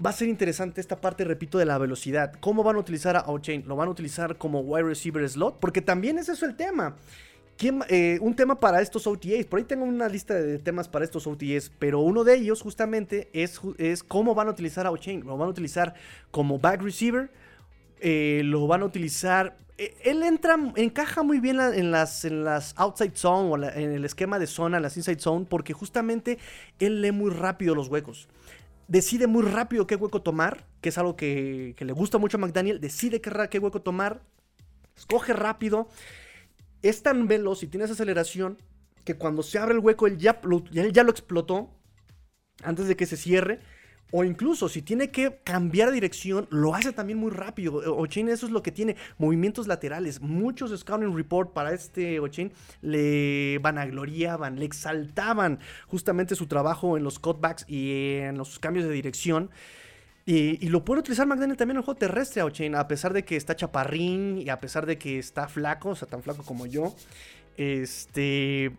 Va 0.03 0.09
a 0.09 0.13
ser 0.13 0.27
interesante 0.27 0.81
esta 0.81 0.99
parte, 0.99 1.23
repito, 1.23 1.59
de 1.59 1.65
la 1.65 1.77
velocidad. 1.77 2.33
¿Cómo 2.39 2.63
van 2.63 2.75
a 2.75 2.79
utilizar 2.79 3.15
a 3.15 3.21
O'Chain? 3.27 3.63
¿Lo 3.67 3.75
van 3.75 3.87
a 3.87 3.91
utilizar 3.91 4.37
como 4.39 4.61
wide 4.61 4.83
receiver 4.83 5.29
slot? 5.29 5.59
Porque 5.59 5.81
también 5.81 6.17
es 6.17 6.29
eso 6.29 6.47
el 6.47 6.55
tema. 6.55 6.95
Eh, 7.61 8.17
un 8.21 8.35
tema 8.35 8.59
para 8.59 8.81
estos 8.81 9.07
OTAs. 9.07 9.45
Por 9.45 9.59
ahí 9.59 9.65
tengo 9.65 9.85
una 9.85 10.09
lista 10.09 10.33
de 10.33 10.59
temas 10.59 10.87
para 10.89 11.05
estos 11.05 11.27
OTAs, 11.27 11.71
pero 11.79 11.99
uno 11.99 12.23
de 12.23 12.35
ellos 12.35 12.61
justamente 12.61 13.29
es, 13.31 13.61
es 13.77 14.03
cómo 14.03 14.35
van 14.35 14.47
a 14.47 14.51
utilizar 14.51 14.85
a 14.85 14.91
O'Chain. 14.91 15.25
Lo 15.25 15.37
van 15.37 15.47
a 15.47 15.51
utilizar 15.51 15.93
como 16.31 16.59
back 16.59 16.81
receiver, 16.81 17.31
eh, 17.99 18.41
lo 18.43 18.67
van 18.67 18.81
a 18.81 18.85
utilizar. 18.85 19.57
Eh, 19.77 19.95
él 20.03 20.23
entra, 20.23 20.57
encaja 20.75 21.23
muy 21.23 21.39
bien 21.39 21.59
en 21.59 21.91
las, 21.91 22.25
en 22.25 22.43
las 22.43 22.73
outside 22.77 23.15
zone 23.15 23.49
o 23.49 23.71
en 23.71 23.91
el 23.91 24.03
esquema 24.03 24.39
de 24.39 24.47
zona, 24.47 24.79
las 24.79 24.97
inside 24.97 25.19
zone, 25.19 25.45
porque 25.47 25.73
justamente 25.73 26.39
él 26.79 27.01
lee 27.01 27.11
muy 27.11 27.31
rápido 27.31 27.75
los 27.75 27.87
huecos. 27.87 28.27
Decide 28.89 29.27
muy 29.27 29.43
rápido 29.43 29.87
qué 29.87 29.95
hueco 29.95 30.21
tomar, 30.21 30.65
que 30.81 30.89
es 30.89 30.97
algo 30.97 31.15
que, 31.15 31.75
le 31.79 31.93
gusta 31.93 32.17
mucho 32.17 32.37
a 32.37 32.41
McDaniel. 32.41 32.81
Decide 32.81 33.21
qué, 33.21 33.31
qué 33.49 33.59
hueco 33.59 33.81
tomar, 33.81 34.21
escoge 34.97 35.31
rápido 35.31 35.87
es 36.83 37.01
tan 37.01 37.27
veloz 37.27 37.63
y 37.63 37.67
tiene 37.67 37.85
esa 37.85 37.93
aceleración 37.93 38.57
que 39.03 39.15
cuando 39.15 39.41
se 39.41 39.57
abre 39.57 39.73
el 39.73 39.79
hueco, 39.79 40.07
él 40.07 40.17
ya, 40.17 40.39
lo, 40.43 40.63
ya 40.65 41.03
lo 41.03 41.09
explotó 41.09 41.71
antes 42.63 42.87
de 42.87 42.95
que 42.95 43.05
se 43.05 43.17
cierre. 43.17 43.59
O 44.15 44.23
incluso 44.23 44.69
si 44.69 44.83
tiene 44.83 45.09
que 45.09 45.39
cambiar 45.43 45.91
dirección, 45.91 46.47
lo 46.51 46.75
hace 46.75 46.91
también 46.91 47.17
muy 47.17 47.31
rápido. 47.31 47.77
Ochain 47.97 48.29
eso 48.29 48.45
es 48.45 48.51
lo 48.51 48.61
que 48.61 48.71
tiene, 48.71 48.95
movimientos 49.17 49.65
laterales. 49.65 50.21
Muchos 50.21 50.77
Scouting 50.79 51.15
Report 51.15 51.51
para 51.51 51.73
este 51.73 52.19
Ochain 52.19 52.51
le 52.81 53.57
vanagloriaban, 53.57 54.59
le 54.59 54.65
exaltaban 54.65 55.57
justamente 55.87 56.35
su 56.35 56.45
trabajo 56.45 56.95
en 56.95 57.03
los 57.03 57.17
cutbacks 57.17 57.65
y 57.67 58.19
en 58.19 58.37
los 58.37 58.59
cambios 58.59 58.85
de 58.85 58.91
dirección. 58.91 59.49
Y, 60.25 60.69
lo 60.69 60.85
puede 60.85 61.01
utilizar 61.01 61.27
McDaniel 61.27 61.57
también 61.57 61.75
en 61.75 61.79
el 61.79 61.85
juego 61.85 61.97
terrestre, 61.97 62.41
a 62.41 62.87
pesar 62.87 63.11
de 63.11 63.25
que 63.25 63.35
está 63.35 63.55
chaparrín 63.55 64.37
y 64.37 64.49
a 64.49 64.59
pesar 64.59 64.85
de 64.85 64.97
que 64.97 65.19
está 65.19 65.49
flaco, 65.49 65.89
o 65.89 65.95
sea, 65.95 66.07
tan 66.07 66.23
flaco 66.23 66.43
como 66.43 66.65
yo. 66.65 66.95
Este. 67.57 68.71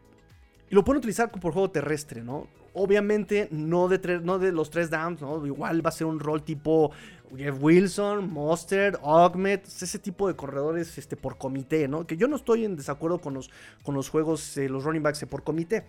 Y 0.71 0.75
lo 0.75 0.85
pueden 0.85 0.99
utilizar 0.99 1.31
por 1.31 1.53
juego 1.53 1.71
terrestre, 1.71 2.23
¿no? 2.23 2.47
Obviamente 2.73 3.49
no 3.53 3.89
de, 3.89 4.21
no 4.21 4.39
de 4.39 4.53
los 4.53 4.71
tres 4.71 4.91
downs, 4.91 5.21
¿no? 5.21 5.45
Igual 5.47 5.85
va 5.85 5.91
a 5.91 5.93
ser 5.93 6.07
un 6.07 6.19
rol 6.19 6.43
tipo 6.43 6.91
Jeff 7.37 7.57
Wilson, 7.61 8.33
Mustard, 8.33 8.99
Ogmet, 9.03 9.67
ese 9.67 9.99
tipo 9.99 10.27
de 10.27 10.35
corredores 10.35 10.97
este, 10.97 11.15
por 11.17 11.37
comité, 11.37 11.87
¿no? 11.89 12.07
Que 12.07 12.17
yo 12.17 12.27
no 12.27 12.37
estoy 12.37 12.65
en 12.65 12.75
desacuerdo 12.75 13.19
con 13.19 13.35
los, 13.35 13.51
con 13.83 13.95
los 13.95 14.09
juegos, 14.09 14.57
los 14.57 14.83
running 14.83 15.03
backs 15.03 15.25
por 15.27 15.45
comité. 15.45 15.85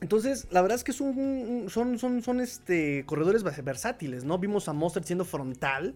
Entonces, 0.00 0.46
la 0.50 0.62
verdad 0.62 0.76
es 0.76 0.84
que 0.84 0.92
son, 0.92 2.40
este, 2.40 3.04
corredores 3.06 3.42
versátiles, 3.42 4.24
¿no? 4.24 4.38
Vimos 4.38 4.68
a 4.68 4.72
Mustard 4.72 5.04
siendo 5.04 5.24
frontal, 5.24 5.94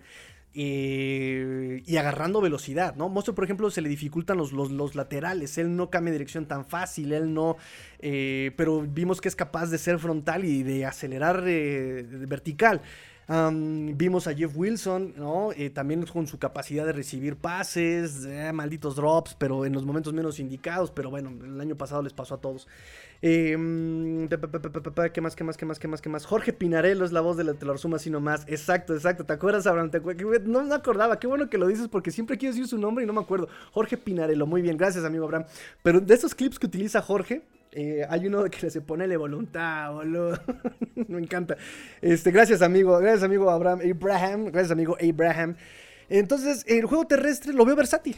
eh, 0.54 1.82
y 1.86 1.96
agarrando 1.96 2.42
velocidad, 2.42 2.94
¿no? 2.94 3.08
Monster, 3.08 3.34
por 3.34 3.44
ejemplo, 3.44 3.70
se 3.70 3.80
le 3.80 3.88
dificultan 3.88 4.36
los, 4.36 4.94
laterales, 4.94 5.56
él 5.56 5.76
no 5.76 5.88
cambia 5.88 6.12
dirección 6.12 6.46
tan 6.46 6.66
fácil, 6.66 7.12
él 7.12 7.32
no, 7.32 7.56
eh, 8.00 8.52
pero 8.56 8.82
vimos 8.82 9.22
que 9.22 9.28
es 9.28 9.36
capaz 9.36 9.70
de 9.70 9.78
ser 9.78 9.98
frontal 9.98 10.44
y 10.44 10.62
de 10.62 10.84
acelerar 10.84 11.44
eh, 11.46 12.06
vertical 12.28 12.82
vimos 13.28 14.26
a 14.26 14.34
Jeff 14.34 14.52
Wilson, 14.54 15.14
¿no? 15.16 15.52
Eh, 15.52 15.70
también 15.70 16.04
con 16.06 16.26
su 16.26 16.38
capacidad 16.38 16.84
de 16.84 16.92
recibir 16.92 17.36
pases, 17.36 18.26
malditos 18.52 18.96
drops, 18.96 19.34
pero 19.34 19.64
en 19.64 19.72
los 19.72 19.84
momentos 19.84 20.12
menos 20.12 20.38
indicados. 20.38 20.90
Pero 20.90 21.10
bueno, 21.10 21.30
el 21.42 21.60
año 21.60 21.76
pasado 21.76 22.02
les 22.02 22.12
pasó 22.12 22.34
a 22.34 22.40
todos. 22.40 22.66
Em, 23.24 24.28
¿Qué 24.28 25.20
más, 25.20 25.36
qué 25.36 25.44
más, 25.44 25.56
qué 25.56 25.64
más, 25.64 25.78
qué 25.78 25.86
más, 25.88 26.02
qué 26.02 26.08
más? 26.08 26.26
Jorge 26.26 26.52
Pinarello 26.52 27.04
es 27.04 27.12
la 27.12 27.20
voz 27.20 27.36
de 27.36 27.44
la, 27.44 27.54
te 27.54 27.64
lo 27.64 27.72
así 27.94 28.10
nomás. 28.10 28.44
Exacto, 28.48 28.94
exacto. 28.94 29.24
¿Te 29.24 29.32
acuerdas, 29.32 29.66
Abraham? 29.68 29.92
No 30.44 30.64
me 30.64 30.74
acordaba. 30.74 31.20
Qué 31.20 31.28
bueno 31.28 31.48
que 31.48 31.56
lo 31.56 31.68
dices 31.68 31.86
porque 31.86 32.10
siempre 32.10 32.36
quiero 32.36 32.52
decir 32.52 32.66
su 32.66 32.78
nombre 32.78 33.04
y 33.04 33.06
no 33.06 33.12
me 33.12 33.20
acuerdo. 33.20 33.48
Jorge 33.70 33.96
Pinarello. 33.96 34.44
Muy 34.44 34.60
bien, 34.60 34.76
gracias, 34.76 35.04
amigo 35.04 35.24
Abraham. 35.24 35.44
Pero 35.84 36.00
de 36.00 36.12
esos 36.12 36.34
clips 36.34 36.58
que 36.58 36.66
utiliza 36.66 37.00
Jorge, 37.00 37.42
eh, 37.70 38.04
hay 38.10 38.26
uno 38.26 38.42
que 38.50 38.70
se 38.70 38.80
pone 38.80 39.06
de 39.06 39.16
voluntad, 39.16 39.92
boludo. 39.92 40.40
Me 41.08 41.20
encanta. 41.20 41.56
Este, 42.00 42.32
gracias, 42.32 42.60
amigo. 42.60 42.98
Gracias, 42.98 43.22
amigo 43.22 43.48
Abraham 43.50 43.80
Abraham. 43.82 44.46
Gracias, 44.46 44.72
amigo 44.72 44.96
Abraham. 45.00 45.54
Entonces, 46.08 46.64
el 46.66 46.86
juego 46.86 47.06
terrestre 47.06 47.52
lo 47.52 47.64
veo 47.64 47.76
versátil. 47.76 48.16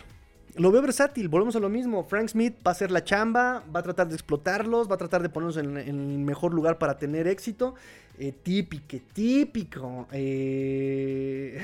Lo 0.57 0.71
veo 0.71 0.83
versátil, 0.83 1.29
volvemos 1.29 1.57
a 1.57 1.61
lo 1.61 1.69
mismo. 1.69 2.05
Frank 2.05 2.29
Smith 2.29 2.55
va 2.65 2.71
a 2.71 2.73
hacer 2.73 2.91
la 2.91 3.03
chamba, 3.03 3.65
va 3.75 3.81
a 3.81 3.83
tratar 3.83 4.09
de 4.09 4.15
explotarlos, 4.15 4.89
va 4.89 4.95
a 4.95 4.99
tratar 4.99 5.21
de 5.23 5.29
ponerlos 5.29 5.57
en, 5.57 5.77
el 5.77 6.19
mejor 6.19 6.55
lugar 6.55 6.79
para 6.79 6.97
tener 6.97 7.27
éxito. 7.27 7.75
Eh, 8.19 8.33
típico, 8.41 8.97
típico. 9.13 10.07
Eh, 10.13 11.61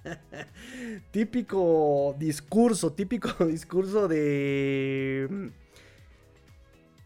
típico 1.10 2.14
discurso, 2.18 2.92
típico 2.92 3.44
discurso 3.46 4.08
de 4.08 5.50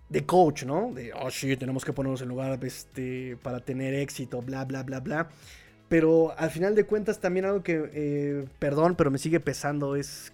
de 0.09 0.25
coach, 0.25 0.65
¿no? 0.65 0.93
De, 0.93 1.13
oh, 1.15 1.31
sí, 1.31 1.57
tenemos 1.57 1.85
que 1.85 1.93
ponernos 1.93 2.23
en 2.23 2.29
lugar 2.29 2.59
este, 2.65 3.37
para 3.43 3.61
tener 3.61 3.95
éxito, 3.95 4.41
bla, 4.43 4.65
bla, 4.65 4.83
bla, 4.83 5.01
bla. 5.01 5.29
Pero 5.89 6.35
al 6.37 6.51
final 6.51 6.75
de 6.75 6.85
cuentas 6.85 7.21
también 7.21 7.45
algo 7.45 7.63
que, 7.63 7.91
eh, 7.93 8.45
perdón, 8.59 8.97
pero 8.97 9.11
me 9.11 9.19
sigue 9.19 9.41
pesando 9.41 9.97
es... 9.97 10.33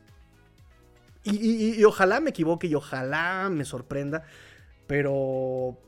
Y, 1.25 1.83
ojalá 1.85 2.21
me 2.21 2.31
equivoque 2.31 2.67
y 2.67 2.75
ojalá 2.75 3.49
me 3.49 3.65
sorprenda, 3.65 4.25
pero 4.87 5.79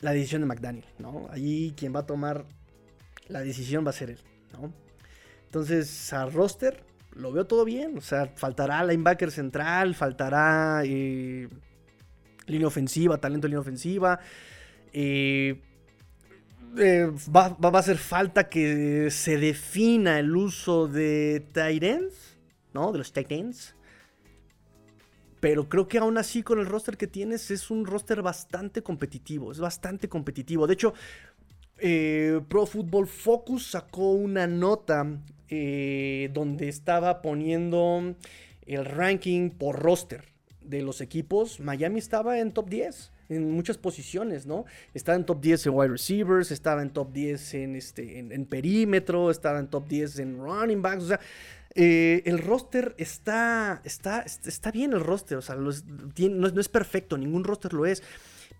la 0.00 0.12
decisión 0.12 0.42
de 0.42 0.46
McDaniel, 0.46 0.86
¿no? 0.98 1.26
Allí 1.30 1.74
quien 1.76 1.94
va 1.94 2.00
a 2.00 2.06
tomar 2.06 2.44
la 3.28 3.40
decisión 3.40 3.84
va 3.84 3.90
a 3.90 3.94
ser 3.94 4.10
él, 4.10 4.20
¿no? 4.52 4.72
Entonces, 5.46 6.12
a 6.12 6.26
roster 6.26 6.84
lo 7.16 7.32
veo 7.32 7.46
todo 7.46 7.64
bien, 7.64 7.98
o 7.98 8.00
sea, 8.00 8.26
faltará 8.36 8.84
linebacker 8.84 9.30
central, 9.30 9.94
faltará... 9.94 10.82
Eh, 10.84 11.48
línea 12.46 12.66
ofensiva, 12.66 13.18
talento 13.18 13.46
línea 13.46 13.60
ofensiva. 13.60 14.20
Eh, 14.92 15.60
eh, 16.76 17.10
va, 17.34 17.56
a 17.60 17.78
hacer 17.78 17.98
falta 17.98 18.48
que 18.48 19.10
se 19.10 19.38
defina 19.38 20.18
el 20.18 20.34
uso 20.34 20.88
de 20.88 21.46
Titans, 21.52 22.36
¿no? 22.72 22.92
De 22.92 22.98
los 22.98 23.12
Titans. 23.12 23.74
Pero 25.44 25.68
creo 25.68 25.86
que 25.86 25.98
aún 25.98 26.16
así 26.16 26.42
con 26.42 26.58
el 26.58 26.64
roster 26.64 26.96
que 26.96 27.06
tienes 27.06 27.50
es 27.50 27.70
un 27.70 27.84
roster 27.84 28.22
bastante 28.22 28.82
competitivo. 28.82 29.52
Es 29.52 29.58
bastante 29.60 30.08
competitivo. 30.08 30.66
De 30.66 30.72
hecho, 30.72 30.94
eh, 31.80 32.40
Pro 32.48 32.64
Football 32.64 33.06
Focus 33.06 33.66
sacó 33.66 34.12
una 34.12 34.46
nota 34.46 35.06
donde 36.32 36.68
estaba 36.68 37.20
poniendo 37.20 38.14
el 38.66 38.84
ranking 38.86 39.50
por 39.50 39.78
roster 39.78 40.24
de 40.62 40.80
los 40.80 41.02
equipos, 41.02 41.60
Miami 41.60 41.98
estaba 41.98 42.38
en 42.38 42.52
top 42.52 42.70
10 42.70 43.12
en 43.28 43.50
muchas 43.52 43.78
posiciones, 43.78 44.46
¿no? 44.46 44.64
Estaba 44.92 45.16
en 45.16 45.24
top 45.24 45.40
10 45.40 45.66
en 45.66 45.74
wide 45.74 45.88
receivers, 45.88 46.50
estaba 46.50 46.82
en 46.82 46.90
top 46.90 47.12
10 47.12 47.54
en, 47.54 47.76
este, 47.76 48.18
en, 48.18 48.46
perímetro, 48.46 49.30
estaba 49.30 49.58
en 49.58 49.68
top 49.68 49.86
10 49.88 50.18
en 50.18 50.38
running 50.38 50.82
backs, 50.82 51.04
o 51.04 51.08
sea, 51.08 51.20
eh, 51.74 52.22
el 52.26 52.38
roster 52.38 52.94
está, 52.98 53.80
está, 53.84 54.20
está 54.22 54.70
bien 54.70 54.92
el 54.92 55.00
roster, 55.00 55.38
o 55.38 55.42
sea, 55.42 55.56
no, 55.56 55.70
es, 55.70 56.68
perfecto, 56.68 57.18
ningún 57.18 57.44
roster 57.44 57.72
lo 57.72 57.86
es. 57.86 58.02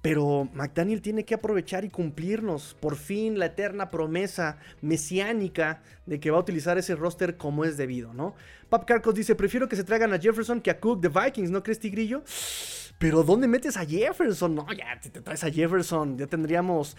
Pero 0.02 0.50
McDaniel 0.52 1.00
tiene 1.00 1.24
que 1.24 1.34
aprovechar 1.34 1.86
y 1.86 1.88
cumplirnos 1.88 2.76
por 2.78 2.96
fin 2.96 3.38
la 3.38 3.46
eterna 3.46 3.90
promesa 3.90 4.58
mesiánica 4.82 5.82
de 6.04 6.20
que 6.20 6.30
va 6.30 6.36
a 6.36 6.40
utilizar 6.40 6.76
ese 6.76 6.94
roster 6.94 7.38
como 7.38 7.64
es 7.64 7.78
debido, 7.78 8.12
¿no? 8.12 8.34
Pap 8.68 8.84
Carcos 8.84 9.14
dice, 9.14 9.34
prefiero 9.34 9.66
que 9.66 9.76
se 9.76 9.84
traigan 9.84 10.12
a 10.12 10.18
Jefferson 10.18 10.60
que 10.60 10.70
a 10.70 10.78
Cook 10.78 11.00
de 11.00 11.08
Vikings, 11.08 11.50
¿no 11.50 11.62
crees, 11.62 11.78
Tigrillo? 11.78 12.22
Pero 12.98 13.22
¿dónde 13.22 13.48
metes 13.48 13.76
a 13.78 13.86
Jefferson? 13.86 14.54
No, 14.54 14.66
ya, 14.72 15.00
si 15.00 15.08
te 15.08 15.22
traes 15.22 15.42
a 15.42 15.50
Jefferson, 15.50 16.18
ya 16.18 16.26
tendríamos 16.26 16.96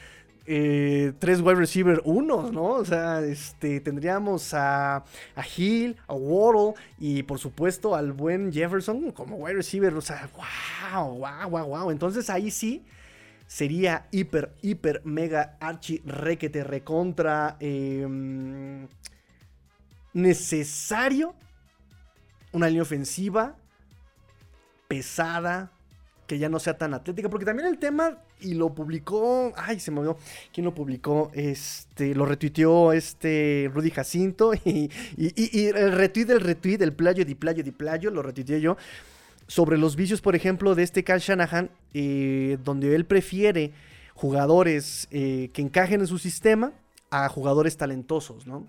eh, 0.48 1.14
tres 1.20 1.42
wide 1.42 1.56
receiver 1.56 2.02
unos, 2.06 2.52
¿no? 2.52 2.66
O 2.66 2.86
sea, 2.86 3.22
este, 3.22 3.80
tendríamos 3.80 4.54
a, 4.54 4.98
a 4.98 5.46
Hill, 5.56 5.98
a 6.08 6.14
Waddle 6.14 6.74
y 7.00 7.24
por 7.24 7.40
supuesto 7.40 7.96
al 7.96 8.12
buen 8.12 8.54
Jefferson 8.54 9.12
como 9.12 9.38
wide 9.38 9.56
receiver. 9.56 9.94
O 9.96 10.02
sea, 10.02 10.30
wow, 10.94 11.18
wow, 11.18 11.50
wow, 11.50 11.68
wow. 11.68 11.92
Entonces 11.92 12.30
ahí 12.30 12.52
sí 12.52 12.84
sería 13.48 14.08
hiper, 14.12 14.54
hiper, 14.62 15.02
mega, 15.04 15.58
archi, 15.60 16.02
requete, 16.06 16.64
recontra, 16.64 17.58
em, 17.60 18.88
necesario 20.14 21.36
una 22.52 22.68
línea 22.68 22.84
ofensiva 22.84 23.56
pesada, 24.88 25.72
que 26.28 26.40
ya 26.40 26.50
no 26.50 26.60
sea 26.60 26.78
tan 26.78 26.94
atlética, 26.94 27.30
porque 27.30 27.46
también 27.46 27.68
el 27.68 27.78
tema, 27.78 28.18
y 28.40 28.54
lo 28.54 28.74
publicó, 28.74 29.54
ay, 29.56 29.80
se 29.80 29.92
me 29.92 30.00
olvidó, 30.00 30.18
¿quién 30.54 30.66
lo 30.66 30.74
publicó? 30.74 31.32
Este, 31.34 32.16
lo 32.16 32.26
retuiteó 32.26 32.94
este 32.94 33.70
Rudy 33.74 33.92
Jacinto, 33.92 34.54
y, 34.66 34.90
el 35.18 35.92
retweet 35.92 36.26
del 36.26 36.42
retweet, 36.42 36.82
el 36.82 36.94
playo 36.94 37.26
di 37.26 37.36
playo 37.36 37.64
di 37.64 37.72
playo, 37.72 38.12
lo 38.12 38.22
retuiteé 38.22 38.62
yo, 38.62 38.78
sobre 39.48 39.78
los 39.78 39.96
vicios, 39.96 40.22
por 40.22 40.36
ejemplo, 40.36 40.76
de 40.76 40.84
este 40.84 41.04
Cal 41.04 41.20
Shanahan, 41.20 41.70
eh, 41.94 42.58
donde 42.64 42.96
él 42.96 43.06
prefiere 43.06 43.72
jugadores 44.16 45.08
eh, 45.12 45.50
que 45.54 45.62
encajen 45.62 46.02
en 46.02 46.08
su 46.08 46.18
sistema 46.18 46.74
a 47.12 47.30
jugadores 47.30 47.78
talentosos, 47.78 48.48
¿no? 48.48 48.68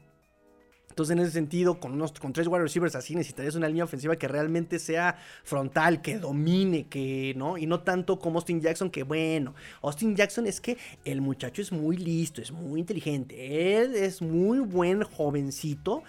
Entonces, 0.96 1.12
en 1.12 1.18
ese 1.18 1.32
sentido, 1.32 1.78
con, 1.78 1.92
unos, 1.92 2.12
con 2.12 2.32
tres 2.32 2.46
wide 2.46 2.62
receivers 2.62 2.94
así, 2.94 3.14
necesitarías 3.14 3.54
una 3.54 3.68
línea 3.68 3.84
ofensiva 3.84 4.16
que 4.16 4.28
realmente 4.28 4.78
sea 4.78 5.18
frontal, 5.44 6.00
que 6.00 6.16
domine, 6.16 6.86
que, 6.86 7.34
¿no? 7.36 7.58
Y 7.58 7.66
no 7.66 7.80
tanto 7.80 8.18
como 8.18 8.38
Austin 8.38 8.62
Jackson, 8.62 8.88
que 8.88 9.02
bueno, 9.02 9.54
Austin 9.82 10.16
Jackson 10.16 10.46
es 10.46 10.58
que 10.58 10.78
el 11.04 11.20
muchacho 11.20 11.60
es 11.60 11.70
muy 11.70 11.98
listo, 11.98 12.40
es 12.40 12.50
muy 12.50 12.80
inteligente, 12.80 13.76
él 13.76 13.94
es 13.94 14.22
muy 14.22 14.60
buen 14.60 15.02
jovencito, 15.02 16.02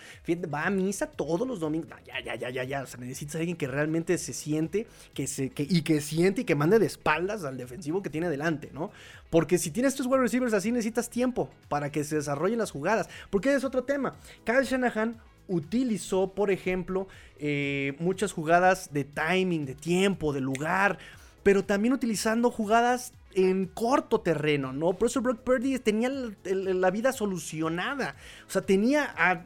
va 0.54 0.68
a 0.68 0.70
misa 0.70 1.08
todos 1.08 1.46
los 1.46 1.60
domingos, 1.60 1.90
ya, 2.06 2.24
ya, 2.24 2.36
ya, 2.36 2.50
ya, 2.50 2.64
ya, 2.64 2.84
o 2.84 2.86
sea, 2.86 2.98
necesitas 3.02 3.36
a 3.36 3.40
alguien 3.40 3.58
que 3.58 3.68
realmente 3.68 4.18
se 4.18 4.32
siente, 4.32 4.88
que 5.14 5.28
se, 5.28 5.50
que, 5.50 5.68
y 5.70 5.82
que 5.82 6.00
siente 6.00 6.42
y 6.42 6.44
que 6.46 6.56
mande 6.56 6.80
de 6.80 6.86
espaldas 6.86 7.44
al 7.44 7.58
defensivo 7.58 8.02
que 8.02 8.10
tiene 8.10 8.30
delante, 8.30 8.70
¿no? 8.72 8.92
Porque 9.30 9.58
si 9.58 9.72
tienes 9.72 9.96
tus 9.96 10.06
wide 10.06 10.20
receivers 10.20 10.54
así, 10.54 10.72
necesitas 10.72 11.10
tiempo 11.10 11.50
para 11.68 11.92
que 11.92 12.04
se 12.04 12.16
desarrollen 12.16 12.60
las 12.60 12.72
jugadas. 12.72 13.10
Porque 13.30 13.54
es 13.54 13.64
otro 13.64 13.84
tema. 13.84 14.16
Kyle 14.46 14.64
Shanahan 14.64 15.18
utilizó, 15.48 16.34
por 16.34 16.52
ejemplo, 16.52 17.08
eh, 17.40 17.96
muchas 18.00 18.32
jugadas 18.32 18.94
de 18.94 19.04
timing, 19.04 19.66
de 19.66 19.76
tiempo, 19.76 20.34
de 20.34 20.42
lugar, 20.42 20.98
pero 21.44 21.64
también 21.64 21.94
utilizando 21.94 22.52
jugadas 22.52 23.14
en 23.34 23.68
corto 23.68 24.20
terreno, 24.22 24.74
¿no? 24.74 24.94
Por 24.94 25.22
Brock 25.22 25.42
Purdy 25.42 25.78
tenía 25.80 26.10
la 26.44 26.92
vida 26.92 27.14
solucionada. 27.14 28.16
O 28.48 28.52
sea, 28.52 28.64
tenía 28.64 29.14
a, 29.16 29.44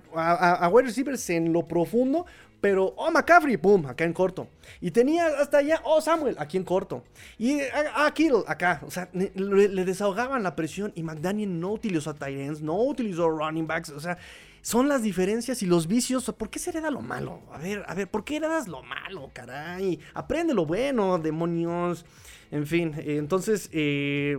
a, 0.65 0.69
wide 0.69 0.87
receivers 0.87 1.29
en 1.29 1.51
lo 1.51 1.67
profundo, 1.67 2.25
pero, 2.61 2.93
oh, 2.95 3.09
McCaffrey, 3.09 3.57
pum, 3.57 3.87
acá 3.87 4.05
en 4.05 4.13
corto. 4.13 4.47
Y 4.79 4.91
tenía 4.91 5.25
hasta 5.39 5.57
allá, 5.57 5.81
oh, 5.83 5.99
Samuel, 5.99 6.35
aquí 6.37 6.57
en 6.57 6.63
corto. 6.63 7.03
Y, 7.39 7.59
ah, 7.59 8.05
ah 8.05 8.13
Kittle, 8.13 8.43
acá. 8.45 8.81
O 8.85 8.91
sea, 8.91 9.09
le, 9.13 9.83
desahogaban 9.83 10.43
la 10.43 10.55
presión 10.55 10.93
y 10.95 11.01
McDaniel 11.01 11.59
no 11.59 11.71
utilizó 11.71 12.11
a 12.11 12.13
Tyrants, 12.13 12.61
no 12.61 12.77
utilizó 12.83 13.29
running 13.31 13.65
backs. 13.65 13.89
O 13.89 13.99
sea, 13.99 14.19
son 14.61 14.87
las 14.87 15.01
diferencias 15.01 15.63
y 15.63 15.65
los 15.65 15.87
vicios. 15.87 16.31
¿Por 16.37 16.51
qué 16.51 16.59
se 16.59 16.69
hereda 16.69 16.91
lo 16.91 17.01
malo? 17.01 17.41
A 17.51 17.57
ver, 17.57 17.83
a 17.87 17.95
ver, 17.95 18.07
¿por 18.07 18.23
qué 18.23 18.35
heredas 18.35 18.67
lo 18.67 18.83
malo, 18.83 19.31
caray? 19.33 19.99
Aprende 20.13 20.53
lo 20.53 20.67
bueno, 20.67 21.17
demonios. 21.17 22.05
En 22.51 22.67
fin, 22.67 22.93
eh, 22.95 23.17
entonces, 23.17 23.69
eh, 23.73 24.37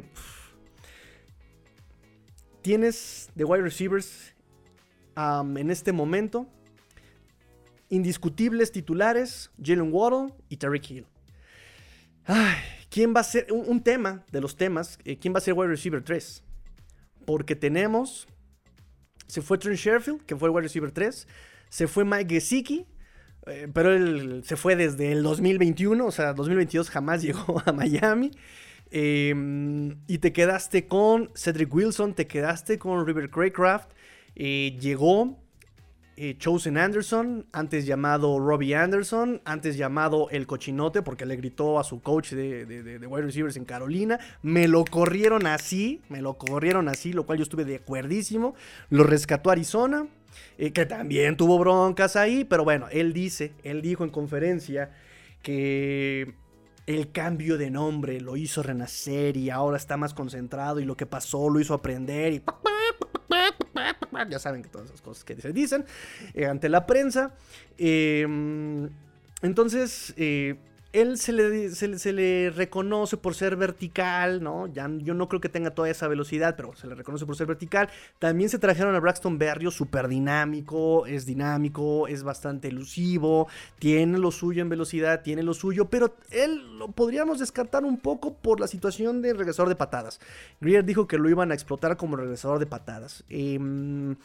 tienes 2.63 3.31
de 3.35 3.45
wide 3.45 3.63
receivers 3.65 4.33
en 5.17 5.71
este 5.71 5.91
momento 5.91 6.47
indiscutibles 7.93 8.73
titulares, 8.73 9.51
Jalen 9.63 9.93
Waddle 9.93 10.35
y 10.49 10.57
Terry 10.57 10.81
Hill. 10.87 11.07
¿quién 12.89 13.15
va 13.15 13.21
a 13.21 13.25
ser 13.25 13.53
un, 13.53 13.83
tema 13.83 14.25
de 14.31 14.41
los 14.41 14.57
temas? 14.57 14.99
Eh, 15.05 15.19
¿Quién 15.19 15.35
va 15.35 15.39
a 15.39 15.41
ser 15.41 15.55
wide 15.55 15.69
receiver 15.69 16.03
3? 16.03 16.43
Porque 17.27 17.57
tenemos 17.57 18.27
se 19.27 19.41
fue 19.41 19.59
Trent 19.59 19.79
Sherfield, 19.79 20.25
que 20.25 20.37
fue 20.37 20.49
el 20.49 20.55
wide 20.55 20.65
receiver 20.65 20.91
3. 20.91 21.27
Se 21.69 21.87
fue 21.87 22.05
Mike 22.05 22.35
Gesicki, 22.35 22.87
eh, 23.47 23.69
pero 23.73 23.93
él 23.93 24.43
se 24.45 24.57
fue 24.57 24.77
desde 24.77 25.11
el 25.13 25.23
2021, 25.23 26.05
o 26.05 26.11
sea, 26.11 26.35
2022 26.35 26.91
jamás 26.91 27.23
llegó 27.23 27.63
a 27.65 27.73
Miami. 27.73 28.31
Em, 28.91 29.97
y 30.07 30.19
te 30.19 30.33
quedaste 30.35 30.87
con 30.87 31.31
Cedric 31.35 31.75
Wilson, 31.75 32.15
te 32.15 32.27
quedaste 32.27 32.79
con 32.79 33.07
River 33.07 33.31
Craycraft. 33.31 33.91
Eh, 34.35 34.77
llegó 34.81 35.42
eh, 36.17 36.37
Chosen 36.39 36.77
Anderson, 36.77 37.47
antes 37.53 37.87
llamado 37.87 38.39
Robbie 38.39 38.75
Anderson, 38.75 39.41
antes 39.45 39.77
llamado 39.77 40.29
El 40.31 40.47
Cochinote, 40.47 41.03
porque 41.03 41.27
le 41.27 41.37
gritó 41.37 41.79
a 41.79 41.85
su 41.85 42.03
coach 42.03 42.33
de, 42.33 42.67
de, 42.67 43.07
wide 43.07 43.27
receivers 43.27 43.57
en 43.57 43.65
Carolina. 43.65 44.21
Me 44.43 44.69
lo 44.69 44.85
corrieron 44.85 45.47
así, 45.47 46.03
me 46.09 46.21
lo 46.21 46.35
corrieron 46.35 46.89
así, 46.89 47.13
lo 47.13 47.25
cual 47.25 47.39
yo 47.39 47.45
estuve 47.45 47.65
de 47.65 47.77
acuerdísimo. 47.77 48.55
Lo 48.91 49.05
rescató 49.05 49.51
Arizona, 49.51 50.07
eh, 50.59 50.73
que 50.73 50.87
también 50.87 51.37
tuvo 51.37 51.59
broncas 51.59 52.17
ahí, 52.17 52.45
pero 52.45 52.65
bueno, 52.65 52.89
él 52.91 53.13
dice, 53.13 53.53
él 53.63 53.81
dijo 53.81 54.05
en 54.05 54.11
conferencia 54.11 54.91
que 55.43 56.35
el 56.87 57.13
cambio 57.13 57.59
de 57.59 57.71
nombre 57.71 58.21
lo 58.21 58.37
hizo 58.37 58.63
renacer 58.63 59.37
y 59.37 59.51
ahora 59.51 59.77
está 59.77 59.97
más 59.97 60.15
concentrado 60.15 60.81
y 60.81 60.85
lo 60.85 60.97
que 60.97 61.07
pasó 61.07 61.49
lo 61.49 61.61
hizo 61.61 61.75
aprender 61.75 62.33
y 62.33 62.43
ya 64.29 64.39
saben 64.39 64.63
que 64.63 64.69
todas 64.69 64.89
esas 64.89 65.03
cosas 65.03 65.25
que 65.25 65.41
se 65.41 65.53
dicen 65.53 65.85
eh, 66.35 66.47
ante 66.47 66.69
la 66.69 66.87
prensa. 66.87 67.35
Em, 67.79 68.89
entonces, 69.43 70.15
eh, 70.17 70.57
él 70.93 71.17
se 71.17 71.33
le, 71.33 72.51
reconoce 72.51 73.17
por 73.17 73.35
ser 73.35 73.57
vertical, 73.57 74.43
¿no? 74.43 74.67
Ya, 74.67 74.91
yo 74.99 75.15
no 75.15 75.29
creo 75.29 75.41
que 75.41 75.49
tenga 75.49 75.71
toda 75.71 75.89
esa 75.89 76.07
velocidad, 76.07 76.55
pero 76.55 76.77
se 76.77 76.87
le 76.87 76.95
reconoce 76.95 77.25
por 77.25 77.35
ser 77.35 77.47
vertical. 77.47 77.89
También 78.19 78.51
se 78.51 78.59
trajeron 78.59 78.95
a 78.95 79.01
Braxton 79.01 79.39
Berrio, 79.39 79.71
súper 79.71 80.07
dinámico, 80.09 81.07
es 81.07 81.25
dinámico, 81.25 82.09
es 82.09 82.23
bastante 82.23 82.69
elusivo, 82.69 83.49
tiene 83.79 84.19
lo 84.19 84.31
suyo 84.31 84.61
en 84.61 84.69
velocidad, 84.69 85.23
tiene 85.23 85.43
lo 85.43 85.55
suyo, 85.55 85.89
pero 85.89 86.15
él 86.31 86.79
lo 86.79 86.89
podríamos 86.89 87.39
descartar 87.39 87.85
un 87.85 87.99
poco 87.99 88.35
por 88.35 88.61
la 88.61 88.67
situación 88.67 89.23
de 89.23 89.33
regresador 89.33 89.71
de 89.71 89.77
patadas. 89.77 90.21
Greer 90.61 90.85
dijo 90.85 91.07
que 91.07 91.17
lo 91.17 91.31
iban 91.31 91.53
a 91.53 91.55
explotar 91.55 91.97
como 91.97 92.17
regresador 92.17 92.59
de 92.59 92.67
patadas. 92.67 93.25
Em, 93.31 94.17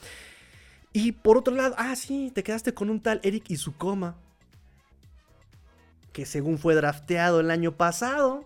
y 0.92 1.14
por 1.14 1.38
otro 1.38 1.56
lado, 1.56 1.76
ah, 1.78 1.96
sí, 1.96 2.32
te 2.34 2.44
quedaste 2.44 2.74
con 2.74 2.90
un 2.90 3.00
tal 3.00 3.22
Eric 3.24 3.52
Izukoma 3.52 4.16
que 6.18 6.26
según 6.26 6.58
fue 6.58 6.74
drafteado 6.74 7.42
el 7.42 7.52
año 7.52 7.78
pasado. 7.78 8.44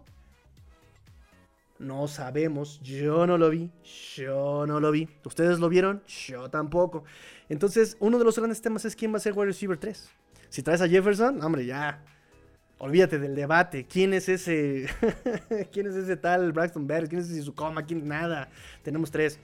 No 1.80 2.10
sabemos, 2.10 2.82
yo 2.82 3.26
no 3.26 3.38
lo 3.38 3.50
vi, 3.50 3.72
yo 4.14 4.66
no 4.68 4.82
lo 4.82 4.92
vi. 4.92 5.08
¿Ustedes 5.24 5.58
lo 5.58 5.70
vieron? 5.70 6.04
Yo 6.28 6.50
tampoco. 6.50 7.06
Entonces, 7.48 7.96
uno 8.02 8.20
de 8.20 8.26
los 8.26 8.36
grandes 8.38 8.62
temas 8.62 8.84
es 8.84 8.94
quién 8.94 9.14
va 9.14 9.18
a 9.18 9.20
ser 9.22 9.32
wide 9.32 9.46
receiver 9.46 9.78
3. 9.78 10.10
Si 10.50 10.62
traes 10.62 10.82
a 10.82 10.90
Jefferson, 10.90 11.42
hombre, 11.42 11.66
ya. 11.66 12.04
Olvídate 12.78 13.20
del 13.20 13.36
debate. 13.36 13.88
¿Quién 13.88 14.14
es 14.14 14.28
ese? 14.28 14.90
¿Quién 15.72 15.88
es 15.88 15.96
ese 15.96 16.18
tal 16.18 16.52
Braxton 16.52 16.86
Berry? 16.86 17.08
¿Quién 17.08 17.22
es 17.22 17.30
ese 17.30 17.42
Sukoma? 17.42 17.86
¿Quién? 17.86 18.06
Nada. 18.06 18.50
Tenemos 18.84 19.10
tres. 19.12 19.40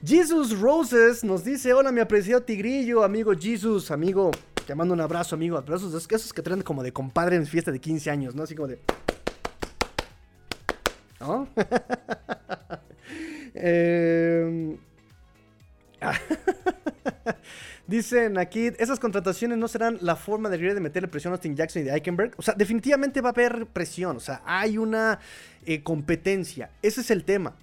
Jesus 0.00 0.60
Roses 0.60 1.24
nos 1.24 1.42
dice: 1.42 1.72
Hola, 1.72 1.90
mi 1.90 1.98
apreciado 1.98 2.40
tigrillo, 2.40 3.02
amigo 3.02 3.32
Jesus, 3.36 3.90
amigo 3.90 4.30
te 4.66 4.74
mando 4.74 4.94
un 4.94 5.00
abrazo, 5.00 5.34
amigo. 5.34 5.56
Abrazos, 5.56 5.94
esos 5.94 6.32
que 6.32 6.42
traen 6.42 6.62
como 6.62 6.82
de 6.82 6.92
compadre 6.92 7.36
en 7.36 7.46
fiesta 7.46 7.70
de 7.70 7.80
15 7.80 8.10
años, 8.10 8.34
¿no? 8.34 8.44
Así 8.44 8.54
como 8.54 8.68
de. 8.68 8.80
¿No? 11.20 11.48
Em, 13.56 14.76
dicen 17.86 18.36
aquí, 18.36 18.72
esas 18.78 18.98
contrataciones 18.98 19.58
no 19.58 19.68
serán 19.68 19.98
la 20.00 20.16
forma 20.16 20.48
de 20.48 20.58
de 20.58 20.80
meterle 20.80 21.08
presión 21.08 21.32
a 21.32 21.36
Austin 21.36 21.54
Jackson 21.54 21.82
y 21.82 21.84
de 21.84 21.92
Eichenberg. 21.92 22.32
O 22.36 22.42
sea, 22.42 22.54
definitivamente 22.54 23.20
va 23.20 23.28
a 23.28 23.32
haber 23.32 23.66
presión. 23.66 24.16
O 24.16 24.20
sea, 24.20 24.42
hay 24.44 24.76
una 24.76 25.20
eh, 25.66 25.84
competencia. 25.84 26.70
Ese 26.82 27.02
es 27.02 27.10
el 27.12 27.24
tema. 27.24 27.54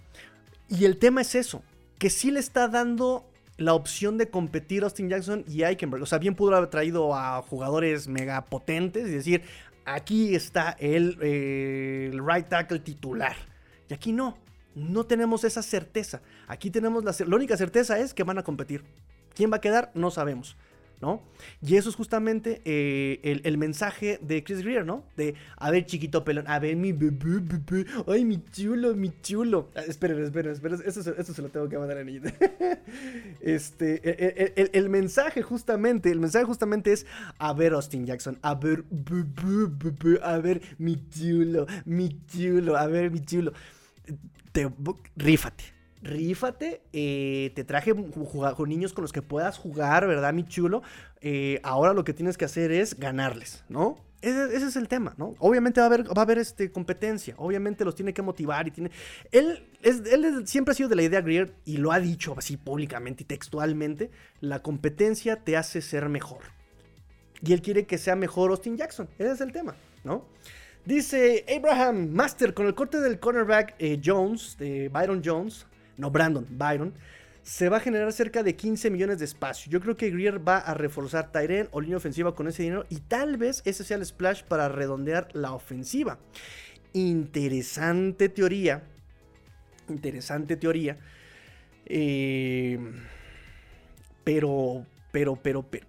Y 0.69 0.85
el 0.85 0.97
tema 0.97 1.21
es 1.21 1.35
eso, 1.35 1.61
que 1.99 2.09
sí 2.09 2.31
le 2.31 2.39
está 2.39 2.69
dando 2.69 3.29
la 3.61 3.73
opción 3.73 4.17
de 4.17 4.29
competir 4.29 4.83
Austin 4.83 5.09
Jackson 5.09 5.45
y 5.47 5.63
Eichenberg. 5.63 6.03
O 6.03 6.05
sea, 6.05 6.17
bien 6.17 6.35
pudo 6.35 6.55
haber 6.55 6.69
traído 6.69 7.15
a 7.15 7.41
jugadores 7.41 8.07
mega 8.07 8.43
potentes 8.45 9.07
y 9.07 9.11
decir, 9.11 9.43
aquí 9.85 10.35
está 10.35 10.75
el, 10.79 11.17
eh, 11.21 12.11
right 12.13 12.47
tackle 12.47 12.79
titular. 12.79 13.35
Y 13.87 13.93
aquí 13.93 14.11
no, 14.11 14.37
no 14.75 15.05
tenemos 15.05 15.43
esa 15.43 15.61
certeza. 15.61 16.21
Aquí 16.47 16.71
tenemos 16.71 17.03
la, 17.03 17.13
la 17.25 17.35
única 17.35 17.55
certeza 17.57 17.99
es 17.99 18.13
que 18.13 18.23
van 18.23 18.37
a 18.37 18.43
competir. 18.43 18.83
¿Quién 19.35 19.51
va 19.51 19.57
a 19.57 19.61
quedar? 19.61 19.91
No 19.93 20.11
sabemos. 20.11 20.57
Y 21.61 21.75
eso 21.75 21.89
es 21.89 21.95
justamente 21.95 22.61
eh, 22.65 23.41
el, 23.43 23.57
mensaje 23.57 24.19
de 24.21 24.43
Chris 24.43 24.61
Greer, 24.61 24.85
¿no? 24.85 25.03
De, 25.17 25.35
a 25.57 25.71
ver, 25.71 25.85
chiquito 25.85 26.23
pelón, 26.23 26.47
a 26.47 26.59
ver, 26.59 26.75
mi 26.75 26.91
bebé, 26.91 27.85
ay, 28.07 28.25
mi 28.25 28.43
chulo, 28.51 28.95
mi 28.95 29.11
chulo. 29.21 29.69
Ah, 29.75 29.81
esperen, 29.87 30.23
esperen, 30.23 30.51
esperen, 30.51 30.79
eso, 30.85 31.01
se 31.01 31.41
lo 31.41 31.49
tengo 31.49 31.67
que 31.69 31.77
mandar 31.77 31.97
a 31.97 32.03
niñita. 32.03 32.33
este, 33.41 34.77
el, 34.77 34.89
mensaje 34.89 35.41
justamente, 35.41 36.11
el 36.11 36.19
mensaje 36.19 36.45
justamente 36.45 36.93
es, 36.93 37.05
a 37.39 37.53
ver, 37.53 37.73
Austin 37.73 38.05
Jackson, 38.05 38.37
a 38.41 38.55
ver, 38.55 38.83
a 40.21 40.37
ver, 40.37 40.61
mi 40.77 41.09
chulo, 41.09 41.65
mi 41.85 42.19
chulo, 42.27 42.77
a 42.77 42.87
ver, 42.87 43.11
mi 43.11 43.21
chulo. 43.21 43.53
Te, 44.51 44.69
rífate 45.15 45.80
rífate, 46.01 46.81
eh, 46.93 47.51
te 47.55 47.63
traje 47.63 47.93
con 47.93 48.69
niños 48.69 48.93
con 48.93 49.03
los 49.03 49.11
que 49.11 49.21
puedas 49.21 49.57
jugar, 49.57 50.07
¿verdad, 50.07 50.33
mi 50.33 50.43
chulo? 50.43 50.81
Eh, 51.21 51.59
ahora 51.63 51.93
lo 51.93 52.03
que 52.03 52.13
tienes 52.13 52.37
que 52.37 52.45
hacer 52.45 52.71
es 52.71 52.99
ganarles, 52.99 53.63
¿no? 53.69 53.97
Ese, 54.21 54.55
es 54.55 54.75
el 54.75 54.87
tema, 54.87 55.15
¿no? 55.17 55.35
Obviamente 55.39 55.79
va 55.79 55.85
a 55.85 55.87
haber, 55.87 56.07
va 56.07 56.13
a 56.17 56.21
haber 56.21 56.37
este, 56.37 56.71
competencia, 56.71 57.33
obviamente 57.37 57.83
los 57.83 57.95
tiene 57.95 58.13
que 58.13 58.21
motivar 58.21 58.67
y 58.67 58.71
tiene... 58.71 58.91
Él, 59.31 59.63
él 59.81 60.47
siempre 60.47 60.73
ha 60.73 60.75
sido 60.75 60.89
de 60.89 60.95
la 60.95 61.03
idea 61.03 61.21
Greer 61.21 61.55
y 61.65 61.77
lo 61.77 61.91
ha 61.91 61.99
dicho 61.99 62.35
así 62.37 62.55
públicamente 62.57 63.23
y 63.23 63.25
textualmente, 63.25 64.11
la 64.39 64.61
competencia 64.61 65.37
te 65.37 65.57
hace 65.57 65.81
ser 65.81 66.07
mejor. 66.09 66.41
Y 67.43 67.53
él 67.53 67.61
quiere 67.63 67.87
que 67.87 67.97
sea 67.97 68.15
mejor 68.15 68.51
Austin 68.51 68.77
Jackson, 68.77 69.09
ese 69.17 69.31
es 69.31 69.41
el 69.41 69.51
tema, 69.51 69.75
¿no? 70.03 70.25
Dice 70.85 71.45
Abraham 71.55 72.09
Master 72.11 72.53
con 72.55 72.65
el 72.65 72.73
corte 72.73 72.99
del 72.99 73.19
cornerback 73.19 73.75
eh, 73.77 73.99
Jones, 74.03 74.55
de 74.57 74.89
Byron 74.89 75.21
Jones, 75.23 75.67
no 75.97 76.11
Brandon, 76.11 76.45
Byron, 76.49 76.93
se 77.43 77.69
va 77.69 77.77
a 77.77 77.79
generar 77.79 78.11
cerca 78.13 78.43
de 78.43 78.55
15 78.55 78.89
millones 78.91 79.19
de 79.19 79.25
espacio. 79.25 79.71
Yo 79.71 79.79
creo 79.79 79.97
que 79.97 80.11
Greer 80.11 80.47
va 80.47 80.57
a 80.57 80.73
reforzar 80.73 81.31
Tyren 81.31 81.69
o 81.71 81.81
línea 81.81 81.97
ofensiva 81.97 82.35
con 82.35 82.47
ese 82.47 82.63
dinero 82.63 82.85
y 82.89 82.97
tal 82.97 83.37
vez 83.37 83.61
ese 83.65 83.83
sea 83.83 83.97
el 83.97 84.05
splash 84.05 84.43
para 84.43 84.69
redondear 84.69 85.27
la 85.33 85.53
ofensiva. 85.53 86.19
Interesante 86.93 88.29
teoría. 88.29 88.83
Interesante 89.89 90.55
teoría. 90.55 90.97
Eh, 91.85 92.79
pero, 94.23 94.85
pero, 95.11 95.35
pero, 95.35 95.63
pero, 95.63 95.87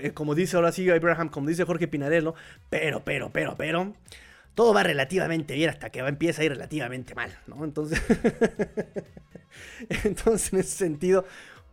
eh, 0.00 0.12
como 0.12 0.34
dice 0.34 0.56
ahora 0.56 0.70
sí 0.70 0.88
Abraham, 0.90 1.30
como 1.30 1.48
dice 1.48 1.64
Jorge 1.64 1.88
Pinarello, 1.88 2.34
pero, 2.68 3.02
pero, 3.04 3.30
pero, 3.32 3.54
pero 3.56 3.94
todo 4.54 4.74
va 4.74 4.82
relativamente 4.82 5.54
bien 5.54 5.70
hasta 5.70 5.90
que 5.90 6.00
empieza 6.00 6.42
a 6.42 6.44
ir 6.44 6.52
relativamente 6.52 7.14
mal, 7.14 7.36
¿no? 7.46 7.64
Entonces, 7.64 8.00
entonces 10.04 10.52
en 10.52 10.60
ese 10.60 10.76
sentido, 10.76 11.24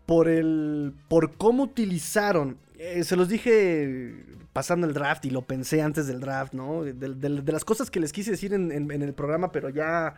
por 0.05 0.27
el, 0.27 0.93
por 1.07 1.37
cómo 1.37 1.63
utilizaron, 1.63 2.57
eh, 2.77 3.03
se 3.03 3.15
los 3.15 3.29
dije 3.29 4.23
pasando 4.53 4.87
el 4.87 4.93
draft 4.93 5.23
y 5.25 5.29
lo 5.29 5.43
pensé 5.43 5.83
antes 5.83 6.07
del 6.07 6.19
draft, 6.19 6.53
¿no? 6.53 6.83
De, 6.83 7.29
las 7.29 7.63
cosas 7.63 7.91
que 7.91 7.99
les 7.99 8.11
quise 8.11 8.31
decir 8.31 8.53
en, 8.53 8.71
el 8.71 9.13
programa, 9.13 9.51
pero 9.51 9.69
ya 9.69 10.15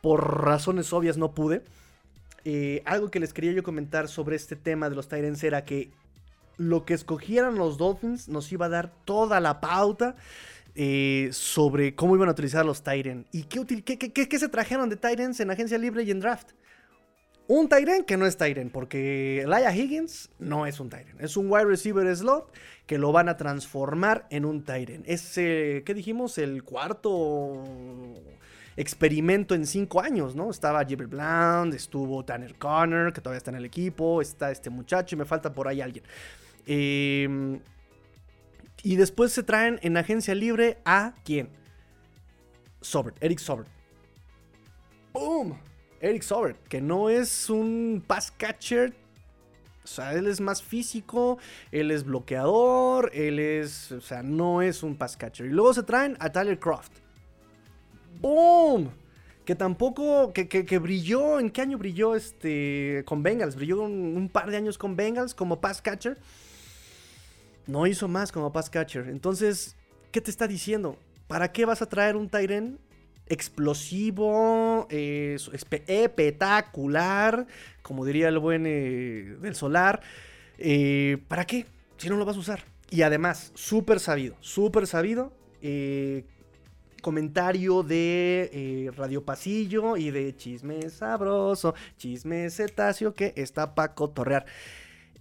por 0.00 0.44
razones 0.44 0.92
obvias 0.92 1.16
no 1.16 1.32
pude. 1.32 1.62
Eh, 2.44 2.82
algo 2.84 3.10
que 3.10 3.18
les 3.18 3.32
quería 3.32 3.50
yo 3.50 3.64
comentar 3.64 4.06
sobre 4.06 4.36
este 4.36 4.54
tema 4.54 4.88
de 4.88 4.94
los 4.94 5.08
Tyrants 5.08 5.42
era 5.42 5.64
que 5.64 5.90
lo 6.56 6.84
que 6.84 6.94
escogieran 6.94 7.56
los 7.56 7.78
Dolphins 7.78 8.28
nos 8.28 8.52
iba 8.52 8.66
a 8.66 8.68
dar 8.68 8.92
toda 9.04 9.40
la 9.40 9.60
pauta 9.60 10.14
eh, 10.74 11.28
sobre 11.32 11.94
cómo 11.94 12.14
iban 12.16 12.28
a 12.28 12.32
utilizar 12.32 12.64
los 12.64 12.82
Tyrants. 12.82 13.28
¿Y 13.32 13.44
qué, 13.44 13.82
qué, 13.84 14.38
se 14.38 14.48
trajeron 14.48 14.88
de 14.88 14.96
Tyrants 14.96 15.40
en 15.40 15.50
agencia 15.50 15.78
libre 15.78 16.02
y 16.02 16.10
en 16.10 16.20
draft? 16.20 16.50
Un 17.48 17.68
Tyrant 17.68 18.06
que 18.06 18.16
no 18.16 18.26
es 18.26 18.36
Tyrant, 18.36 18.70
porque 18.70 19.42
Elijah 19.42 19.74
Higgins 19.74 20.30
no 20.38 20.66
es 20.66 20.78
un 20.78 20.88
Tyrant. 20.88 21.20
Es 21.20 21.36
un 21.36 21.50
wide 21.50 21.64
receiver 21.64 22.16
slot 22.16 22.52
que 22.86 22.98
lo 22.98 23.10
van 23.10 23.28
a 23.28 23.36
transformar 23.36 24.26
en 24.30 24.44
un 24.44 24.64
Tyrant. 24.64 25.04
Es, 25.06 25.32
¿qué 25.34 25.92
dijimos? 25.94 26.38
El 26.38 26.62
cuarto 26.62 27.64
experimento 28.76 29.54
en 29.54 29.66
cinco 29.66 30.00
años, 30.00 30.34
¿no? 30.34 30.50
Estaba 30.50 30.84
Jibber 30.84 31.06
Blount, 31.06 31.74
estuvo 31.74 32.24
Tanner 32.24 32.54
Connor, 32.56 33.12
que 33.12 33.20
todavía 33.20 33.38
está 33.38 33.50
en 33.50 33.58
el 33.58 33.64
equipo, 33.64 34.22
está 34.22 34.50
este 34.50 34.70
muchacho 34.70 35.16
y 35.16 35.18
me 35.18 35.24
falta 35.24 35.52
por 35.52 35.68
ahí 35.68 35.80
alguien. 35.80 36.04
Em, 36.66 37.60
y 38.82 38.96
después 38.96 39.32
se 39.32 39.42
traen 39.42 39.78
en 39.82 39.96
agencia 39.96 40.34
libre 40.34 40.78
a 40.84 41.14
quién? 41.24 41.48
Sobert, 42.80 43.16
Eric 43.22 43.38
Sobert. 43.38 43.68
¡Boom! 45.12 45.58
Eric 46.00 46.22
Sobert, 46.22 46.56
que 46.68 46.80
no 46.80 47.10
es 47.10 47.50
un 47.50 48.02
pass 48.06 48.30
catcher. 48.30 48.94
O 49.84 49.86
sea, 49.86 50.14
él 50.14 50.26
es 50.26 50.40
más 50.40 50.62
físico, 50.62 51.38
él 51.72 51.90
es 51.90 52.04
bloqueador, 52.04 53.10
él 53.12 53.38
es. 53.38 53.92
O 53.92 54.00
sea, 54.00 54.22
no 54.22 54.62
es 54.62 54.82
un 54.82 54.96
pass 54.96 55.16
catcher. 55.16 55.46
Y 55.46 55.50
luego 55.50 55.74
se 55.74 55.82
traen 55.82 56.16
a 56.20 56.30
Tyler 56.30 56.58
Croft. 56.58 56.92
¡Boom! 58.20 58.90
Que 59.44 59.54
tampoco, 59.54 60.32
que, 60.32 60.78
brilló, 60.78 61.40
¿en 61.40 61.50
qué 61.50 61.62
año 61.62 61.76
brilló 61.76 62.14
este 62.14 63.02
con 63.04 63.22
Bengals? 63.22 63.56
Brilló 63.56 63.82
un, 63.82 64.28
par 64.32 64.50
de 64.50 64.56
años 64.56 64.78
con 64.78 64.94
Bengals 64.94 65.34
como 65.34 65.60
pass 65.60 65.82
catcher. 65.82 66.18
No 67.66 67.86
hizo 67.86 68.08
más 68.08 68.32
como 68.32 68.52
pass 68.52 68.70
catcher. 68.70 69.08
Entonces, 69.08 69.76
¿qué 70.12 70.20
te 70.20 70.30
está 70.30 70.46
diciendo? 70.46 70.98
¿Para 71.26 71.52
qué 71.52 71.64
vas 71.64 71.82
a 71.82 71.88
traer 71.88 72.16
un 72.16 72.28
Tyren 72.28 72.78
explosivo, 73.26 74.88
eh, 74.90 75.36
espectacular, 75.86 77.46
como 77.82 78.04
diría 78.04 78.28
el 78.28 78.38
buen 78.38 78.64
eh, 78.66 79.36
del 79.40 79.54
solar? 79.54 80.00
Eh, 80.58 81.18
¿Para 81.28 81.44
qué? 81.46 81.66
Si 81.96 82.08
no 82.08 82.16
lo 82.16 82.24
vas 82.24 82.36
a 82.36 82.40
usar. 82.40 82.64
Y 82.90 83.02
además, 83.02 83.52
súper 83.54 84.00
sabido, 84.00 84.36
súper 84.40 84.86
sabido 84.86 85.32
comentario 87.00 87.82
de 87.82 88.50
eh, 88.52 88.90
Radio 88.96 89.24
Pasillo 89.24 89.96
y 89.96 90.10
de 90.10 90.36
Chisme 90.36 90.88
Sabroso, 90.90 91.74
Chisme 91.96 92.48
Cetáceo, 92.50 93.14
que 93.14 93.32
está 93.36 93.74
para 93.74 93.94
cotorrear. 93.94 94.46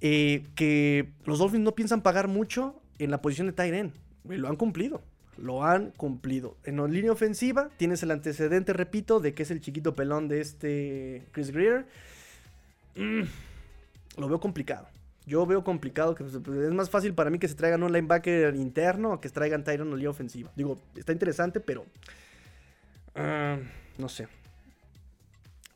Eh, 0.02 0.44
que 0.56 1.10
los 1.26 1.40
Dolphins 1.40 1.64
no 1.64 1.76
piensan 1.76 2.02
pagar 2.02 2.28
mucho 2.28 2.82
en 3.00 3.12
la 3.12 3.22
posición 3.22 3.48
de 3.48 3.54
Tyren. 3.54 3.94
Lo 4.26 4.48
han 4.48 4.56
cumplido. 4.56 5.02
Lo 5.38 5.64
han 5.64 5.92
cumplido. 5.92 6.58
En 6.66 6.78
la 6.78 6.88
línea 6.88 7.12
ofensiva 7.12 7.70
tienes 7.78 8.04
el 8.04 8.12
antecedente, 8.12 8.74
repito, 8.74 9.20
de 9.20 9.34
que 9.34 9.44
es 9.44 9.52
el 9.52 9.62
chiquito 9.62 9.96
pelón 9.96 10.28
de 10.28 10.42
este 10.42 11.26
Chris 11.32 11.52
Greer. 11.52 11.86
Mm, 12.96 13.24
lo 14.18 14.28
veo 14.28 14.40
complicado. 14.40 14.88
Yo 15.26 15.46
veo 15.46 15.64
complicado 15.64 16.16
que 16.16 16.24
pues, 16.24 16.36
es 16.36 16.74
más 16.74 16.90
fácil 16.90 17.14
para 17.14 17.30
mí 17.30 17.40
que 17.40 17.48
se 17.48 17.56
traigan 17.56 17.84
un 17.84 17.94
linebacker 17.94 18.56
interno 18.56 19.14
o 19.14 19.22
que 19.22 19.30
se 19.30 19.34
traigan 19.34 19.64
Tyron 19.64 19.88
en 19.88 19.92
la 19.92 19.98
línea 19.98 20.10
ofensiva. 20.10 20.52
Digo, 20.56 20.80
está 20.96 21.14
interesante, 21.14 21.60
pero. 21.60 21.86
Ah, 23.16 23.58
no 23.98 24.10
sé. 24.10 24.28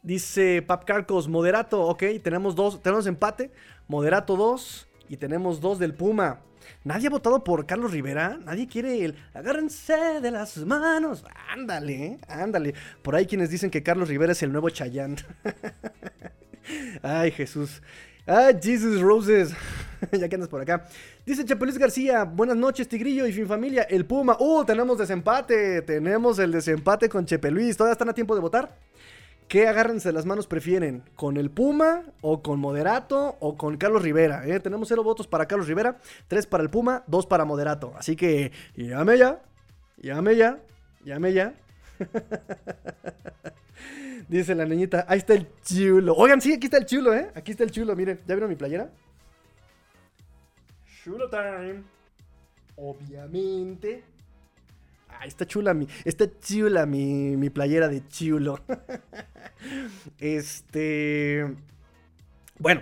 Dice 0.04 0.62
Pap 0.62 0.84
Carcos, 0.84 1.30
moderato, 1.30 1.82
ok, 1.82 2.04
tenemos 2.22 2.56
dos, 2.56 2.82
tenemos 2.82 3.08
empate, 3.08 3.52
moderato 3.88 4.36
dos 4.36 4.86
y 5.08 5.16
tenemos 5.16 5.62
dos 5.62 5.80
del 5.80 5.94
Puma. 5.94 6.42
Nadie 6.84 7.08
ha 7.08 7.10
votado 7.10 7.42
por 7.42 7.66
Carlos 7.66 7.92
Rivera, 7.92 8.38
nadie 8.44 8.68
quiere 8.68 9.06
el 9.06 9.16
agárrense 9.34 10.20
de 10.22 10.30
las 10.30 10.58
manos. 10.58 11.24
Ándale, 11.50 12.18
ándale. 12.28 12.74
Por 13.02 13.16
ahí 13.16 13.26
quienes 13.26 13.50
dicen 13.50 13.70
que 13.70 13.82
Carlos 13.82 14.10
Rivera 14.10 14.34
es 14.34 14.44
el 14.44 14.52
nuevo 14.52 14.70
Chayán. 14.70 15.16
Ay, 17.02 17.32
Jesús. 17.32 17.82
Ah, 18.28 18.52
Jesus 18.62 19.00
Roses. 19.00 19.54
ya 20.12 20.28
que 20.28 20.36
andas 20.36 20.50
por 20.50 20.60
acá. 20.60 20.86
Dice 21.26 21.46
Chapelis 21.46 21.78
García, 21.78 22.26
buenas 22.26 22.58
noches, 22.58 22.90
Tigrillo 22.90 23.26
y 23.26 23.32
fin 23.32 23.48
familia. 23.48 23.84
El 23.84 24.06
Puma. 24.06 24.36
Uh, 24.38 24.66
tenemos 24.66 24.98
desempate. 24.98 25.82
Tenemos 25.82 26.40
el 26.40 26.52
desempate 26.52 27.08
con 27.08 27.26
Chepe 27.26 27.52
Luis. 27.52 27.78
¿Todavía 27.78 27.94
están 27.94 28.10
a 28.10 28.14
tiempo 28.14 28.36
de 28.36 28.42
votar? 28.42 28.78
¿Qué 29.54 29.68
agárrense 29.68 30.12
las 30.12 30.26
manos 30.26 30.48
prefieren? 30.48 31.04
¿Con 31.16 31.38
el 31.38 31.52
Puma 31.52 32.06
o 32.22 32.42
con 32.42 32.60
Moderato 32.60 33.38
o 33.40 33.56
con 33.56 33.78
Carlos 33.78 34.02
Rivera? 34.02 34.48
Eh, 34.48 34.60
tenemos 34.60 34.88
cero 34.88 35.04
votos 35.04 35.28
para 35.28 35.46
Carlos 35.46 35.68
Rivera, 35.68 36.00
tres 36.28 36.48
para 36.48 36.64
el 36.64 36.72
Puma, 36.72 37.04
dos 37.06 37.28
para 37.28 37.46
Moderato. 37.46 37.94
Así 37.96 38.16
que 38.16 38.52
llame 38.76 39.16
ya, 39.16 39.44
llame 39.98 40.38
ya, 40.38 40.58
llame 41.06 41.34
ya. 41.34 41.54
Dice 44.28 44.56
la 44.56 44.66
niñita, 44.66 45.06
ahí 45.08 45.20
está 45.20 45.36
el 45.36 45.48
chulo. 45.64 46.16
Oigan, 46.16 46.42
sí, 46.42 46.54
aquí 46.54 46.66
está 46.66 46.78
el 46.78 46.88
chulo, 46.88 47.14
¿eh? 47.14 47.30
Aquí 47.36 47.52
está 47.52 47.64
el 47.64 47.70
chulo, 47.70 47.96
miren. 47.96 48.18
¿Ya 48.26 48.34
vieron 48.34 48.50
mi 48.50 48.56
playera? 48.56 48.90
Chulo 51.04 51.30
time. 51.30 51.84
Obviamente. 52.76 54.04
Ah, 55.10 55.28
está 55.28 55.46
chula 55.46 55.76
mi, 55.76 55.88
está 56.06 56.26
chula 56.40 56.88
mi, 56.88 57.38
mi 57.38 57.52
playera 57.52 57.88
de 57.88 58.08
chulo. 58.08 58.60
este... 60.20 61.56
Bueno, 62.60 62.82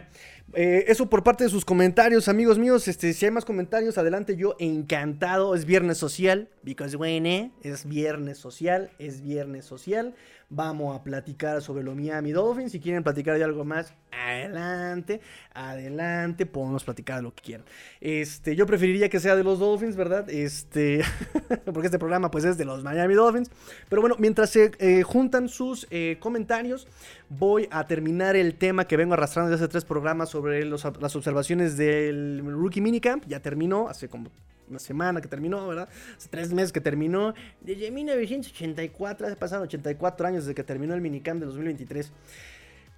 eh, 0.54 0.86
eso 0.88 1.10
por 1.10 1.24
parte 1.24 1.46
de 1.46 1.50
sus 1.50 1.64
comentarios, 1.64 2.28
amigos 2.28 2.60
míos. 2.60 2.88
Este, 2.88 3.14
si 3.14 3.26
hay 3.26 3.32
más 3.32 3.46
comentarios, 3.46 3.98
adelante. 3.98 4.36
Yo 4.36 4.56
encantado. 4.60 5.56
Es 5.56 5.66
viernes 5.66 5.98
social. 5.98 6.50
Because 6.64 6.98
when, 6.98 7.26
eh, 7.26 7.52
es 7.64 7.86
viernes 7.86 8.38
social. 8.38 8.92
Es 9.00 9.22
viernes 9.22 9.66
social. 9.66 10.16
Vamos 10.50 10.96
a 10.96 11.04
platicar 11.04 11.62
sobre 11.62 11.84
lo 11.84 11.96
Miami 11.96 12.32
Dolphins. 12.32 12.74
Si 12.74 12.80
quieren 12.80 13.04
platicar 13.04 13.38
de 13.38 13.44
algo 13.44 13.64
más, 13.64 13.94
adelante, 14.12 15.22
adelante, 15.54 16.46
podemos 16.46 16.84
platicar 16.84 17.18
de 17.18 17.24
lo 17.24 17.34
que 17.34 17.42
quieran. 17.42 17.66
Este, 18.00 18.56
yo 18.56 18.66
preferiría 18.66 19.10
que 19.10 19.20
sea 19.20 19.36
de 19.36 19.44
los 19.44 19.60
Dolphins, 19.60 19.96
¿verdad? 19.96 20.30
Este, 20.30 21.02
porque 21.66 21.88
este 21.88 22.00
programa 22.00 22.32
pues 22.32 22.44
es 22.44 22.58
de 22.58 22.66
los 22.66 22.84
Miami 22.84 23.14
Dolphins. 23.14 23.50
Pero 23.90 24.02
bueno, 24.02 24.16
mientras 24.20 24.50
se 24.50 24.72
eh, 24.80 25.04
juntan 25.04 25.50
sus 25.50 25.88
eh, 25.92 26.18
comentarios, 26.20 26.88
voy 27.30 27.68
a 27.72 27.88
terminar 27.88 28.36
el 28.36 28.56
tema 28.56 28.86
que 28.86 28.98
vengo 28.98 29.14
arrastrando 29.14 29.52
desde 29.52 29.66
hace 29.66 29.72
tres 29.72 29.86
programas 29.86 30.30
sobre 30.30 30.66
las 30.66 31.16
observaciones 31.16 31.78
del 31.78 32.42
Rookie 32.46 32.82
Minicamp. 32.82 33.26
Ya 33.28 33.40
terminó, 33.40 33.88
hace 33.90 34.10
como 34.10 34.30
una 34.72 34.80
semana 34.80 35.22
que 35.22 35.28
terminó, 35.28 35.68
¿verdad? 35.68 35.88
Hace 36.18 36.30
tres 36.30 36.52
meses 36.52 36.72
que 36.72 36.82
terminó. 36.82 37.34
Desde 37.60 37.92
1984, 37.92 39.28
hace 39.28 39.36
pasado 39.36 39.64
84 39.64 40.28
años 40.28 40.46
desde 40.46 40.56
que 40.56 40.64
terminó 40.64 40.94
el 40.96 41.02
minicamp 41.02 41.40
de 41.40 41.46
2023. 41.46 42.12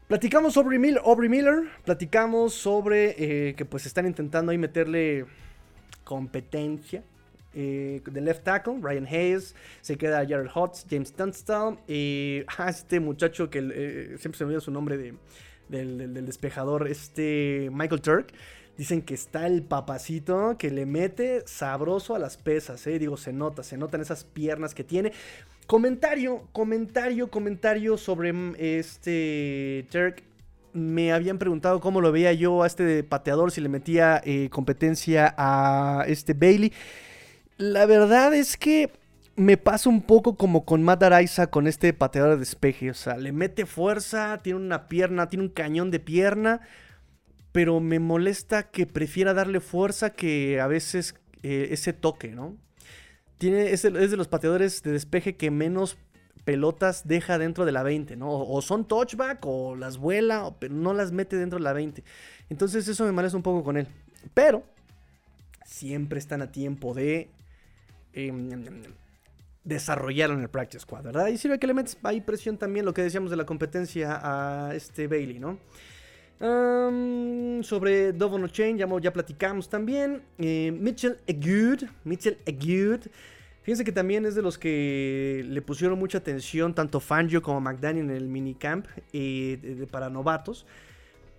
Platicamos 0.08 0.54
sobre 0.54 0.78
Miller, 0.80 1.02
Aubrey 1.06 1.30
Miller, 1.30 1.70
platicamos 1.86 2.54
sobre 2.54 3.16
eh, 3.18 3.56
que 3.56 3.64
pues 3.64 3.86
están 3.86 4.06
intentando 4.06 4.52
ahí 4.52 4.58
meterle 4.58 5.26
competencia 6.04 7.04
eh, 7.54 8.02
de 8.04 8.22
left 8.22 8.44
tackle, 8.44 8.80
Ryan 8.82 9.06
Hayes, 9.06 9.56
se 9.82 9.98
queda 9.98 10.26
Jared 10.28 10.50
Hotz, 10.54 10.86
James 10.90 11.14
Tunstall, 11.14 11.78
y 11.88 12.44
ah, 12.58 12.70
este 12.70 13.00
muchacho 13.00 13.50
que 13.50 13.60
eh, 13.60 14.18
siempre 14.20 14.38
se 14.38 14.44
me 14.44 14.50
olvida 14.50 14.60
su 14.60 14.72
nombre 14.72 14.98
de, 14.98 15.14
del, 15.70 16.26
despejador, 16.26 16.88
este 16.88 17.70
Michael 17.72 18.02
Turk. 18.02 18.34
Dicen 18.76 19.04
que 19.04 19.14
está 19.14 19.46
el 19.46 19.62
papacito 19.62 20.58
que 20.58 20.72
le 20.72 20.88
mete 20.88 21.44
sabroso 21.46 22.16
a 22.16 22.20
las 22.20 22.38
pesas, 22.38 22.88
¿eh? 22.88 22.98
Digo, 22.98 23.18
se 23.18 23.32
nota, 23.32 23.62
se 23.62 23.78
notan 23.78 24.02
esas 24.02 24.24
piernas 24.24 24.74
que 24.74 24.84
tiene. 24.84 25.14
Comentario, 25.68 26.48
comentario, 26.52 27.30
comentario 27.30 27.98
sobre 27.98 28.34
mm, 28.34 28.56
este 28.58 29.86
Turk. 29.92 30.24
Me 30.74 31.14
habían 31.14 31.38
preguntado 31.38 31.80
cómo 31.80 32.02
lo 32.02 32.12
veía 32.12 32.34
yo 32.34 32.64
a 32.64 32.68
este 32.68 33.04
pateador, 33.04 33.52
si 33.52 33.62
le 33.62 33.70
metía 33.70 34.22
eh, 34.26 34.50
competencia 34.52 35.34
a 35.38 36.06
este 36.08 36.34
Bailey. 36.34 36.74
La 37.58 37.86
verdad 37.86 38.34
es 38.34 38.58
que 38.58 38.92
me 39.36 39.58
pasa 39.58 39.90
un 39.90 40.02
poco 40.02 40.36
como 40.36 40.66
con 40.66 40.84
Matt 40.84 41.04
Araiza 41.04 41.48
con 41.48 41.68
este 41.68 41.94
pateador 41.94 42.32
de 42.32 42.38
despeje. 42.38 42.90
O 42.90 42.96
sea, 42.96 43.18
le 43.18 43.32
mete 43.32 43.66
fuerza, 43.66 44.40
tiene 44.42 44.60
una 44.60 44.88
pierna, 44.88 45.30
tiene 45.30 45.46
un 45.46 45.52
cañón 45.52 45.92
de 45.92 46.00
pierna 46.00 46.62
pero 47.54 47.80
me 47.80 48.00
molesta 48.00 48.64
que 48.72 48.86
prefiera 48.86 49.34
darle 49.34 49.62
fuerza 49.62 50.10
que 50.10 50.60
a 50.60 50.68
veces 50.68 51.16
eh, 51.44 51.70
ese 51.72 51.94
toque, 51.94 52.32
¿no? 52.32 52.58
Tiene, 53.44 53.74
es, 53.74 53.82
de, 53.82 54.16
los 54.16 54.30
pateadores 54.30 54.84
de 54.84 54.94
despeje 54.94 55.36
que 55.36 55.52
menos 55.52 55.98
pelotas 56.46 57.06
deja 57.06 57.38
dentro 57.38 57.66
de 57.66 57.74
la 57.74 57.84
20, 57.84 58.16
¿no? 58.16 58.32
O, 58.32 58.62
son 58.62 58.88
touchback 58.88 59.46
o 59.46 59.76
las 59.76 59.98
vuela, 59.98 60.56
pero 60.60 60.74
no 60.74 60.94
las 60.94 61.12
mete 61.12 61.36
dentro 61.36 61.60
de 61.60 61.64
la 61.66 61.74
20. 61.74 62.06
Entonces 62.50 62.88
eso 62.88 63.04
me 63.04 63.12
molesta 63.12 63.36
un 63.36 63.44
poco 63.44 63.62
con 63.62 63.76
él. 63.76 63.86
Pero 64.34 64.64
siempre 65.66 66.20
están 66.20 66.42
a 66.42 66.54
tiempo 66.54 66.94
de... 66.94 67.32
Em, 68.14 68.50
desarrollaron 69.66 70.40
el 70.40 70.48
Practice 70.48 70.80
Squad, 70.80 71.04
¿verdad? 71.04 71.28
Y 71.28 71.38
sirve 71.38 71.60
que 71.60 71.68
le 71.68 71.74
metes 71.74 71.98
ahí 72.04 72.22
presión 72.22 72.58
también, 72.58 72.86
lo 72.86 72.94
que 72.94 73.02
decíamos 73.02 73.30
de 73.30 73.36
la 73.36 73.46
competencia 73.46 74.22
a 74.24 74.74
este 74.74 75.10
Bailey, 75.10 75.40
¿no? 75.40 75.60
Sobre 77.64 78.12
Dovono 78.14 78.48
Chain 78.48 78.78
ya, 78.78 78.88
ya 79.02 79.14
platicamos 79.14 79.70
también. 79.70 80.22
Eh, 80.38 80.72
Mitchell 80.78 81.18
Agud, 81.28 81.84
Mitchell 82.04 82.38
Agud. 82.48 83.08
Fíjense 83.62 83.86
que 83.86 83.94
también 83.94 84.26
es 84.26 84.36
de 84.36 84.42
los 84.42 84.58
que 84.58 85.46
le 85.48 85.62
pusieron 85.62 85.98
mucha 85.98 86.18
atención 86.18 86.74
tanto 86.76 87.00
Fangio 87.00 87.42
como 87.42 87.62
McDaniel 87.62 88.10
en 88.10 88.12
el 88.12 88.28
minicamp 88.28 88.88
eh, 89.14 89.88
para 89.90 90.10
novatos. 90.10 90.66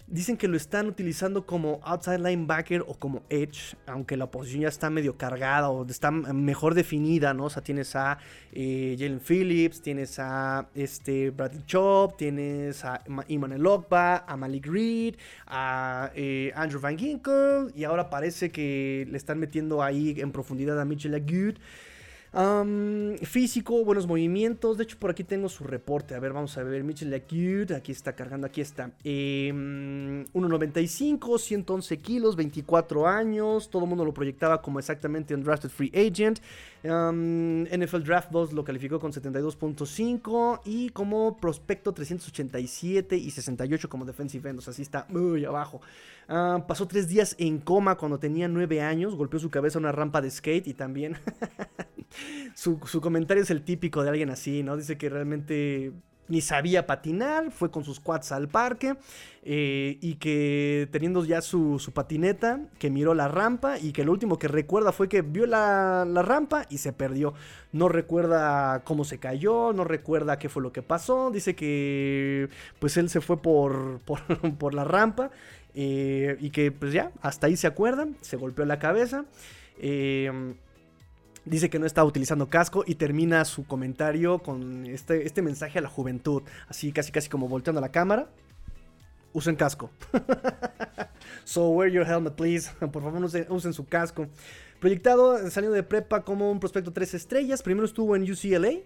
Dicen 0.07 0.37
que 0.37 0.49
lo 0.49 0.57
están 0.59 0.87
utilizando 0.87 1.47
como 1.47 1.81
outside 1.83 2.19
linebacker 2.19 2.85
o 2.87 2.93
como 2.93 3.23
edge, 3.31 3.75
aunque 3.87 4.19
la 4.19 4.31
posición 4.31 4.61
ya 4.63 4.69
está 4.69 4.91
medio 4.91 5.17
cargada 5.17 5.71
o 5.71 5.87
está 5.87 6.11
mejor 6.11 6.75
definida, 6.75 7.33
¿no? 7.33 7.47
O 7.47 7.51
sea, 7.51 7.63
tienes 7.63 7.97
a 7.97 8.19
eh, 8.53 8.97
Jalen 8.99 9.21
Phillips, 9.21 9.81
tienes 9.81 10.19
a 10.19 10.69
este 10.75 11.31
Bradley 11.31 11.63
Chop, 11.65 12.19
tienes 12.19 12.85
a 12.85 13.03
Iman 13.29 13.59
Lokba, 13.63 14.27
a 14.29 14.37
Malik 14.37 14.67
Reed, 14.67 15.15
a 15.47 16.11
eh, 16.15 16.53
Andrew 16.55 16.83
Van 16.83 16.99
Ginkle, 16.99 17.73
y 17.75 17.85
ahora 17.85 18.11
parece 18.11 18.51
que 18.51 19.09
le 19.11 19.17
están 19.17 19.39
metiendo 19.39 19.83
ahí 19.83 20.17
en 20.19 20.33
profundidad 20.33 20.79
a 20.79 20.85
Mitchell 20.85 21.15
Agut 21.15 21.59
físico, 23.23 23.85
buenos 23.85 24.09
movimientos. 24.09 24.77
De 24.77 24.85
hecho, 24.85 24.99
por 24.99 25.11
aquí 25.11 25.23
tengo 25.23 25.49
su 25.49 25.65
reporte. 25.65 26.15
A 26.15 26.21
ver, 26.21 26.33
vamos 26.33 26.57
a 26.59 26.63
ver. 26.65 26.83
Mitchell 26.83 27.15
Acute. 27.15 27.77
Aquí 27.77 27.93
está 27.93 28.15
cargando. 28.15 28.47
Aquí 28.47 28.61
está. 28.61 28.91
1.95, 29.05 31.35
em, 31.35 31.39
111 31.39 31.99
kilos, 31.99 32.35
24 32.35 33.07
años. 33.07 33.71
Todo 33.71 33.85
el 33.85 33.89
mundo 33.89 34.05
lo 34.05 34.13
proyectaba 34.13 34.61
como 34.61 34.81
exactamente 34.81 35.35
un 35.35 35.45
drafted 35.45 35.71
free 35.71 35.93
agent. 35.95 36.41
NFL 36.83 38.03
Draft 38.03 38.31
2 38.31 38.53
lo 38.53 38.63
calificó 38.63 39.01
con 39.01 39.13
72.5 39.13 40.61
y 40.65 40.91
como 40.91 41.39
prospecto 41.39 41.95
387 41.95 43.17
y 43.17 43.31
68 43.31 43.89
como 43.89 44.05
defensive 44.05 44.51
end. 44.51 44.59
O 44.59 44.63
sea, 44.63 44.73
así 44.73 44.83
está 44.83 45.07
muy 45.09 45.45
abajo. 45.45 45.81
pasó 46.27 46.89
tres 46.89 47.09
días 47.09 47.37
en 47.39 47.59
coma 47.59 47.97
cuando 47.97 48.19
tenía 48.19 48.49
9 48.49 48.83
años. 48.83 49.15
Golpeó 49.15 49.41
su 49.41 49.51
cabeza 49.51 49.79
en 49.79 49.85
una 49.85 49.93
rampa 49.93 50.21
de 50.21 50.31
skate 50.31 50.67
y 50.67 50.75
también 50.75 51.17
su, 52.55 52.79
comentario 53.01 53.43
es 53.43 53.51
el 53.51 53.63
típico 53.63 54.03
de 54.03 54.11
alguien 54.11 54.31
así, 54.31 54.63
¿no? 54.63 54.77
Dice 54.77 54.97
que 54.97 55.09
realmente 55.09 55.93
ni 56.29 56.41
sabía 56.41 56.87
patinar, 56.87 57.51
fue 57.51 57.71
con 57.71 57.85
sus 57.85 58.01
quads 58.01 58.33
al 58.33 58.49
parque 58.49 58.97
eh, 59.43 59.99
y 60.01 60.15
que 60.15 60.89
teniendo 60.91 61.25
ya 61.25 61.43
su, 61.43 61.79
patineta, 61.93 62.61
que 62.79 62.91
miró 62.91 63.15
la 63.15 63.29
rampa 63.29 63.79
y 63.79 63.93
que 63.93 64.05
lo 64.05 64.13
último 64.13 64.39
que 64.39 64.49
recuerda 64.49 64.93
fue 64.93 65.09
que 65.09 65.21
vio 65.21 65.47
la, 65.47 66.05
rampa 66.05 66.67
y 66.71 66.79
se 66.79 66.93
perdió. 66.93 67.35
No 67.73 67.89
recuerda 67.89 68.85
cómo 68.85 69.05
se 69.05 69.19
cayó, 69.19 69.73
no 69.75 69.85
recuerda 69.85 70.39
qué 70.39 70.49
fue 70.49 70.63
lo 70.63 70.73
que 70.73 70.83
pasó, 70.83 71.31
dice 71.31 71.55
que 71.55 72.49
pues 72.79 72.97
él 72.97 73.11
se 73.11 73.21
fue 73.21 73.43
por, 73.43 74.01
por, 74.01 74.75
la 74.75 74.85
rampa 74.85 75.31
eh, 75.75 76.37
y 76.41 76.51
que 76.51 76.73
pues 76.73 76.93
ya, 76.93 77.13
hasta 77.21 77.49
ahí 77.49 77.57
se 77.57 77.67
acuerdan, 77.67 78.17
se 78.23 78.37
golpeó 78.37 78.65
la 78.65 78.79
cabeza. 78.79 79.27
Eh, 79.79 80.55
dice 81.45 81.71
que 81.71 81.79
no 81.79 81.87
está 81.87 82.05
utilizando 82.05 82.49
casco 82.49 82.85
y 82.87 82.95
termina 82.95 83.45
su 83.45 83.67
comentario 83.67 84.39
con 84.39 84.87
este, 84.87 85.27
este 85.27 85.43
mensaje 85.43 85.79
a 85.79 85.83
la 85.83 85.89
juventud, 85.89 86.43
así 86.69 86.93
casi 86.93 87.13
casi 87.13 87.29
como 87.29 87.49
volteando 87.49 87.79
a 87.79 87.83
la 87.83 87.91
cámara. 87.91 88.29
Usen 89.33 89.57
casco. 89.57 89.91
so 91.45 91.71
wear 91.71 91.91
your 91.91 92.07
helmet, 92.07 92.35
please. 92.35 92.71
Por 92.93 93.03
favor, 93.03 93.25
usen, 93.25 93.73
su 93.73 93.85
casco. 93.85 94.29
Proyectado, 94.79 95.51
saliendo 95.51 95.75
de 95.75 95.83
prepa 95.83 96.23
como 96.23 96.51
un 96.51 96.61
prospecto 96.61 96.93
tres 96.93 97.15
estrellas. 97.15 97.63
Primero 97.63 97.85
estuvo 97.85 98.15
en 98.15 98.31
UCLA, 98.31 98.81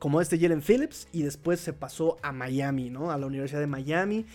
como 0.00 0.20
este 0.20 0.38
Jalen 0.38 0.60
Phillips, 0.60 1.06
y 1.12 1.22
después 1.22 1.60
se 1.60 1.72
pasó 1.72 2.16
a 2.22 2.32
Miami, 2.32 2.90
¿no? 2.90 3.12
A 3.12 3.18
la 3.18 3.26
Universidad 3.26 3.60
de 3.60 3.68
Miami 3.68 4.26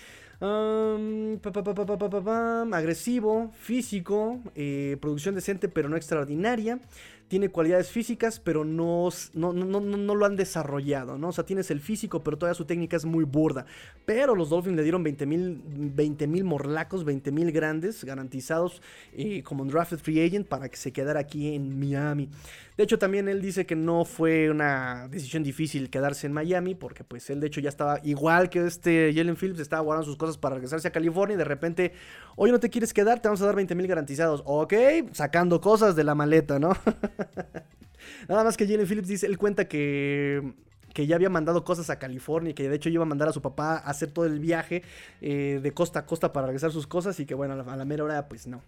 agresivo, 2.74 3.52
físico, 3.60 4.40
eh, 4.56 4.98
producción 5.02 5.36
decente 5.36 5.68
pero 5.68 5.90
no 5.90 5.98
extraordinaria. 5.98 6.80
Tiene 7.28 7.50
cualidades 7.50 7.90
físicas, 7.90 8.40
pero 8.40 8.64
no, 8.64 9.10
no, 9.34 9.54
no, 9.54 10.16
lo 10.16 10.26
han 10.26 10.36
desarrollado, 10.36 11.18
¿no? 11.18 11.30
O 11.30 11.32
sea, 11.32 11.46
tienes 11.46 11.70
el 11.72 11.82
físico, 11.82 12.24
pero 12.24 12.38
toda 12.38 12.54
su 12.54 12.66
técnica 12.66 12.96
es 12.96 13.06
muy 13.06 13.26
burda. 13.26 13.66
Pero 14.06 14.36
los 14.36 14.50
Dolphins 14.50 14.78
le 14.78 14.84
dieron 14.84 15.04
20 15.04 15.26
mil 15.26 16.44
morlacos, 16.44 17.04
20 17.04 17.32
mil 17.32 17.52
grandes, 17.52 18.04
garantizados 18.04 18.82
eh, 19.14 19.44
como 19.44 19.64
un 19.64 19.70
drafted 19.70 19.98
free 19.98 20.26
agent 20.26 20.48
para 20.48 20.70
que 20.70 20.78
se 20.78 20.92
quedara 20.94 21.20
aquí 21.20 21.54
en 21.54 21.78
Miami. 21.78 22.30
De 22.78 22.84
hecho, 22.84 23.00
también 23.00 23.28
él 23.28 23.42
dice 23.42 23.66
que 23.66 23.76
no 23.76 24.06
fue 24.06 24.52
una 24.52 25.08
decisión 25.10 25.42
difícil 25.42 25.90
quedarse 25.90 26.28
en 26.28 26.34
Miami, 26.34 26.76
porque 26.76 27.04
pues 27.04 27.28
él 27.32 27.40
de 27.40 27.48
hecho 27.48 27.60
ya 27.60 27.70
estaba 27.70 28.00
igual 28.04 28.52
que 28.52 28.68
este 28.68 29.12
Jalen 29.16 29.36
Phillips, 29.36 29.60
estaba 29.60 29.82
guardando 29.82 30.06
sus 30.06 30.16
cosas 30.16 30.38
para 30.38 30.56
regresarse 30.56 30.88
a 30.88 30.92
California 30.92 31.34
y 31.34 31.38
de 31.38 31.44
repente, 31.44 31.94
oye, 32.36 32.52
no 32.52 32.60
te 32.60 32.70
quieres 32.70 32.94
quedar, 32.94 33.20
te 33.20 33.28
vamos 33.28 33.42
a 33.42 33.48
dar 33.48 33.56
20 33.56 33.74
mil 33.74 33.88
garantizados. 33.88 34.44
Ok, 34.46 34.74
sacando 35.12 35.60
cosas 35.60 35.96
de 35.96 36.04
la 36.04 36.14
maleta, 36.14 36.60
¿no? 36.60 36.70
Nada 38.28 38.44
más 38.44 38.58
que 38.58 38.68
Jalen 38.68 38.88
Phillips 38.88 39.08
dice, 39.08 39.26
él 39.26 39.38
cuenta 39.38 39.68
que 39.68 40.54
que 40.94 41.06
ya 41.06 41.16
había 41.16 41.30
mandado 41.30 41.64
cosas 41.64 41.92
a 41.92 42.00
California 42.00 42.56
que 42.56 42.68
de 42.68 42.76
hecho 42.76 42.90
iba 42.90 43.04
a 43.04 43.06
mandar 43.06 43.28
a 43.28 43.32
su 43.32 43.40
papá 43.40 43.74
a 43.74 43.92
hacer 43.92 44.10
todo 44.10 44.26
el 44.26 44.40
viaje 44.40 44.82
eh, 45.22 45.60
de 45.62 45.72
costa 45.72 46.00
a 46.00 46.06
costa 46.08 46.34
para 46.34 46.48
regresar 46.48 46.72
sus 46.72 46.88
cosas 46.88 47.20
y 47.20 47.28
que 47.28 47.36
bueno, 47.36 47.54
a 47.54 47.58
la, 47.58 47.76
la 47.76 47.86
mera 47.86 48.04
hora 48.04 48.28
pues 48.28 48.48
no. 48.48 48.64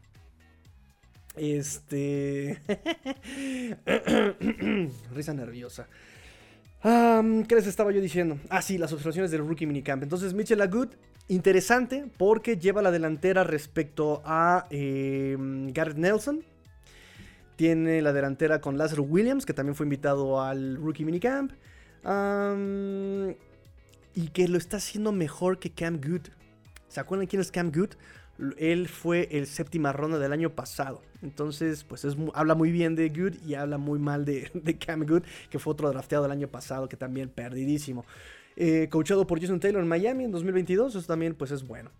Este. 1.35 2.61
Risa 5.15 5.33
nerviosa. 5.33 5.87
¿Qué 6.81 7.55
les 7.55 7.67
estaba 7.67 7.91
yo 7.91 8.01
diciendo? 8.01 8.39
Ah, 8.49 8.61
sí, 8.61 8.77
las 8.77 8.93
observaciones 8.93 9.31
del 9.31 9.41
rookie 9.41 9.65
minicamp. 9.65 10.03
Entonces, 10.03 10.33
Mitchell 10.33 10.61
Agut, 10.61 10.93
interesante 11.27 12.05
porque 12.17 12.57
lleva 12.57 12.81
la 12.81 12.91
delantera 12.91 13.43
respecto 13.43 14.21
a 14.25 14.65
em, 14.69 15.71
Garrett 15.71 15.97
Nelson. 15.97 16.41
Tiene 17.59 18.01
la 18.01 18.13
delantera 18.13 18.61
con 18.61 18.77
Lázaro 18.77 19.03
Williams, 19.03 19.45
que 19.45 19.53
también 19.53 19.75
fue 19.75 19.85
invitado 19.85 20.41
al 20.41 20.77
rookie 20.77 21.03
minicamp. 21.03 21.51
y 24.15 24.27
que 24.29 24.47
lo 24.47 24.57
está 24.57 24.77
haciendo 24.77 25.11
mejor 25.11 25.59
que 25.59 25.69
Cam 25.69 25.99
Good. 25.99 26.29
¿Se 26.87 27.01
acuerdan 27.01 27.27
quién 27.27 27.41
es 27.41 27.51
Cam 27.51 27.69
Good? 27.69 27.95
él 28.57 28.87
fue 28.87 29.27
el 29.31 29.45
séptima 29.45 29.91
ronda 29.91 30.19
del 30.19 30.31
año 30.31 30.55
pasado. 30.55 31.01
Entonces, 31.21 31.83
pues 31.83 32.05
es, 32.05 32.15
habla 32.33 32.55
muy 32.55 32.71
bien 32.71 32.95
de 32.95 33.09
Good 33.09 33.43
y 33.45 33.55
habla 33.55 33.77
muy 33.77 33.99
mal 33.99 34.23
de, 34.23 34.49
de, 34.53 34.77
Cam 34.77 35.05
Good, 35.05 35.23
que 35.49 35.59
fue 35.59 35.73
otro 35.73 35.89
drafteado 35.89 36.23
del 36.23 36.31
año 36.31 36.47
pasado, 36.47 36.87
que 36.87 36.95
también 36.95 37.27
perdidísimo. 37.27 38.05
Eh, 38.55 38.87
coachado 38.89 39.27
por 39.27 39.41
Jason 39.41 39.59
Taylor 39.59 39.81
en 39.81 39.89
Miami 39.89 40.23
en 40.23 40.31
2022, 40.31 40.95
eso 40.95 41.05
también 41.05 41.35
pues 41.35 41.51
es 41.51 41.67
bueno. 41.67 41.91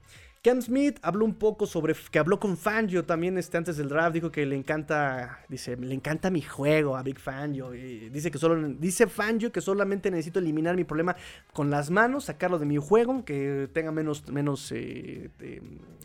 Cam 0.41 0.61
Smith 0.61 0.97
habló 1.01 1.25
un 1.25 1.33
poco 1.33 1.65
sobre 1.65 1.93
que 2.11 2.17
habló 2.17 2.39
con 2.39 2.55
Fangio 2.55 3.03
también 3.03 3.37
este, 3.37 3.57
antes 3.57 3.75
del 3.75 3.89
draft. 3.89 4.13
Dijo 4.13 4.31
que 4.31 4.45
le 4.45 4.55
encanta, 4.55 5.39
dice, 5.49 5.75
le 5.75 5.93
encanta 5.93 6.29
mi 6.29 6.41
juego 6.41 6.95
a 6.95 7.03
Big 7.03 7.19
Fangio. 7.19 7.75
Y 7.75 8.09
dice 8.09 8.31
que 8.31 8.37
solo, 8.37 8.55
dice 8.79 9.07
Fangio 9.07 9.51
que 9.51 9.59
solamente 9.59 10.09
necesito 10.09 10.39
eliminar 10.39 10.77
mi 10.77 10.85
problema 10.85 11.17
con 11.51 11.69
las 11.69 11.89
manos, 11.89 12.25
sacarlo 12.25 12.57
de 12.57 12.65
mi 12.65 12.77
juego, 12.77 13.25
que 13.25 13.69
tenga 13.73 13.91
menos, 13.91 14.29
menos 14.29 14.71
eh, 14.71 15.29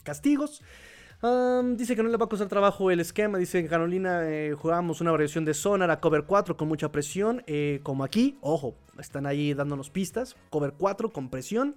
castigos. 0.02 0.62
dice 1.76 1.94
que 1.94 2.02
no 2.02 2.08
le 2.08 2.16
va 2.16 2.24
a 2.24 2.28
costar 2.28 2.48
trabajo 2.48 2.90
el 2.90 2.98
esquema. 2.98 3.38
Dice 3.38 3.60
en 3.60 3.68
Carolina 3.68 4.28
eh, 4.28 4.52
jugamos 4.58 5.00
una 5.00 5.12
variación 5.12 5.44
de 5.44 5.54
zona, 5.54 5.84
a 5.92 6.00
cover 6.00 6.24
4 6.24 6.56
con 6.56 6.66
mucha 6.66 6.90
presión. 6.90 7.44
Eh, 7.46 7.78
como 7.84 8.02
aquí, 8.02 8.36
ojo, 8.40 8.74
están 8.98 9.26
ahí 9.26 9.54
dándonos 9.54 9.90
pistas. 9.90 10.34
Cover 10.50 10.74
4 10.76 11.12
con 11.12 11.30
presión. 11.30 11.76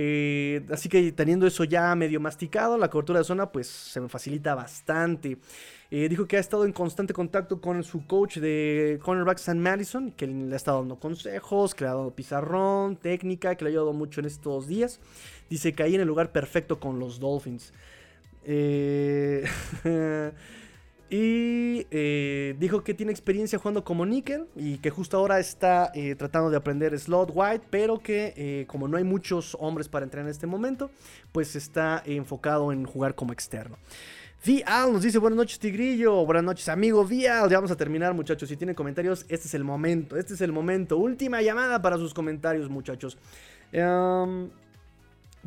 Eh, 0.00 0.64
así 0.70 0.88
que 0.88 1.10
teniendo 1.10 1.44
eso 1.44 1.64
ya 1.64 1.92
medio 1.96 2.20
masticado, 2.20 2.78
la 2.78 2.88
cobertura 2.88 3.18
de 3.18 3.24
zona 3.24 3.50
pues 3.50 3.66
se 3.66 4.00
me 4.00 4.08
facilita 4.08 4.54
bastante. 4.54 5.38
Eh, 5.90 6.08
dijo 6.08 6.28
que 6.28 6.36
ha 6.36 6.40
estado 6.40 6.64
en 6.64 6.72
constante 6.72 7.12
contacto 7.12 7.60
con 7.60 7.82
su 7.82 8.06
coach 8.06 8.36
de 8.36 9.00
cornerback 9.02 9.38
San 9.38 9.58
Madison, 9.58 10.12
que 10.12 10.28
le 10.28 10.52
ha 10.52 10.56
estado 10.56 10.78
dando 10.78 11.00
consejos, 11.00 11.74
que 11.74 11.82
le 11.82 11.90
ha 11.90 11.94
dado 11.94 12.14
pizarrón, 12.14 12.94
técnica, 12.94 13.56
que 13.56 13.64
le 13.64 13.70
ha 13.70 13.72
ayudado 13.72 13.92
mucho 13.92 14.20
en 14.20 14.26
estos 14.26 14.68
días. 14.68 15.00
Dice 15.50 15.72
que 15.72 15.82
ahí 15.82 15.96
en 15.96 16.02
el 16.02 16.06
lugar 16.06 16.30
perfecto 16.30 16.78
con 16.78 17.00
los 17.00 17.18
Dolphins. 17.18 17.72
Eh... 18.44 19.44
Y 21.10 21.86
eh, 21.90 22.54
dijo 22.58 22.84
que 22.84 22.92
tiene 22.92 23.12
experiencia 23.12 23.58
jugando 23.58 23.82
como 23.82 24.04
nickel 24.04 24.46
y 24.54 24.76
que 24.78 24.90
justo 24.90 25.16
ahora 25.16 25.38
está 25.38 25.90
eh, 25.94 26.14
tratando 26.14 26.50
de 26.50 26.58
aprender 26.58 26.98
slot 26.98 27.30
wide, 27.34 27.62
pero 27.70 27.98
que 27.98 28.34
eh, 28.36 28.66
como 28.66 28.88
no 28.88 28.98
hay 28.98 29.04
muchos 29.04 29.56
hombres 29.58 29.88
para 29.88 30.04
entrar 30.04 30.24
en 30.24 30.30
este 30.30 30.46
momento, 30.46 30.90
pues 31.32 31.56
está 31.56 32.02
enfocado 32.04 32.72
en 32.72 32.84
jugar 32.84 33.14
como 33.14 33.32
externo. 33.32 33.78
Vial 34.44 34.92
nos 34.92 35.02
dice 35.02 35.18
buenas 35.18 35.36
noches 35.36 35.58
Tigrillo, 35.58 36.24
buenas 36.24 36.44
noches 36.44 36.68
amigo 36.68 37.04
Vial, 37.04 37.50
ya 37.50 37.56
vamos 37.56 37.72
a 37.72 37.76
terminar 37.76 38.14
muchachos, 38.14 38.48
si 38.48 38.56
tienen 38.56 38.76
comentarios, 38.76 39.26
este 39.28 39.48
es 39.48 39.54
el 39.54 39.64
momento, 39.64 40.16
este 40.16 40.34
es 40.34 40.40
el 40.42 40.52
momento, 40.52 40.96
última 40.96 41.42
llamada 41.42 41.82
para 41.82 41.96
sus 41.96 42.14
comentarios 42.14 42.68
muchachos. 42.68 43.18
Em, 43.72 44.48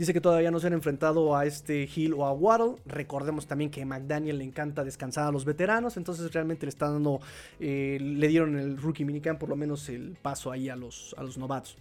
Dice 0.01 0.13
que 0.13 0.21
todavía 0.21 0.49
no 0.49 0.59
se 0.59 0.65
han 0.65 0.73
enfrentado 0.73 1.37
a 1.37 1.45
este 1.45 1.87
Hill 1.95 2.15
o 2.15 2.25
a 2.25 2.33
Waddle. 2.33 2.81
Recordemos 2.87 3.45
también 3.45 3.69
que 3.69 3.85
McDaniel 3.85 4.39
le 4.39 4.43
encanta 4.43 4.83
descansar 4.83 5.27
a 5.27 5.31
los 5.31 5.45
veteranos. 5.45 5.95
Entonces 5.95 6.33
realmente 6.33 6.65
le 6.65 6.71
está 6.71 6.89
dando. 6.89 7.21
Eh, 7.59 7.99
le 8.01 8.27
dieron 8.27 8.57
el 8.57 8.77
rookie 8.77 9.05
minicamp 9.05 9.39
por 9.39 9.47
lo 9.47 9.55
menos 9.55 9.87
el 9.89 10.17
paso 10.19 10.51
ahí 10.51 10.69
a 10.69 10.75
los, 10.75 11.13
a 11.19 11.23
los 11.23 11.37
novatos. 11.37 11.77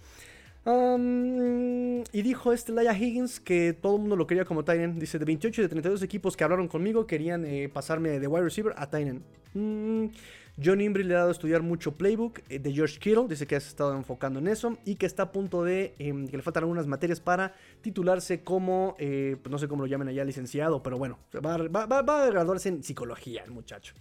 y 2.12 2.21
dijo 2.21 2.53
este 2.53 2.73
Laia 2.73 2.93
Higgins 2.95 3.41
que 3.41 3.73
todo 3.73 3.97
el 3.97 4.03
mundo 4.03 4.16
lo 4.16 4.27
quería 4.27 4.45
como 4.45 4.66
Tynan. 4.66 4.99
Dice: 4.99 5.18
de 5.18 5.25
28 5.25 5.62
de 5.62 5.68
32 5.68 6.03
equipos 6.03 6.37
que 6.37 6.45
hablaron 6.45 6.68
conmigo, 6.68 7.07
querían 7.07 7.47
eh, 7.47 7.71
pasarme 7.73 8.21
de 8.21 8.27
wide 8.27 8.45
receiver 8.45 8.75
a 8.77 8.91
Tynan. 8.91 9.23
Mm, 9.55 10.09
John 10.63 10.81
Imbri 10.81 11.05
le 11.05 11.15
ha 11.15 11.19
dado 11.19 11.29
a 11.31 11.33
estudiar 11.33 11.63
mucho 11.63 11.97
playbook 11.97 12.41
eh, 12.49 12.59
de 12.59 12.73
George 12.73 12.99
Kittle, 12.99 13.27
dice 13.29 13.47
que 13.47 13.55
ha 13.55 13.59
estado 13.59 13.97
enfocando 13.97 14.39
en 14.39 14.49
eso 14.49 14.77
y 14.85 14.97
que 14.97 15.07
está 15.07 15.25
a 15.25 15.33
punto 15.33 15.65
de, 15.65 15.95
em, 15.99 16.29
que 16.29 16.37
le 16.37 16.43
faltan 16.43 16.65
algunas 16.65 16.87
materias 16.87 17.21
para 17.21 17.55
titularse 17.81 18.43
como, 18.43 18.95
eh, 18.99 19.37
pues 19.43 19.51
no 19.51 19.59
sé 19.59 19.69
cómo 19.69 19.83
lo 19.83 19.87
llamen 19.87 20.09
allá, 20.09 20.25
licenciado, 20.25 20.83
pero 20.83 20.99
bueno, 20.99 21.19
va, 21.35 21.55
a 21.55 22.31
graduarse 22.31 22.69
en 22.69 22.83
psicología 22.83 23.43
el 23.45 23.53
muchacho. 23.53 23.95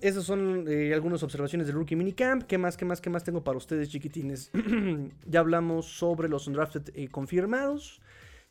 Esas 0.00 0.24
son 0.24 0.64
eh, 0.66 0.92
algunas 0.94 1.22
observaciones 1.22 1.66
del 1.66 1.76
Rookie 1.76 1.94
Minicamp. 1.94 2.44
¿Qué 2.44 2.56
más, 2.56 2.76
qué 2.76 2.86
más, 2.86 3.02
qué 3.02 3.10
más 3.10 3.22
tengo 3.22 3.44
para 3.44 3.58
ustedes, 3.58 3.90
chiquitines? 3.90 4.50
ya 5.26 5.40
hablamos 5.40 5.86
sobre 5.86 6.28
los 6.28 6.46
undrafted 6.46 7.10
confirmados. 7.10 8.00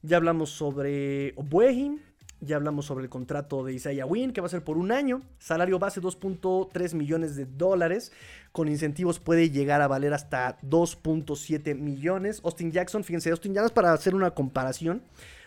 Ya 0.04 0.18
hablamos 0.18 0.52
sobre 0.52 1.34
Obuehi. 1.38 2.00
Ya 2.42 2.58
hablamos 2.58 2.86
sobre 2.86 3.04
el 3.06 3.10
contrato 3.10 3.64
de 3.64 3.74
Isaiah 3.74 4.06
Wynn, 4.06 4.34
que 4.34 4.42
va 4.42 4.48
a 4.48 4.50
ser 4.50 4.64
por 4.64 4.78
un 4.78 4.92
año. 4.92 5.22
Salario 5.40 5.80
base 5.80 6.02
2.3 6.02 6.94
millones 6.94 7.36
de 7.36 7.46
dólares. 7.46 8.12
Con 8.52 8.68
incentivos 8.68 9.20
puede 9.20 9.50
llegar 9.50 9.82
a 9.82 9.88
valer 9.88 10.14
hasta 10.14 10.60
2.7 10.62 11.76
millones. 11.76 12.42
Austin 12.44 12.72
Jackson, 12.72 13.04
fíjense, 13.04 13.32
Austin 13.32 13.54
Jackson, 13.54 13.74
para 13.74 13.94
hacer 13.94 14.16
una 14.16 14.32
comparación. 14.32 15.02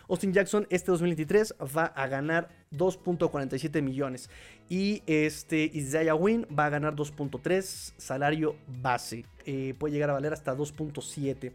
Austin 0.09 0.33
Jackson 0.33 0.67
este 0.71 0.91
2023 0.91 1.55
va 1.77 1.85
a 1.85 2.07
ganar 2.07 2.49
2.47 2.73 3.83
millones. 3.83 4.31
Y 4.71 5.03
este 5.07 5.71
Isaiah 5.73 6.15
Wynn 6.15 6.47
va 6.59 6.67
a 6.67 6.71
ganar 6.71 6.97
2.3 6.97 7.93
salario 7.99 8.57
base. 8.67 9.27
Eh, 9.45 9.75
puede 9.79 9.93
llegar 9.93 10.11
a 10.11 10.15
valer 10.15 10.33
hasta 10.33 10.57
2.7. 10.57 11.53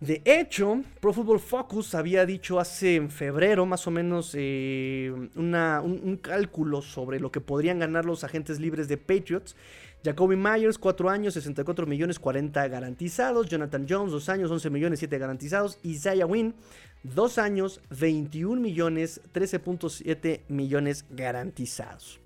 De 0.00 0.22
hecho, 0.24 0.82
Pro 1.00 1.12
Football 1.12 1.40
Focus 1.40 1.96
había 1.96 2.24
dicho 2.24 2.60
hace 2.60 2.94
en 2.94 3.10
febrero 3.10 3.66
más 3.66 3.84
o 3.88 3.90
menos 3.90 4.32
eh, 4.34 5.12
un, 5.34 6.20
cálculo 6.22 6.82
sobre 6.82 7.18
lo 7.18 7.32
que 7.32 7.40
podrían 7.40 7.80
ganar 7.80 8.04
los 8.04 8.22
agentes 8.22 8.60
libres 8.60 8.86
de 8.86 8.96
Patriots. 8.96 9.56
Jacoby 10.04 10.36
Myers, 10.36 10.78
4 10.78 11.10
años, 11.10 11.34
64 11.34 11.84
millones 11.86 12.20
40 12.20 12.68
garantizados. 12.68 13.48
Jonathan 13.48 13.86
Jones, 13.88 14.12
2 14.12 14.28
años, 14.28 14.50
11 14.52 14.70
millones 14.70 15.00
7 15.00 15.18
garantizados. 15.18 15.80
Isaiah 15.82 16.26
Wynn, 16.26 16.54
2 17.02 17.38
años, 17.38 17.80
21 17.90 18.60
millones 18.60 19.20
13.7 19.34 20.42
millones 20.46 21.06
garantizados. 21.10 22.20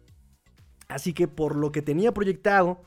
Así 0.89 1.15
que 1.15 1.27
por 1.27 1.57
lo 1.57 1.73
que 1.73 1.81
tenía 1.81 2.13
proyectado 2.13 2.83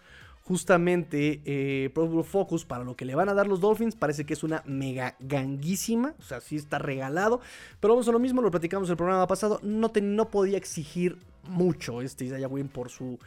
justamente 0.47 1.41
eh, 1.45 1.89
Pro 1.93 2.23
Focus 2.23 2.65
para 2.65 2.83
lo 2.83 2.95
que 2.95 3.05
le 3.05 3.15
van 3.15 3.29
a 3.29 3.33
dar 3.33 3.47
los 3.47 3.61
Dolphins 3.61 3.95
parece 3.95 4.25
que 4.25 4.33
es 4.33 4.43
una 4.43 4.61
mega 4.65 5.15
ganguísima, 5.19 6.13
o 6.19 6.21
sea, 6.21 6.39
sí 6.39 6.55
está 6.55 6.77
regalado, 6.77 7.41
pero 7.79 7.95
vamos 7.95 8.07
a 8.07 8.11
lo 8.11 8.19
mismo, 8.19 8.41
lo 8.41 8.51
platicamos 8.51 8.89
el 8.89 8.95
programa 8.95 9.25
pasado, 9.27 9.59
no, 9.63 9.91
no 10.01 10.29
podía 10.29 10.57
exigir 10.57 11.17
mucho 11.49 12.01
este 12.01 12.25
Isaiah 12.25 12.47
Wynn 12.47 12.67
por 12.67 12.89
su 12.89 13.17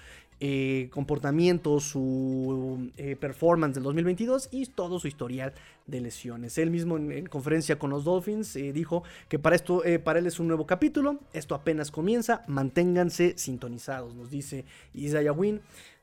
eh, 0.41 0.89
comportamiento, 0.93 1.81
su 1.81 2.93
eh, 2.97 3.17
performance 3.17 3.75
del 3.75 3.83
2022 3.83 4.51
y 4.53 4.67
todo 4.67 5.01
su 5.01 5.09
historial 5.09 5.55
de 5.89 6.01
lesiones. 6.01 6.57
Él 6.59 6.71
mismo 6.71 6.99
en, 6.99 7.27
conferencia 7.27 7.81
con 7.81 7.91
los 7.91 8.05
Dolphins 8.05 8.55
dijo 8.55 9.03
que 9.29 9.41
para 9.41 9.57
esto, 9.57 9.83
para 10.05 10.21
él 10.21 10.27
es 10.29 10.39
un 10.39 10.47
nuevo 10.47 10.67
capítulo, 10.67 11.19
esto 11.33 11.57
apenas 11.57 11.91
comienza, 11.91 12.45
manténganse 12.47 13.37
sintonizados, 13.37 14.15
nos 14.15 14.31
dice 14.31 14.65
Isaiah 14.95 15.33
Wynn. 15.33 15.61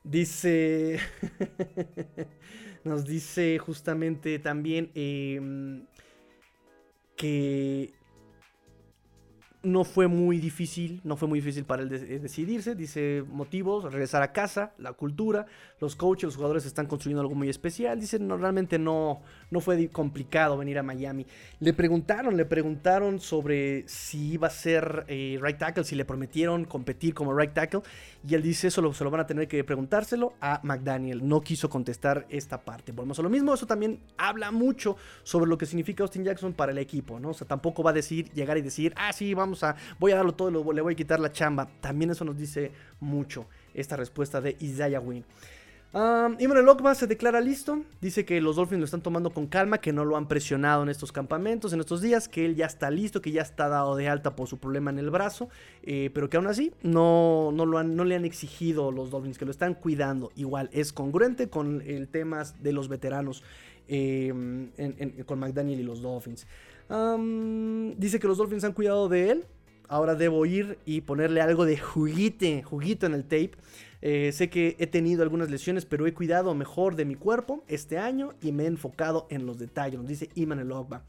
Dice. 0.08 1.00
nos 2.86 3.04
dice 3.04 3.58
justamente 3.58 4.38
también 4.38 4.90
em, 4.94 5.84
que 7.16 7.92
no 9.66 9.82
fue 9.82 10.06
muy 10.06 10.38
difícil, 10.38 11.00
no 11.02 11.16
fue 11.16 11.26
muy 11.26 11.40
difícil 11.40 11.64
para 11.64 11.82
él 11.82 11.92
eh, 11.92 12.20
decidirse. 12.20 12.74
Dice 12.76 13.24
motivos, 13.28 13.84
regresar 13.92 14.22
a 14.22 14.32
casa, 14.32 14.72
la 14.78 14.92
cultura, 14.92 15.46
los 15.80 15.96
coaches, 15.96 16.24
los 16.24 16.36
jugadores 16.36 16.64
están 16.66 16.86
construyendo 16.86 17.20
algo 17.20 17.34
muy 17.34 17.48
especial. 17.48 18.00
Dice, 18.00 18.18
no, 18.20 18.36
realmente 18.36 18.78
no, 18.78 19.20
no 19.50 19.60
fue 19.60 19.88
complicado 19.88 20.56
venir 20.56 20.78
a 20.78 20.84
Miami. 20.84 21.26
Le 21.58 21.72
preguntaron, 21.72 22.36
le 22.36 22.44
preguntaron 22.44 23.18
sobre 23.18 23.86
si 23.88 24.34
iba 24.34 24.46
a 24.46 24.50
ser 24.50 25.04
eh, 25.08 25.38
right 25.42 25.58
tackle, 25.58 25.82
si 25.82 25.96
le 25.96 26.04
prometieron 26.04 26.64
competir 26.64 27.12
como 27.12 27.36
right 27.36 27.52
tackle. 27.52 27.80
Y 28.26 28.34
él 28.34 28.42
dice, 28.42 28.68
eso 28.68 28.80
lo, 28.80 28.94
se 28.94 29.02
lo 29.02 29.10
van 29.10 29.22
a 29.22 29.26
tener 29.26 29.48
que 29.48 29.64
preguntárselo 29.64 30.34
a 30.40 30.60
McDaniel. 30.62 31.26
No 31.26 31.40
quiso 31.40 31.68
contestar 31.68 32.26
esta 32.28 32.64
parte. 32.64 32.92
Volvemos 32.92 33.18
a 33.18 33.22
lo 33.22 33.30
mismo, 33.30 33.52
eso 33.52 33.66
también 33.66 33.98
habla 34.16 34.52
mucho 34.52 34.96
sobre 35.24 35.48
lo 35.48 35.58
que 35.58 35.66
significa 35.66 36.04
Austin 36.04 36.24
Jackson 36.24 36.52
para 36.52 36.70
el 36.70 36.78
equipo, 36.78 37.18
¿no? 37.18 37.30
O 37.30 37.34
sea, 37.34 37.48
tampoco 37.48 37.82
va 37.82 37.90
a 37.90 37.94
decir, 37.94 38.30
llegar 38.32 38.56
y 38.58 38.62
decir, 38.62 38.94
ah, 38.96 39.12
sí, 39.12 39.34
vamos 39.34 39.55
voy 39.98 40.12
a 40.12 40.16
darlo 40.16 40.32
todo, 40.32 40.72
le 40.72 40.80
voy 40.80 40.92
a 40.92 40.96
quitar 40.96 41.20
la 41.20 41.32
chamba. 41.32 41.68
También 41.80 42.10
eso 42.10 42.24
nos 42.24 42.36
dice 42.36 42.72
mucho 43.00 43.46
esta 43.74 43.96
respuesta 43.96 44.40
de 44.40 44.56
Isaiah 44.60 45.00
Wynn. 45.00 45.24
Um, 45.92 46.36
Imran 46.40 46.66
Lokma 46.66 46.94
se 46.94 47.06
declara 47.06 47.40
listo. 47.40 47.82
Dice 48.02 48.26
que 48.26 48.38
los 48.42 48.56
Dolphins 48.56 48.80
lo 48.80 48.84
están 48.84 49.00
tomando 49.00 49.30
con 49.30 49.46
calma, 49.46 49.78
que 49.78 49.94
no 49.94 50.04
lo 50.04 50.18
han 50.18 50.28
presionado 50.28 50.82
en 50.82 50.90
estos 50.90 51.10
campamentos, 51.10 51.72
en 51.72 51.80
estos 51.80 52.02
días, 52.02 52.28
que 52.28 52.44
él 52.44 52.54
ya 52.54 52.66
está 52.66 52.90
listo, 52.90 53.22
que 53.22 53.30
ya 53.30 53.40
está 53.40 53.68
dado 53.68 53.96
de 53.96 54.06
alta 54.06 54.36
por 54.36 54.46
su 54.46 54.58
problema 54.58 54.90
en 54.90 54.98
el 54.98 55.08
brazo, 55.08 55.48
eh, 55.84 56.10
pero 56.12 56.28
que 56.28 56.36
aún 56.36 56.48
así 56.48 56.72
no, 56.82 57.50
no, 57.50 57.64
lo 57.64 57.82
le 57.82 58.14
han 58.14 58.24
exigido 58.26 58.92
los 58.92 59.10
Dolphins, 59.10 59.38
que 59.38 59.46
lo 59.46 59.50
están 59.50 59.72
cuidando. 59.72 60.32
Igual 60.36 60.68
es 60.72 60.92
congruente 60.92 61.48
con 61.48 61.80
el 61.80 62.08
tema 62.08 62.42
de 62.60 62.72
los 62.72 62.88
veteranos 62.88 63.42
eh, 63.88 64.34
con 65.24 65.38
McDaniel 65.38 65.80
y 65.80 65.84
los 65.84 66.02
Dolphins 66.02 66.46
dice 66.88 68.20
que 68.20 68.26
los 68.26 68.38
Dolphins 68.38 68.64
han 68.64 68.72
cuidado 68.72 69.08
de 69.08 69.30
él. 69.30 69.44
Ahora 69.88 70.14
debo 70.16 70.44
ir 70.46 70.78
y 70.84 71.02
ponerle 71.02 71.40
algo 71.40 71.64
de 71.64 71.78
juguite, 71.78 72.62
juguito 72.62 73.06
en 73.06 73.14
el 73.14 73.22
tape. 73.22 73.52
Eh, 74.02 74.32
sé 74.32 74.50
que 74.50 74.76
he 74.78 74.86
tenido 74.86 75.22
algunas 75.22 75.50
lesiones, 75.50 75.84
pero 75.84 76.06
he 76.06 76.14
cuidado 76.14 76.54
mejor 76.54 76.96
de 76.96 77.04
mi 77.04 77.14
cuerpo 77.14 77.64
este 77.68 77.98
año 77.98 78.34
y 78.42 78.52
me 78.52 78.64
he 78.64 78.66
enfocado 78.66 79.26
en 79.30 79.46
los 79.46 79.58
detalles. 79.58 79.98
Nos 79.98 80.08
dice 80.08 80.28
Iman 80.34 80.58
Elogba 80.58 81.04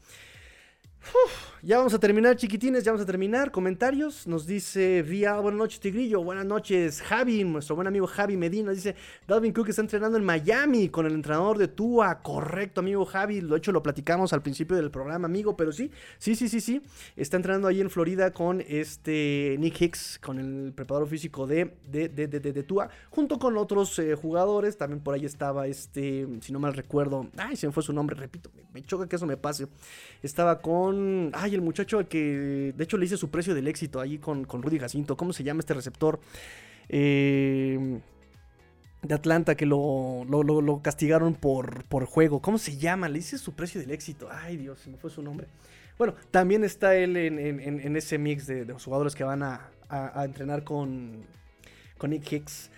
ya 1.62 1.78
vamos 1.78 1.94
a 1.94 1.98
terminar, 1.98 2.36
chiquitines, 2.36 2.84
ya 2.84 2.92
vamos 2.92 3.02
a 3.02 3.06
terminar. 3.06 3.50
Comentarios, 3.50 4.26
nos 4.26 4.46
dice 4.46 5.02
Vía, 5.02 5.34
buenas 5.34 5.58
noches, 5.58 5.80
Tigrillo, 5.80 6.22
buenas 6.22 6.44
noches, 6.44 7.02
Javi, 7.02 7.44
nuestro 7.44 7.74
buen 7.76 7.88
amigo 7.88 8.06
Javi 8.06 8.36
Medina, 8.36 8.72
dice, 8.72 8.94
Dalvin 9.26 9.52
Cook 9.52 9.68
está 9.68 9.82
entrenando 9.82 10.18
en 10.18 10.24
Miami 10.24 10.88
con 10.88 11.06
el 11.06 11.14
entrenador 11.14 11.58
de 11.58 11.68
Tua, 11.68 12.20
correcto, 12.20 12.80
amigo 12.80 13.04
Javi, 13.04 13.40
lo 13.40 13.56
hecho 13.56 13.72
lo 13.72 13.82
platicamos 13.82 14.32
al 14.32 14.42
principio 14.42 14.76
del 14.76 14.90
programa, 14.90 15.26
amigo, 15.26 15.56
pero 15.56 15.72
sí, 15.72 15.90
sí, 16.18 16.34
sí, 16.34 16.48
sí, 16.48 16.60
sí, 16.60 16.82
está 17.16 17.36
entrenando 17.36 17.68
ahí 17.68 17.80
en 17.80 17.90
Florida 17.90 18.32
con 18.32 18.62
este 18.66 19.56
Nick 19.58 19.80
Hicks, 19.80 20.18
con 20.22 20.38
el 20.38 20.72
preparador 20.72 21.08
físico 21.08 21.46
de, 21.46 21.76
de, 21.86 22.08
de, 22.08 22.28
de, 22.28 22.62
Tua, 22.62 22.88
junto 23.10 23.38
con 23.38 23.56
otros 23.56 23.98
eh, 23.98 24.14
jugadores, 24.14 24.76
también 24.76 25.02
por 25.02 25.14
ahí 25.14 25.24
estaba 25.24 25.66
este, 25.66 26.26
si 26.40 26.52
no 26.52 26.58
mal 26.58 26.74
recuerdo, 26.74 27.28
ay, 27.36 27.56
se 27.56 27.66
me 27.66 27.72
fue 27.72 27.82
su 27.82 27.92
nombre, 27.92 28.16
repito, 28.16 28.50
me, 28.54 28.62
me 28.72 28.82
choca 28.82 29.08
que 29.08 29.16
eso 29.16 29.26
me 29.26 29.36
pase, 29.36 29.66
estaba 30.22 30.60
con 30.60 30.87
Ay, 31.32 31.54
el 31.54 31.60
muchacho 31.60 32.06
que. 32.08 32.72
De 32.76 32.84
hecho, 32.84 32.96
le 32.96 33.06
hice 33.06 33.16
su 33.16 33.30
precio 33.30 33.54
del 33.54 33.68
éxito 33.68 34.00
ahí 34.00 34.18
con, 34.18 34.44
con 34.44 34.62
Rudy 34.62 34.78
Jacinto. 34.78 35.16
¿Cómo 35.16 35.32
se 35.32 35.44
llama 35.44 35.60
este 35.60 35.74
receptor? 35.74 36.20
Eh, 36.88 38.00
de 39.02 39.14
Atlanta 39.14 39.54
que 39.54 39.66
lo, 39.66 40.24
lo, 40.24 40.82
castigaron 40.82 41.34
por, 41.34 41.84
por 41.84 42.04
juego. 42.06 42.40
¿Cómo 42.40 42.58
se 42.58 42.76
llama? 42.76 43.08
Le 43.08 43.20
hice 43.20 43.38
su 43.38 43.54
precio 43.54 43.80
del 43.80 43.90
éxito. 43.90 44.28
Ay, 44.30 44.56
Dios, 44.56 44.80
se 44.80 44.90
me 44.90 44.96
fue 44.96 45.10
su 45.10 45.22
nombre. 45.22 45.46
Bueno, 45.96 46.14
también 46.30 46.64
está 46.64 46.94
él 46.94 47.16
en, 47.16 47.96
ese 47.96 48.18
mix 48.18 48.46
de, 48.46 48.64
los 48.64 48.84
jugadores 48.84 49.14
que 49.14 49.24
van 49.24 49.42
a, 49.42 49.70
entrenar 50.24 50.64
con, 50.64 51.24
con 51.96 52.10
Nick 52.10 52.32
Hicks. 52.32 52.70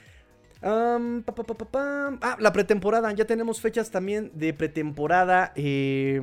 ah, 0.63 2.37
la 2.39 2.53
pretemporada. 2.53 3.13
Ya 3.13 3.25
tenemos 3.25 3.61
fechas 3.61 3.91
también 3.91 4.31
de 4.35 4.53
pretemporada. 4.53 5.53
Eh, 5.55 6.21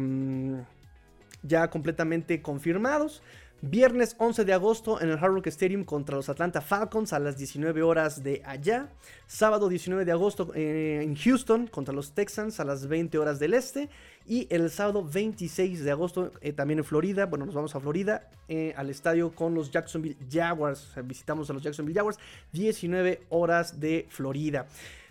ya 1.48 1.70
completamente 1.70 2.42
confirmados. 2.42 3.22
Viernes 3.62 4.16
11 4.20 4.46
de 4.46 4.54
agosto 4.54 5.02
en 5.02 5.10
el 5.10 5.18
Hard 5.18 5.34
Rock 5.34 5.48
Stadium 5.48 5.84
contra 5.84 6.16
los 6.16 6.30
Atlanta 6.30 6.62
Falcons 6.62 7.12
a 7.12 7.18
las 7.18 7.40
19 7.40 7.82
horas 7.82 8.22
de 8.22 8.44
allá. 8.46 8.90
Sábado 9.26 9.68
19 9.68 10.06
de 10.06 10.12
agosto 10.12 10.52
eh, 10.54 11.02
en 11.02 11.16
Houston 11.16 11.66
contra 11.66 11.92
los 11.92 12.12
Texans 12.12 12.60
a 12.60 12.66
las 12.66 12.88
20 12.88 13.18
horas 13.18 13.40
del 13.40 13.56
este. 13.56 13.90
Y 14.28 14.46
el 14.52 14.70
sábado 14.70 15.04
26 15.04 15.84
de 15.84 15.90
agosto 15.90 16.32
eh, 16.42 16.54
también 16.54 16.78
en 16.80 16.86
Florida. 16.86 17.26
Bueno, 17.26 17.48
nos 17.48 17.56
vamos 17.56 17.76
a 17.76 17.80
Florida 17.80 18.30
eh, 18.48 18.76
al 18.78 18.92
estadio 18.92 19.34
con 19.34 19.56
los 19.56 19.72
Jacksonville 19.72 20.18
Jaguars. 20.32 20.94
Visitamos 21.06 21.50
a 21.50 21.54
los 21.54 21.64
Jacksonville 21.64 21.98
Jaguars. 21.98 22.20
19 22.52 23.24
horas 23.30 23.80
de 23.80 24.06
Florida. 24.10 24.68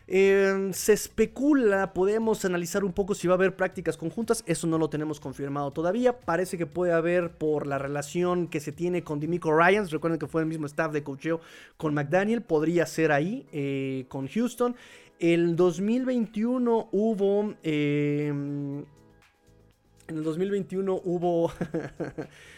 Em, 0.08 0.72
se 0.72 0.92
especula, 0.92 1.92
podemos 1.92 2.44
analizar 2.44 2.84
un 2.84 2.92
poco 2.92 3.16
si 3.16 3.26
va 3.26 3.34
a 3.34 3.36
haber 3.36 3.56
prácticas 3.56 3.96
conjuntas, 3.96 4.44
eso 4.46 4.68
no 4.68 4.78
lo 4.78 4.88
tenemos 4.88 5.18
confirmado 5.18 5.72
todavía. 5.72 6.20
Parece 6.20 6.56
que 6.56 6.66
puede 6.66 6.92
haber 6.92 7.32
por 7.32 7.66
la 7.66 7.78
relación 7.78 8.46
que 8.46 8.60
se 8.60 8.70
tiene 8.70 9.02
con 9.02 9.18
Dimico 9.18 9.52
Ryans, 9.56 9.90
recuerden 9.90 10.20
que 10.20 10.28
fue 10.28 10.42
el 10.42 10.48
mismo 10.48 10.66
staff 10.66 10.92
de 10.92 11.02
cocheo 11.02 11.40
con 11.76 11.92
McDaniel, 11.92 12.42
podría 12.42 12.86
ser 12.86 13.10
ahí 13.10 13.46
eh, 13.52 14.06
con 14.08 14.28
Houston. 14.28 14.76
El 15.18 15.56
2021 15.56 16.88
hubo... 16.92 17.54
Em, 17.62 18.84
en 20.08 20.18
el 20.18 20.22
2021 20.22 21.00
hubo 21.04 21.50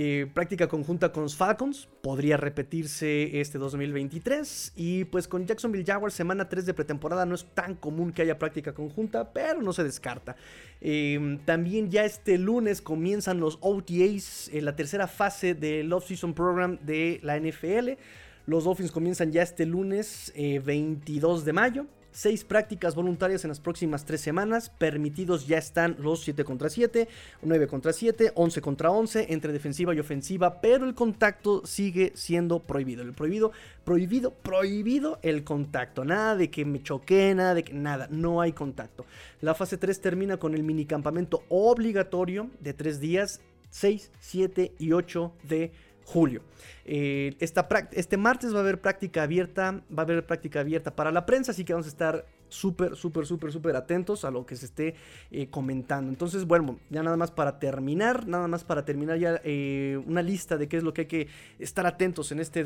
Eh, 0.00 0.30
práctica 0.32 0.68
conjunta 0.68 1.10
con 1.10 1.24
los 1.24 1.34
Falcons. 1.34 1.88
Podría 2.02 2.36
repetirse 2.36 3.40
este 3.40 3.58
2023. 3.58 4.74
Y 4.76 5.04
pues 5.06 5.26
con 5.26 5.44
Jacksonville 5.44 5.84
Jaguars, 5.84 6.14
semana 6.14 6.48
3 6.48 6.66
de 6.66 6.74
pretemporada, 6.74 7.26
no 7.26 7.34
es 7.34 7.44
tan 7.52 7.74
común 7.74 8.12
que 8.12 8.22
haya 8.22 8.38
práctica 8.38 8.72
conjunta, 8.72 9.32
pero 9.32 9.60
no 9.60 9.72
se 9.72 9.82
descarta. 9.82 10.36
Em, 10.80 11.40
también 11.40 11.90
ya 11.90 12.04
este 12.04 12.38
lunes 12.38 12.80
comienzan 12.80 13.40
los 13.40 13.58
OTAs, 13.60 14.50
en 14.52 14.66
la 14.66 14.76
tercera 14.76 15.08
fase 15.08 15.54
del 15.54 15.92
Off-Season 15.92 16.32
Program 16.32 16.78
de 16.80 17.18
la 17.24 17.36
NFL. 17.36 17.98
Los 18.46 18.64
Dolphins 18.64 18.92
comienzan 18.92 19.32
ya 19.32 19.42
este 19.42 19.66
lunes 19.66 20.32
22 20.36 21.42
eh, 21.42 21.44
de 21.44 21.52
mayo. 21.52 21.86
Seis 22.18 22.42
prácticas 22.42 22.96
voluntarias 22.96 23.44
en 23.44 23.48
las 23.48 23.60
próximas 23.60 24.04
tres 24.04 24.20
semanas. 24.20 24.70
Permitidos 24.70 25.46
ya 25.46 25.56
están 25.56 25.94
los 26.00 26.24
7 26.24 26.42
contra 26.42 26.68
7, 26.68 27.06
9 27.42 27.68
contra 27.68 27.92
7, 27.92 28.32
11 28.34 28.60
contra 28.60 28.90
11, 28.90 29.32
entre 29.32 29.52
defensiva 29.52 29.94
y 29.94 30.00
ofensiva. 30.00 30.60
Pero 30.60 30.84
el 30.84 30.96
contacto 30.96 31.64
sigue 31.64 32.10
siendo 32.16 32.58
prohibido. 32.58 33.02
El 33.02 33.12
prohibido, 33.12 33.52
prohibido, 33.84 34.32
prohibido 34.32 35.20
el 35.22 35.44
contacto. 35.44 36.04
Nada 36.04 36.34
de 36.34 36.50
que 36.50 36.64
me 36.64 36.82
choque, 36.82 37.32
nada 37.36 37.54
de 37.54 37.62
que 37.62 37.72
nada. 37.72 38.08
No 38.10 38.40
hay 38.40 38.50
contacto. 38.50 39.06
La 39.40 39.54
fase 39.54 39.78
3 39.78 40.00
termina 40.00 40.38
con 40.38 40.56
el 40.56 40.64
minicampamento 40.64 41.44
obligatorio 41.48 42.50
de 42.58 42.74
3 42.74 42.98
días, 42.98 43.40
6, 43.70 44.10
7 44.18 44.72
y 44.76 44.90
8 44.90 45.32
de 45.44 45.70
julio. 46.08 46.40
Eh, 46.86 47.36
este 47.38 48.16
martes 48.16 48.54
va 48.54 48.58
a 48.58 48.60
haber 48.62 48.80
práctica 48.80 49.24
abierta, 49.24 49.82
va 49.92 50.02
a 50.02 50.06
haber 50.06 50.24
práctica 50.24 50.60
abierta 50.60 50.96
para 50.96 51.12
la 51.12 51.26
prensa, 51.26 51.52
así 51.52 51.62
que 51.62 51.74
vamos 51.74 51.84
a 51.84 51.90
estar 51.90 52.24
súper, 52.48 52.96
súper, 52.96 53.26
súper, 53.26 53.52
súper 53.52 53.76
atentos 53.76 54.24
a 54.24 54.30
lo 54.30 54.46
que 54.46 54.56
se 54.56 54.64
esté 54.64 54.94
eh, 55.30 55.48
comentando. 55.50 56.10
Entonces, 56.10 56.46
bueno, 56.46 56.78
ya 56.88 57.02
nada 57.02 57.18
más 57.18 57.30
para 57.30 57.58
terminar, 57.58 58.26
nada 58.26 58.48
más 58.48 58.64
para 58.64 58.86
terminar 58.86 59.18
ya 59.18 59.38
eh, 59.44 60.02
una 60.06 60.22
lista 60.22 60.56
de 60.56 60.66
qué 60.66 60.78
es 60.78 60.82
lo 60.82 60.94
que 60.94 61.02
hay 61.02 61.06
que 61.08 61.28
estar 61.58 61.86
atentos 61.86 62.32
en, 62.32 62.40
este, 62.40 62.60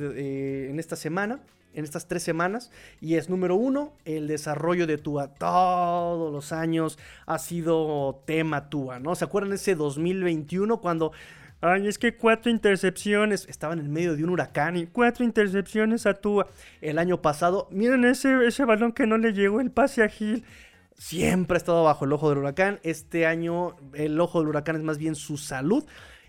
en 0.70 0.78
esta 0.78 0.94
semana, 0.94 1.40
en 1.74 1.82
estas 1.82 2.06
tres 2.06 2.22
semanas. 2.22 2.70
Y 3.00 3.16
es 3.16 3.28
número 3.28 3.56
uno, 3.56 3.92
el 4.04 4.28
desarrollo 4.28 4.86
de 4.86 4.98
Tua. 4.98 5.34
Todos 5.34 6.32
los 6.32 6.52
años 6.52 6.96
ha 7.26 7.40
sido 7.40 8.22
tema 8.24 8.70
Tua, 8.70 9.00
¿no? 9.00 9.16
¿Se 9.16 9.24
acuerdan 9.24 9.52
ese 9.52 9.74
2021 9.74 10.80
cuando 10.80 11.10
Ay, 11.64 11.86
es 11.86 11.96
que 11.96 12.16
cuatro 12.16 12.50
intercepciones. 12.50 13.46
Estaban 13.48 13.78
en 13.78 13.92
medio 13.92 14.16
de 14.16 14.24
un 14.24 14.30
huracán 14.30 14.76
y 14.76 14.86
cuatro 14.86 15.24
intercepciones 15.24 16.06
a 16.06 16.14
Tua. 16.14 16.48
El 16.80 16.98
año 16.98 17.22
pasado, 17.22 17.68
miren 17.70 18.04
ese, 18.04 18.44
ese 18.44 18.64
balón 18.64 18.90
que 18.90 19.06
no 19.06 19.16
le 19.16 19.32
llegó 19.32 19.60
el 19.60 19.70
pase 19.70 20.02
a 20.02 20.08
Gil. 20.08 20.44
Siempre 20.98 21.54
ha 21.54 21.58
estado 21.58 21.84
bajo 21.84 22.04
el 22.04 22.12
ojo 22.12 22.30
del 22.30 22.38
huracán. 22.38 22.80
Este 22.82 23.26
año 23.26 23.76
el 23.94 24.20
ojo 24.20 24.40
del 24.40 24.48
huracán 24.48 24.74
es 24.74 24.82
más 24.82 24.98
bien 24.98 25.14
su 25.14 25.36
salud. 25.36 25.84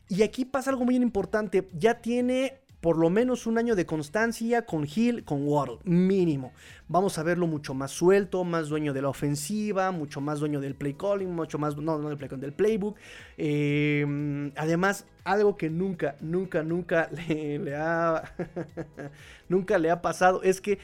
Y 0.08 0.22
aquí 0.22 0.46
pasa 0.46 0.70
algo 0.70 0.86
muy 0.86 0.98
importante. 0.98 1.68
Ya 1.74 2.00
tiene 2.00 2.62
por 2.84 2.98
lo 2.98 3.10
menos 3.10 3.48
un 3.48 3.58
año 3.58 3.78
de 3.78 3.86
constancia 3.86 4.66
con 4.66 4.86
Hill, 4.86 5.24
con 5.24 5.48
Waddle, 5.48 5.78
mínimo. 5.86 6.52
Vamos 6.90 7.18
a 7.18 7.24
verlo 7.24 7.48
mucho 7.48 7.74
más 7.74 7.92
suelto, 7.92 8.44
más 8.44 8.68
dueño 8.68 8.92
de 8.92 9.02
la 9.02 9.08
ofensiva, 9.08 9.90
mucho 9.92 10.20
más 10.20 10.42
dueño 10.42 10.60
del 10.60 10.76
play 10.76 10.94
calling, 10.94 11.34
mucho 11.34 11.58
más, 11.58 11.78
no, 11.78 11.98
no 11.98 12.10
del 12.10 12.18
play 12.18 12.30
del 12.38 12.52
playbook. 12.52 12.98
Eh, 13.38 14.52
además, 14.58 15.06
algo 15.24 15.56
que 15.56 15.70
nunca, 15.70 16.18
nunca, 16.20 16.62
nunca 16.62 17.10
le, 17.30 17.74
ha, 17.74 18.22
nunca 19.48 19.78
le 19.78 19.90
ha 19.90 20.02
pasado 20.02 20.44
es 20.44 20.60
que 20.60 20.78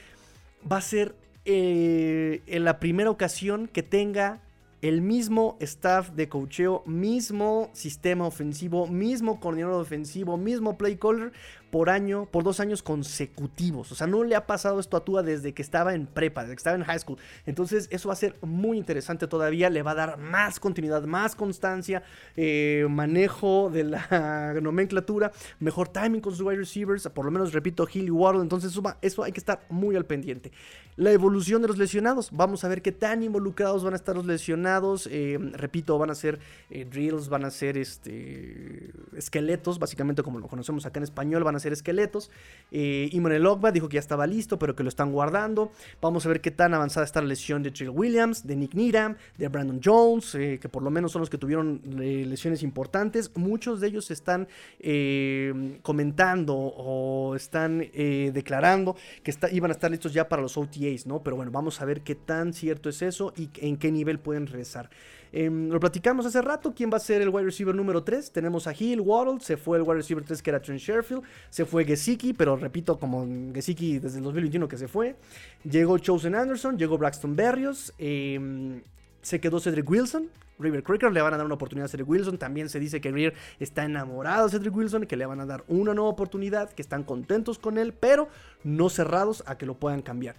va 0.72 0.78
a 0.78 0.82
ser 0.82 1.16
eh, 1.44 2.44
en 2.48 2.64
la 2.64 2.80
primera 2.80 3.10
ocasión 3.10 3.68
que 3.68 3.84
tenga 3.84 4.40
el 4.82 5.02
mismo 5.02 5.58
staff 5.60 6.12
de 6.12 6.30
cocheo, 6.30 6.84
mismo 6.86 7.70
sistema 7.74 8.26
ofensivo, 8.26 8.88
mismo 8.88 9.40
coordinador 9.40 9.82
ofensivo, 9.82 10.38
mismo 10.38 10.78
play 10.78 10.96
caller 10.96 11.34
por 11.72 11.90
año, 11.90 12.28
por 12.32 12.44
dos 12.44 12.60
años 12.60 12.84
consecutivos. 12.84 13.92
O 13.92 13.96
sea, 13.96 14.08
no 14.08 14.24
le 14.24 14.36
ha 14.36 14.48
pasado 14.48 14.80
esto 14.80 14.98
a 14.98 15.06
Tua 15.06 15.24
desde 15.24 15.54
que 15.54 15.62
estaba 15.62 15.94
en 15.94 16.08
prepa, 16.08 16.42
desde 16.42 16.56
que 16.56 16.60
estaba 16.60 16.76
en 16.76 16.84
high 16.84 17.00
school. 17.00 17.18
Entonces, 17.46 17.88
eso 17.92 18.10
va 18.10 18.14
a 18.14 18.18
ser 18.18 18.36
muy 18.42 18.78
interesante 18.78 19.28
todavía. 19.28 19.70
Le 19.70 19.84
va 19.84 19.92
a 19.92 19.96
dar 19.96 20.18
más 20.18 20.60
continuidad, 20.60 21.04
más 21.04 21.36
constancia, 21.36 22.04
eh, 22.36 22.86
manejo 22.90 23.70
de 23.70 23.84
la 23.84 24.56
nomenclatura, 24.62 25.32
mejor 25.60 25.90
timing 25.90 26.22
con 26.22 26.34
sus 26.34 26.42
wide 26.42 26.58
receivers. 26.58 27.08
Por 27.10 27.26
lo 27.26 27.32
menos, 27.32 27.54
repito, 27.54 27.88
Hill 27.92 28.08
y 28.08 28.12
Waddle. 28.12 28.42
Entonces, 28.42 28.78
eso, 29.02 29.24
hay 29.24 29.32
que 29.32 29.40
estar 29.40 29.66
muy 29.70 29.96
al 29.96 30.06
pendiente. 30.06 30.52
La 30.96 31.12
evolución 31.12 31.62
de 31.62 31.68
los 31.70 31.78
lesionados. 31.78 32.30
Vamos 32.32 32.64
a 32.64 32.68
ver 32.68 32.82
qué 32.82 32.92
tan 32.92 33.24
involucrados 33.24 33.84
van 33.84 33.94
a 33.94 33.96
estar 33.96 34.16
los 34.16 34.26
lesionados. 34.26 35.08
Eh, 35.12 35.38
repito, 35.54 35.98
van 35.98 36.10
a 36.10 36.16
ser 36.16 36.40
eh, 36.70 36.86
drills, 36.86 37.30
van 37.30 37.46
a 37.46 37.52
ser 37.52 37.78
este, 37.78 38.92
esqueletos, 39.16 39.80
básicamente 39.80 40.24
como 40.24 40.40
lo 40.40 40.48
conocemos 40.48 40.86
acá 40.86 41.00
en 41.00 41.04
español. 41.04 41.44
Ser 41.60 41.74
esqueletos. 41.74 42.32
Eh, 42.72 43.10
Immanuel 43.12 43.46
Ogba 43.46 43.72
dijo 43.72 43.90
que 43.90 43.96
ya 43.96 44.00
estaba 44.00 44.28
listo, 44.28 44.60
pero 44.60 44.76
que 44.76 44.84
lo 44.84 44.90
están 44.90 45.12
guardando. 45.12 45.72
Vamos 46.02 46.26
a 46.26 46.30
ver 46.30 46.42
qué 46.42 46.52
tan 46.52 46.74
avanzada 46.74 47.06
está 47.06 47.22
la 47.22 47.28
lesión 47.28 47.64
de 47.64 47.72
Trill 47.72 47.90
Williams, 47.90 48.46
de 48.46 48.56
Nick 48.56 48.74
Needham, 48.74 49.16
de 49.38 49.48
Brandon 49.48 49.80
Jones, 49.84 50.36
eh, 50.36 50.60
que 50.62 50.70
por 50.70 50.84
lo 50.84 50.90
menos 50.90 51.12
son 51.12 51.22
los 51.22 51.30
que 51.30 51.38
tuvieron 51.38 51.82
eh, 52.00 52.26
lesiones 52.28 52.64
importantes. 52.64 53.32
Muchos 53.36 53.82
de 53.82 53.88
ellos 53.88 54.12
están 54.12 54.48
eh, 54.80 55.80
comentando 55.82 56.56
o 56.56 57.36
están 57.36 57.80
declarando 57.80 58.96
que 59.24 59.34
iban 59.52 59.72
a 59.72 59.74
estar 59.74 59.92
listos 59.92 60.14
ya 60.14 60.28
para 60.28 60.42
los 60.42 60.58
OTAs, 60.58 61.06
¿no? 61.06 61.22
Pero 61.24 61.36
bueno, 61.36 61.52
vamos 61.52 61.82
a 61.82 61.86
ver 61.86 62.02
qué 62.02 62.16
tan 62.16 62.54
cierto 62.54 62.90
es 62.90 63.02
eso 63.02 63.34
y 63.36 63.50
en 63.62 63.78
qué 63.78 63.92
nivel 63.92 64.20
pueden 64.20 64.48
regresar. 64.48 64.90
Em, 65.32 65.70
lo 65.70 65.80
platicamos 65.80 66.26
hace 66.26 66.42
rato. 66.42 66.74
¿Quién 66.76 66.90
va 66.92 66.98
a 66.98 67.00
ser 67.00 67.22
el 67.22 67.30
wide 67.30 67.46
receiver 67.46 67.76
número 67.76 68.04
3? 68.04 68.32
Tenemos 68.32 68.68
a 68.68 68.74
Hill, 68.78 69.02
Waddle. 69.02 69.40
Se 69.42 69.58
fue 69.58 69.78
el 69.78 69.84
wide 69.84 69.96
receiver 69.96 70.24
3 70.24 70.42
que 70.42 70.50
era 70.50 70.62
Trent 70.62 70.80
Sherfield. 70.80 71.24
Se 71.50 71.66
fue 71.66 71.86
Gesicki, 71.86 72.34
pero 72.34 72.56
repito, 72.56 72.98
como 72.98 73.28
Gesicki 73.54 74.00
desde 74.00 74.18
el 74.18 74.24
2021 74.24 74.68
que 74.68 74.78
se 74.78 74.88
fue. 74.88 75.16
Llegó 75.64 75.98
Chosen 75.98 76.36
Anderson. 76.36 76.78
Llegó 76.78 76.98
Braxton 76.98 77.36
Berrios. 77.36 77.94
Em, 77.98 78.82
se 79.22 79.40
quedó 79.40 79.60
Cedric 79.60 79.90
Wilson. 79.90 80.30
River 80.58 80.84
Cricker 80.84 81.12
le 81.12 81.22
van 81.22 81.34
a 81.34 81.38
dar 81.38 81.46
una 81.46 81.56
oportunidad 81.56 81.86
a 81.86 81.90
Cedric 81.90 82.10
Wilson. 82.10 82.38
También 82.38 82.68
se 82.68 82.80
dice 82.80 83.00
que 83.00 83.12
River 83.12 83.34
está 83.60 83.86
enamorado 83.86 84.46
de 84.46 84.52
Cedric 84.52 84.76
Wilson, 84.76 85.06
que 85.06 85.16
le 85.16 85.26
van 85.26 85.40
a 85.40 85.46
dar 85.46 85.64
una 85.70 85.94
nueva 85.94 86.10
oportunidad, 86.10 86.70
que 86.72 86.82
están 86.82 87.04
contentos 87.04 87.60
con 87.60 87.78
él, 87.78 87.94
pero 87.94 88.28
no 88.64 88.90
cerrados 88.90 89.44
a 89.46 89.58
que 89.58 89.66
lo 89.66 89.76
puedan 89.76 90.02
cambiar 90.02 90.36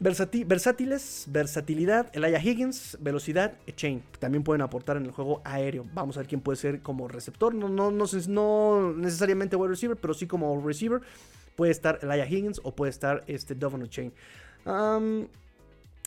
versátiles, 0.00 1.26
versatilidad, 1.28 2.10
Elijah 2.12 2.40
Higgins, 2.42 2.96
velocidad, 3.00 3.54
Chain. 3.74 4.02
También 4.18 4.44
pueden 4.44 4.62
aportar 4.62 4.96
en 4.96 5.04
el 5.04 5.10
juego 5.10 5.42
aéreo. 5.44 5.84
Vamos 5.92 6.16
a 6.16 6.20
ver 6.20 6.28
quién 6.28 6.40
puede 6.40 6.56
ser 6.56 6.80
como 6.80 7.08
receptor. 7.08 7.54
No, 7.54 7.68
no, 7.68 7.90
no, 7.90 8.04
no 8.28 8.92
necesariamente 8.96 9.56
wide 9.56 9.70
receiver, 9.70 9.96
pero 9.96 10.14
sí 10.14 10.26
como 10.26 10.60
receiver. 10.64 11.00
Puede 11.56 11.72
estar 11.72 11.98
Elijah 12.02 12.26
Higgins 12.26 12.60
o 12.62 12.74
puede 12.74 12.90
estar 12.90 13.24
este 13.26 13.54
Dovano 13.54 13.86
Chain. 13.86 14.12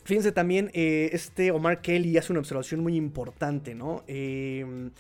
fíjense 0.04 0.32
también, 0.32 0.72
eh, 0.74 1.10
este 1.12 1.52
Omar 1.52 1.82
Kelly 1.82 2.18
hace 2.18 2.32
una 2.32 2.40
observación 2.40 2.82
muy 2.82 2.96
importante, 2.96 3.76
¿no? 3.76 4.04
Eh, 4.08 4.92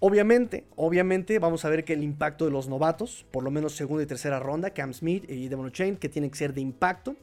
Obviamente, 0.00 0.64
obviamente 0.76 1.38
vamos 1.40 1.64
a 1.64 1.70
ver 1.70 1.84
que 1.84 1.92
el 1.92 2.04
impacto 2.04 2.44
de 2.44 2.52
los 2.52 2.68
novatos, 2.68 3.26
por 3.32 3.42
lo 3.42 3.50
menos 3.50 3.74
segunda 3.74 4.04
y 4.04 4.06
tercera 4.06 4.38
ronda, 4.38 4.70
Cam 4.70 4.92
Smith 4.92 5.28
y 5.28 5.48
Devon 5.48 5.72
Chain, 5.72 5.96
que 5.96 6.08
tiene 6.08 6.30
que 6.30 6.36
ser 6.36 6.54
de 6.54 6.60
impacto. 6.60 7.16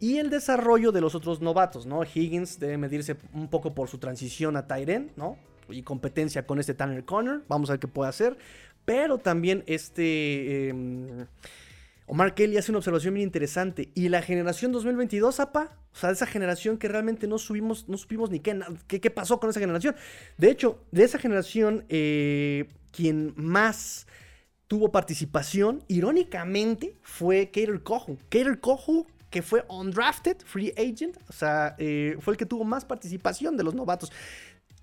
Y 0.00 0.18
el 0.18 0.30
desarrollo 0.30 0.90
de 0.90 1.00
los 1.00 1.14
otros 1.14 1.40
novatos, 1.40 1.86
¿no? 1.86 2.02
Higgins 2.02 2.58
debe 2.58 2.78
medirse 2.78 3.16
un 3.32 3.48
poco 3.48 3.74
por 3.74 3.88
su 3.88 3.98
transición 3.98 4.56
a 4.56 4.66
Tyren, 4.66 5.12
¿no? 5.16 5.36
Y 5.68 5.82
competencia 5.82 6.46
con 6.46 6.58
este 6.58 6.74
Tanner 6.74 7.04
Connor. 7.04 7.42
Vamos 7.48 7.70
a 7.70 7.74
ver 7.74 7.80
qué 7.80 7.88
puede 7.88 8.08
hacer. 8.08 8.36
Pero 8.84 9.18
también 9.18 9.62
este... 9.66 10.68
Em, 10.68 11.26
Omar 12.06 12.34
Kelly 12.34 12.56
hace 12.56 12.70
una 12.70 12.78
observación 12.78 13.14
bien 13.14 13.24
interesante. 13.24 13.90
Y 13.94 14.08
la 14.08 14.22
generación 14.22 14.72
2022, 14.72 15.40
apa, 15.40 15.78
o 15.92 15.96
sea, 15.96 16.10
esa 16.10 16.26
generación 16.26 16.76
que 16.76 16.88
realmente 16.88 17.26
no 17.26 17.38
subimos, 17.38 17.88
no 17.88 17.96
supimos 17.96 18.30
ni 18.30 18.40
qué, 18.40 18.60
qué, 18.86 19.10
pasó 19.10 19.40
con 19.40 19.50
esa 19.50 19.60
generación. 19.60 19.96
De 20.36 20.50
hecho, 20.50 20.84
de 20.90 21.04
esa 21.04 21.18
generación, 21.18 21.84
eh, 21.88 22.68
quien 22.90 23.32
más 23.36 24.06
tuvo 24.66 24.92
participación, 24.92 25.82
irónicamente, 25.88 26.96
fue 27.02 27.46
Kater 27.46 27.82
Kohu. 27.82 28.18
Kater 28.28 28.60
Kohu 28.60 29.06
que 29.34 29.42
fue 29.42 29.64
undrafted, 29.68 30.36
free 30.44 30.72
agent, 30.76 31.16
o 31.28 31.32
sea, 31.32 31.74
eh, 31.78 32.16
fue 32.20 32.34
el 32.34 32.38
que 32.38 32.46
tuvo 32.46 32.62
más 32.62 32.84
participación 32.84 33.56
de 33.56 33.64
los 33.64 33.74
novatos. 33.74 34.12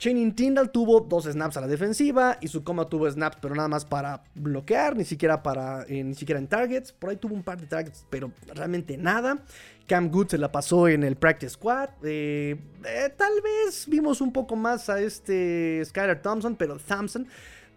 Channing 0.01 0.33
Tyndall 0.33 0.71
tuvo 0.71 1.01
dos 1.01 1.25
snaps 1.25 1.57
a 1.57 1.61
la 1.61 1.67
defensiva 1.67 2.39
y 2.41 2.47
su 2.47 2.63
coma 2.63 2.89
tuvo 2.89 3.07
snaps, 3.07 3.37
pero 3.39 3.53
nada 3.53 3.67
más 3.67 3.85
para 3.85 4.23
bloquear, 4.33 4.97
ni 4.97 5.05
siquiera 5.05 5.43
para 5.43 5.83
eh, 5.87 6.03
ni 6.03 6.15
siquiera 6.15 6.39
en 6.39 6.47
targets. 6.47 6.91
Por 6.91 7.11
ahí 7.11 7.17
tuvo 7.17 7.35
un 7.35 7.43
par 7.43 7.61
de 7.61 7.67
targets, 7.67 8.03
pero 8.09 8.31
realmente 8.47 8.97
nada. 8.97 9.43
Cam 9.85 10.09
Good 10.09 10.29
se 10.29 10.39
la 10.39 10.51
pasó 10.51 10.87
en 10.87 11.03
el 11.03 11.17
practice 11.17 11.51
squad. 11.51 11.89
Eh, 12.01 12.59
eh, 12.83 13.13
tal 13.15 13.33
vez 13.43 13.85
vimos 13.87 14.21
un 14.21 14.33
poco 14.33 14.55
más 14.55 14.89
a 14.89 14.99
este 14.99 15.83
Skyler 15.85 16.19
Thompson, 16.19 16.55
pero 16.55 16.79
Thompson, 16.79 17.27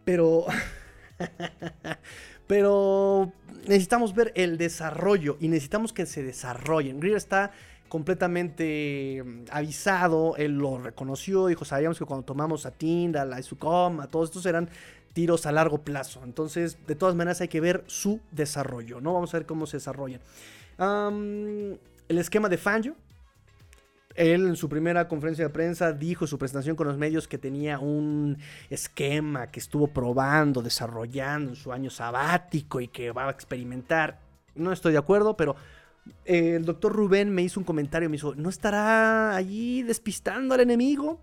pero 0.07 0.47
pero 2.47 3.35
necesitamos 3.69 4.15
ver 4.15 4.33
el 4.35 4.57
desarrollo 4.57 5.37
y 5.41 5.49
necesitamos 5.49 5.93
que 5.93 6.07
se 6.07 6.23
desarrollen. 6.23 7.01
Greer 7.01 7.19
está 7.19 7.51
completamente 7.89 9.23
mm, 9.25 9.45
avisado, 9.51 10.37
él 10.37 10.59
lo 10.59 10.79
reconoció, 10.79 11.47
dijo, 11.47 11.65
sabíamos 11.65 11.99
que 11.99 12.05
cuando 12.05 12.25
tomamos 12.25 12.67
a 12.67 12.71
Tyndall, 12.71 13.33
a 13.33 13.41
Isucom, 13.41 14.01
a 14.01 14.09
todos 14.09 14.31
estos 14.31 14.47
eran 14.47 14.69
tiros 15.15 15.47
a 15.47 15.53
largo 15.53 15.79
plazo. 15.79 16.21
Entonces, 16.25 16.77
de 16.87 16.95
todas 16.95 17.15
maneras 17.15 17.41
hay 17.41 17.49
que 17.49 17.61
ver 17.61 17.85
su 17.87 18.21
desarrollo, 18.33 19.01
¿no? 19.01 19.15
Vamos 19.15 19.33
a 19.33 19.39
ver 19.39 19.47
cómo 19.47 19.67
se 19.67 19.79
desarrollan. 19.79 20.21
el 20.79 22.19
esquema 22.19 22.49
de 22.49 22.59
Fangio. 22.59 22.97
Él 24.15 24.47
en 24.47 24.57
su 24.57 24.69
primera 24.69 25.09
conferencia 25.09 25.45
de 25.45 25.51
prensa 25.51 25.93
dijo 25.93 26.27
su 26.29 26.39
presentación 26.39 26.77
con 26.77 26.87
los 26.87 26.97
medios 26.97 27.27
que 27.27 27.37
tenía 27.37 27.81
un 27.81 28.39
esquema 28.71 29.49
que 29.49 29.59
estuvo 29.59 29.89
probando, 29.89 30.63
desarrollando 30.63 31.51
en 31.51 31.57
su 31.57 31.73
año 31.73 31.91
sabático 31.91 32.81
y 32.81 32.87
que 32.87 33.11
va 33.11 33.27
a 33.27 33.31
experimentar. 33.31 34.21
No 34.55 34.71
estoy 34.71 34.93
de 34.93 34.99
acuerdo, 34.99 35.37
pero 35.37 35.57
el 36.25 36.65
doctor 36.65 36.93
Rubén 36.93 37.31
me 37.31 37.43
hizo 37.43 37.61
un 37.61 37.65
comentario, 37.65 38.09
me 38.09 38.17
dijo, 38.17 38.35
¿no 38.35 38.49
estará 38.49 39.35
allí 39.37 39.83
despistando 39.83 40.55
al 40.55 40.61
enemigo? 40.61 41.21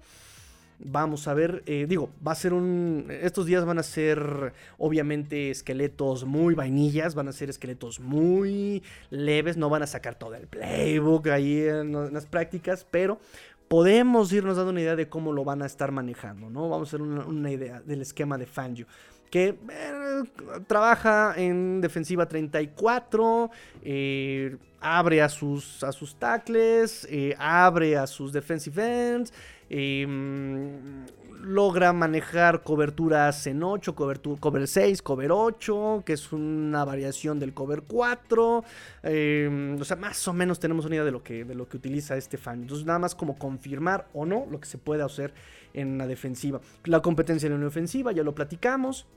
Vamos 0.84 1.28
a 1.28 1.36
ver, 1.36 1.62
eh, 1.68 1.86
digo, 1.88 2.10
va 2.26 2.32
a 2.32 2.36
ser 2.36 2.54
un... 2.54 3.06
Estos 3.10 3.46
días 3.46 3.64
van 3.66 3.78
a 3.78 3.84
ser 3.84 4.54
obviamente 4.80 5.52
esqueletos 5.52 6.26
muy 6.26 6.56
vainillas, 6.56 7.14
van 7.14 7.28
a 7.28 7.34
ser 7.34 7.52
esqueletos 7.52 8.00
muy 8.00 8.82
leves, 9.12 9.58
no 9.58 9.70
van 9.70 9.84
a 9.84 9.88
sacar 9.88 10.16
todo 10.16 10.34
el 10.34 10.48
playbook 10.48 11.28
ahí 11.28 11.62
en, 11.62 12.14
las 12.14 12.26
prácticas, 12.26 12.88
pero 12.90 13.20
podemos 13.68 14.34
irnos 14.34 14.58
dando 14.58 14.72
una 14.72 14.82
idea 14.82 14.96
de 14.96 15.08
cómo 15.08 15.34
lo 15.34 15.44
van 15.44 15.62
a 15.62 15.68
estar 15.68 15.92
manejando, 15.92 16.50
¿no? 16.50 16.68
Vamos 16.68 16.88
a 16.88 16.90
hacer 16.90 17.02
una, 17.04 17.26
una 17.26 17.52
idea 17.52 17.82
del 17.82 18.02
esquema 18.02 18.40
de 18.40 18.48
Fangio 18.48 18.88
que 19.32 19.48
eh, 19.48 20.24
trabaja 20.68 21.34
en 21.38 21.80
defensiva 21.82 22.28
34, 22.28 23.50
eh, 23.82 24.58
abre 24.82 25.22
a 25.22 25.30
sus, 25.30 25.84
a 25.84 25.94
sus 25.94 26.16
tackles, 26.16 27.08
eh, 27.10 27.34
abre 27.40 27.98
a 27.98 28.06
sus 28.08 28.34
defensive 28.34 29.14
ends, 29.14 29.34
mm, 29.70 31.44
logra 31.44 31.94
manejar 31.94 32.62
coberturas 32.62 33.48
en 33.48 33.64
8, 33.64 33.96
cover 33.96 34.68
6, 34.68 35.02
cover 35.02 35.32
8, 35.32 36.04
que 36.06 36.14
es 36.14 36.34
una 36.34 36.84
variación 36.84 37.40
del 37.40 37.54
cover 37.54 37.84
4. 37.88 38.58
o 38.58 39.84
sea, 39.86 39.96
más 39.98 40.28
o 40.28 40.34
menos 40.34 40.60
tenemos 40.60 40.86
una 40.86 40.96
idea 40.96 41.06
de 41.06 41.12
lo, 41.12 41.24
que, 41.24 41.46
de 41.46 41.56
lo 41.56 41.70
que 41.70 41.78
utiliza 41.78 42.18
este 42.18 42.38
fan. 42.38 42.64
Entonces, 42.64 42.86
nada 42.86 43.00
más 43.00 43.16
como 43.16 43.38
confirmar 43.38 44.08
o 44.14 44.26
no 44.26 44.46
lo 44.52 44.60
que 44.60 44.68
se 44.68 44.78
puede 44.78 45.04
hacer 45.04 45.34
en 45.74 45.98
la 45.98 46.06
defensiva. 46.06 46.60
La 46.84 47.02
competencia 47.02 47.48
en 47.48 47.60
la 47.60 47.68
ofensiva, 47.68 48.12
ya 48.12 48.24
lo 48.24 48.36
platicamos. 48.36 49.08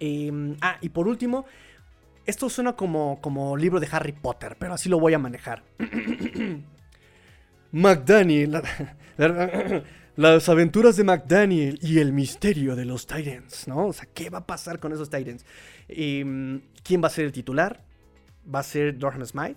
Em, 0.00 0.56
ah, 0.60 0.78
y 0.80 0.88
por 0.88 1.08
último, 1.08 1.44
esto 2.26 2.48
suena 2.48 2.74
como, 2.74 3.20
como 3.20 3.56
libro 3.56 3.80
de 3.80 3.88
Harry 3.90 4.12
Potter, 4.12 4.56
pero 4.58 4.74
así 4.74 4.88
lo 4.88 5.00
voy 5.00 5.14
a 5.14 5.18
manejar. 5.18 5.62
McDaniel. 7.72 8.62
las 10.16 10.48
aventuras 10.48 10.96
de 10.96 11.04
McDaniel 11.04 11.78
y 11.82 11.98
el 11.98 12.12
misterio 12.12 12.76
de 12.76 12.84
los 12.84 13.06
Titans, 13.06 13.66
¿no? 13.66 13.86
O 13.86 13.92
sea, 13.92 14.06
¿qué 14.12 14.30
va 14.30 14.38
a 14.38 14.46
pasar 14.46 14.78
con 14.78 14.92
esos 14.92 15.10
Titans? 15.10 15.44
Em, 15.88 16.60
¿Quién 16.82 17.02
va 17.02 17.06
a 17.06 17.10
ser 17.10 17.24
el 17.24 17.32
titular? 17.32 17.82
¿Va 18.52 18.60
a 18.60 18.64
ser 18.64 18.98
Dorham 18.98 19.24
Smite? 19.24 19.56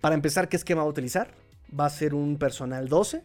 Para 0.00 0.14
empezar, 0.14 0.48
¿qué 0.48 0.56
esquema 0.56 0.82
va 0.82 0.88
a 0.88 0.90
utilizar? 0.90 1.34
¿Va 1.78 1.86
a 1.86 1.90
ser 1.90 2.14
un 2.14 2.36
personal 2.36 2.88
12? 2.88 3.22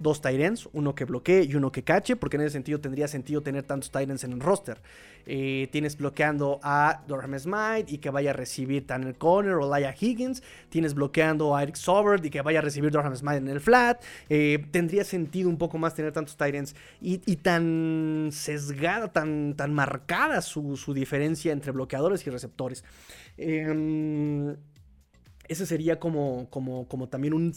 Dos 0.00 0.20
Tyrants, 0.20 0.68
uno 0.72 0.94
que 0.94 1.04
bloquee 1.04 1.44
y 1.44 1.54
uno 1.54 1.70
que 1.70 1.84
cache, 1.84 2.16
porque 2.16 2.36
en 2.36 2.42
ese 2.42 2.54
sentido 2.54 2.80
tendría 2.80 3.06
sentido 3.06 3.42
tener 3.42 3.64
tantos 3.64 3.92
Tyrants 3.92 4.24
en 4.24 4.32
el 4.32 4.40
roster. 4.40 4.80
Eh, 5.26 5.68
tienes 5.70 5.96
bloqueando 5.96 6.58
a 6.62 7.04
Dorham 7.06 7.38
Smite 7.38 7.86
y 7.88 7.98
que 7.98 8.08
vaya 8.08 8.30
a 8.30 8.32
recibir 8.32 8.86
Tanner 8.86 9.16
Conner 9.16 9.54
o 9.54 9.68
Laia 9.68 9.94
Higgins. 9.98 10.42
Tienes 10.70 10.94
bloqueando 10.94 11.54
a 11.54 11.62
Eric 11.62 11.76
Sobert 11.76 12.24
y 12.24 12.30
que 12.30 12.40
vaya 12.40 12.60
a 12.60 12.62
recibir 12.62 12.90
Dorham 12.90 13.14
Smite 13.14 13.36
en 13.36 13.48
el 13.48 13.60
flat. 13.60 14.02
Eh, 14.30 14.66
tendría 14.70 15.04
sentido 15.04 15.50
un 15.50 15.58
poco 15.58 15.76
más 15.76 15.94
tener 15.94 16.12
tantos 16.12 16.36
Tyrants 16.36 16.74
y, 17.00 17.18
tan 17.36 18.30
sesgada, 18.32 19.12
tan, 19.12 19.54
tan 19.54 19.74
marcada 19.74 20.40
su, 20.40 20.94
diferencia 20.94 21.52
entre 21.52 21.72
bloqueadores 21.72 22.26
y 22.26 22.30
receptores. 22.30 22.84
Em, 23.36 24.56
ese 25.46 25.66
sería 25.66 25.98
como, 25.98 26.48
como, 26.48 26.88
como 26.88 27.08
también 27.08 27.34
un 27.34 27.52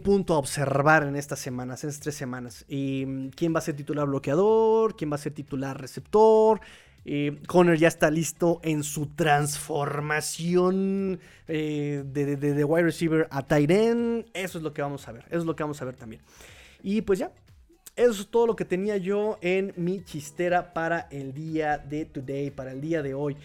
punto 0.00 0.34
a 0.34 0.38
observar 0.38 1.04
en 1.04 1.16
estas 1.16 1.38
semanas, 1.38 1.84
en 1.84 1.90
estas 1.90 2.02
tres 2.02 2.14
semanas. 2.14 2.64
Y 2.68 3.04
mm, 3.06 3.28
quién 3.30 3.54
va 3.54 3.58
a 3.58 3.62
ser 3.62 3.76
titular 3.76 4.06
bloqueador, 4.06 4.96
quién 4.96 5.10
va 5.10 5.16
a 5.16 5.18
ser 5.18 5.32
titular 5.32 5.80
receptor. 5.80 6.60
Conner 7.48 7.78
ya 7.78 7.88
está 7.88 8.12
listo 8.12 8.60
en 8.62 8.84
su 8.84 9.06
transformación 9.06 11.18
eh, 11.48 12.04
de, 12.06 12.64
wide 12.64 12.84
receiver 12.84 13.26
a 13.30 13.42
tight 13.42 13.70
end. 13.70 14.26
Eso 14.34 14.58
es 14.58 14.64
lo 14.64 14.72
que 14.72 14.82
vamos 14.82 15.08
a 15.08 15.12
ver. 15.12 15.24
Eso 15.28 15.38
es 15.38 15.44
lo 15.44 15.56
que 15.56 15.64
vamos 15.64 15.82
a 15.82 15.84
ver 15.84 15.96
también. 15.96 16.22
Y 16.82 17.02
pues 17.02 17.18
ya. 17.18 17.32
Eso 17.94 18.22
es 18.22 18.28
todo 18.28 18.46
lo 18.46 18.56
que 18.56 18.64
tenía 18.64 18.96
yo 18.96 19.36
en 19.42 19.74
mi 19.76 20.02
chistera 20.02 20.72
para 20.72 21.08
el 21.10 21.34
día 21.34 21.76
de 21.76 22.06
today, 22.06 22.50
para 22.50 22.72
el 22.72 22.80
día 22.80 23.02
de 23.02 23.12
hoy. 23.12 23.36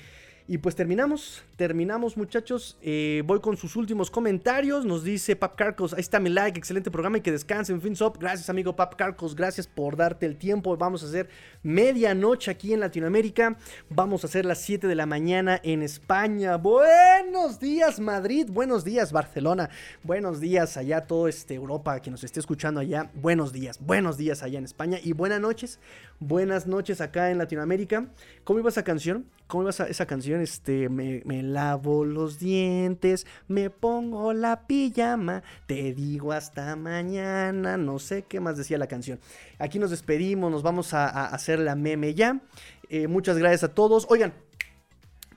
Y 0.48 0.60
pues 0.60 0.74
terminamos, 0.74 1.44
terminamos 1.58 2.16
muchachos. 2.16 2.78
Eh, 2.82 3.24
voy 3.26 3.42
con 3.42 3.58
sus 3.58 3.76
últimos 3.76 4.10
comentarios. 4.12 4.86
Nos 4.86 5.04
dice 5.04 5.36
Pap 5.36 5.56
Carcos, 5.56 5.94
ahí 5.94 6.00
está 6.00 6.20
mi 6.20 6.30
like, 6.30 6.58
excelente 6.58 6.92
programa 6.92 7.18
y 7.18 7.22
que 7.22 7.32
descansen. 7.32 7.82
Finsop, 7.82 8.18
gracias 8.20 8.50
amigo 8.50 8.76
Pap 8.76 8.96
Carcos, 8.96 9.36
gracias 9.36 9.68
por 9.68 9.98
darte 9.98 10.28
el 10.28 10.38
tiempo. 10.38 10.78
Vamos 10.78 11.04
a 11.04 11.08
hacer 11.08 11.30
medianoche 11.64 12.52
aquí 12.52 12.74
en 12.74 12.80
Latinoamérica. 12.80 13.58
Vamos 13.90 14.24
a 14.24 14.28
hacer 14.28 14.46
las 14.46 14.62
7 14.62 14.88
de 14.88 14.96
la 14.96 15.08
mañana 15.08 15.60
en 15.64 15.82
España. 15.82 16.58
Buenos 16.58 17.60
días 17.60 18.00
Madrid, 18.00 18.48
buenos 18.50 18.84
días 18.86 19.12
Barcelona, 19.12 19.70
buenos 20.04 20.40
días 20.40 20.78
allá 20.78 21.08
todo 21.08 21.28
este 21.28 21.56
Europa 21.56 22.00
que 22.02 22.12
nos 22.12 22.24
esté 22.24 22.40
escuchando 22.40 22.80
allá. 22.80 23.10
Buenos 23.16 23.52
días, 23.52 23.80
buenos 23.82 24.18
días 24.18 24.44
allá 24.44 24.60
en 24.60 24.66
España 24.66 25.00
y 25.04 25.14
buenas 25.14 25.42
noches, 25.42 25.80
buenas 26.20 26.68
noches 26.68 27.02
acá 27.02 27.32
en 27.32 27.40
Latinoamérica. 27.40 28.08
¿Cómo 28.44 28.60
iba 28.60 28.70
esa 28.70 28.84
canción? 28.84 29.26
¿Cómo 29.48 29.64
iba 29.64 29.70
esa, 29.70 30.06
canción? 30.06 30.42
Este, 30.42 30.90
me, 30.90 31.22
lavo 31.54 32.06
los 32.06 32.40
dientes, 32.40 33.26
me 33.48 33.70
pongo 33.70 34.34
la 34.34 34.68
pijama, 34.68 35.44
te 35.66 35.94
digo 35.94 36.32
hasta 36.32 36.76
mañana, 36.76 37.78
no 37.78 38.00
sé 38.00 38.24
qué 38.24 38.40
más 38.40 38.58
decía 38.58 38.78
la 38.78 38.88
canción. 38.88 39.20
Aquí 39.60 39.80
nos 39.80 39.90
despedimos, 39.90 40.52
nos 40.52 40.64
vamos 40.64 40.94
a, 40.94 41.26
hacer 41.28 41.60
la 41.60 41.76
meme 41.76 42.14
ya. 42.14 42.42
Eh, 42.90 43.08
muchas 43.08 43.38
gracias 43.38 43.64
a 43.64 43.74
todos. 43.74 44.06
Oigan, 44.10 44.34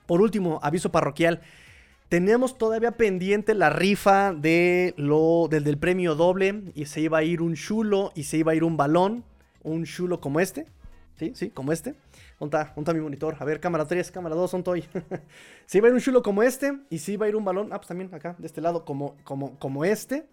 por 0.05 0.21
último, 0.21 0.59
aviso 0.61 0.91
parroquial. 0.91 1.41
Tenemos 2.09 2.57
todavía 2.57 2.91
pendiente 2.91 3.53
la 3.53 3.69
rifa 3.69 4.33
de 4.33 4.93
lo, 4.97 5.47
del, 5.49 5.63
del 5.63 5.77
premio 5.77 6.15
doble 6.15 6.63
y 6.75 6.85
se 6.85 6.99
iba 6.99 7.19
a 7.19 7.23
ir 7.23 7.41
un 7.41 7.55
chulo 7.55 8.11
y 8.15 8.23
se 8.23 8.37
iba 8.37 8.51
a 8.51 8.55
ir 8.55 8.65
un 8.65 8.75
balón, 8.75 9.23
un 9.63 9.85
chulo 9.85 10.19
como 10.19 10.41
este, 10.41 10.65
sí, 11.17 11.31
sí, 11.35 11.49
como 11.51 11.71
este. 11.71 11.95
¿Dónde 12.41 12.57
está? 12.75 12.93
mi 12.93 12.99
monitor? 12.99 13.35
A 13.39 13.45
ver, 13.45 13.59
cámara 13.59 13.85
3, 13.85 14.09
cámara 14.09 14.33
2, 14.33 14.51
¿dónde 14.51 14.79
estoy? 14.79 15.01
si 15.67 15.79
va 15.79 15.87
a 15.87 15.89
ir 15.89 15.93
un 15.93 16.01
chulo 16.01 16.23
como 16.23 16.41
este. 16.41 16.73
Y 16.89 16.97
si 16.97 17.15
va 17.15 17.27
a 17.27 17.29
ir 17.29 17.35
un 17.35 17.45
balón. 17.45 17.71
Ah, 17.71 17.77
pues 17.77 17.87
también 17.87 18.11
acá, 18.15 18.35
de 18.39 18.47
este 18.47 18.61
lado, 18.61 18.83
como, 18.83 19.15
como, 19.23 19.59
como 19.59 19.85
este. 19.85 20.25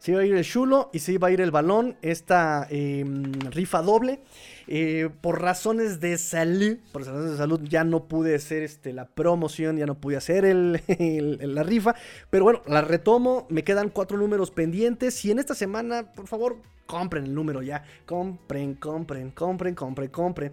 Si 0.00 0.12
va 0.12 0.20
a 0.20 0.24
ir 0.24 0.34
el 0.34 0.44
chulo 0.44 0.90
y 0.92 0.98
si 0.98 1.16
va 1.16 1.28
a 1.28 1.30
ir 1.30 1.40
el 1.40 1.52
balón. 1.52 1.96
Esta 2.02 2.66
em, 2.70 3.32
rifa 3.52 3.82
doble. 3.82 4.20
Eh, 4.66 5.10
por 5.20 5.40
razones 5.40 6.00
de 6.00 6.18
salud. 6.18 6.78
Por 6.90 7.06
razones 7.06 7.30
de 7.30 7.36
salud 7.36 7.60
ya 7.62 7.84
no 7.84 8.08
pude 8.08 8.34
hacer 8.34 8.64
este, 8.64 8.92
la 8.92 9.06
promoción. 9.06 9.76
Ya 9.76 9.86
no 9.86 10.00
pude 10.00 10.16
hacer 10.16 10.44
el, 10.44 10.82
la 11.54 11.62
rifa. 11.62 11.94
Pero 12.30 12.42
bueno, 12.42 12.62
la 12.66 12.80
retomo. 12.80 13.46
Me 13.48 13.62
quedan 13.62 13.90
cuatro 13.90 14.18
números 14.18 14.50
pendientes. 14.50 15.24
Y 15.24 15.30
en 15.30 15.38
esta 15.38 15.54
semana, 15.54 16.10
por 16.12 16.26
favor, 16.26 16.56
compren 16.86 17.26
el 17.26 17.34
número 17.34 17.62
ya. 17.62 17.84
Compren, 18.06 18.74
compren, 18.74 19.30
compren, 19.30 19.76
compren, 19.76 20.10
compren. 20.10 20.52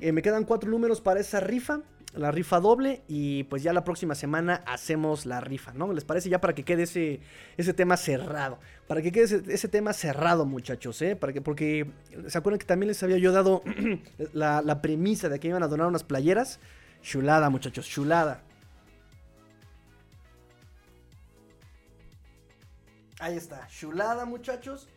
Eh, 0.00 0.12
me 0.12 0.22
quedan 0.22 0.44
cuatro 0.44 0.70
números 0.70 1.00
para 1.00 1.20
esa 1.20 1.40
rifa. 1.40 1.80
La 2.14 2.30
rifa 2.30 2.60
doble. 2.60 3.02
Y 3.08 3.44
pues 3.44 3.62
ya 3.62 3.72
la 3.72 3.84
próxima 3.84 4.14
semana 4.14 4.62
hacemos 4.66 5.26
la 5.26 5.40
rifa, 5.40 5.72
¿no? 5.74 5.92
¿Les 5.92 6.04
parece? 6.04 6.28
Ya 6.28 6.40
para 6.40 6.54
que 6.54 6.64
quede 6.64 6.84
ese, 6.84 7.20
ese 7.56 7.74
tema 7.74 7.96
cerrado. 7.96 8.58
Para 8.86 9.02
que 9.02 9.12
quede 9.12 9.42
ese, 9.52 9.68
tema 9.68 9.92
cerrado, 9.92 10.46
muchachos, 10.46 11.02
¿eh? 11.02 11.16
Para 11.16 11.32
que, 11.32 11.42
porque 11.42 11.90
se 12.28 12.38
acuerdan 12.38 12.58
que 12.58 12.66
también 12.66 12.88
les 12.88 13.02
había 13.02 13.18
yo 13.18 13.32
dado 13.32 13.62
la, 14.32 14.80
premisa 14.80 15.28
de 15.28 15.38
que 15.38 15.48
iban 15.48 15.62
a 15.62 15.68
donar 15.68 15.86
unas 15.88 16.04
playeras. 16.04 16.58
Chulada, 17.02 17.50
muchachos, 17.50 17.86
chulada. 17.86 18.42
Ahí 23.18 23.36
está, 23.36 23.66
chulada, 23.68 24.24
muchachos. 24.24 24.88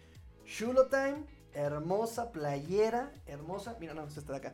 Shulo 0.46 0.88
Time, 0.88 1.24
hermosa 1.54 2.32
playera, 2.32 3.12
hermosa. 3.28 3.78
Mira, 3.80 3.94
no, 3.94 4.04
esta 4.06 4.22
de 4.22 4.38
acá. 4.38 4.54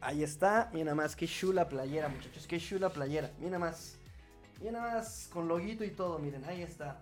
Ahí 0.00 0.22
está, 0.22 0.70
mira 0.72 0.94
más, 0.94 1.14
qué 1.14 1.26
chula 1.26 1.68
playera, 1.68 2.08
muchachos, 2.08 2.46
qué 2.46 2.58
chula 2.58 2.90
playera. 2.90 3.30
Mira 3.38 3.58
más, 3.58 3.96
mira 4.62 4.80
más, 4.80 5.28
con 5.32 5.46
loguito 5.46 5.84
y 5.84 5.90
todo, 5.90 6.18
miren, 6.18 6.44
ahí 6.46 6.62
está. 6.62 7.00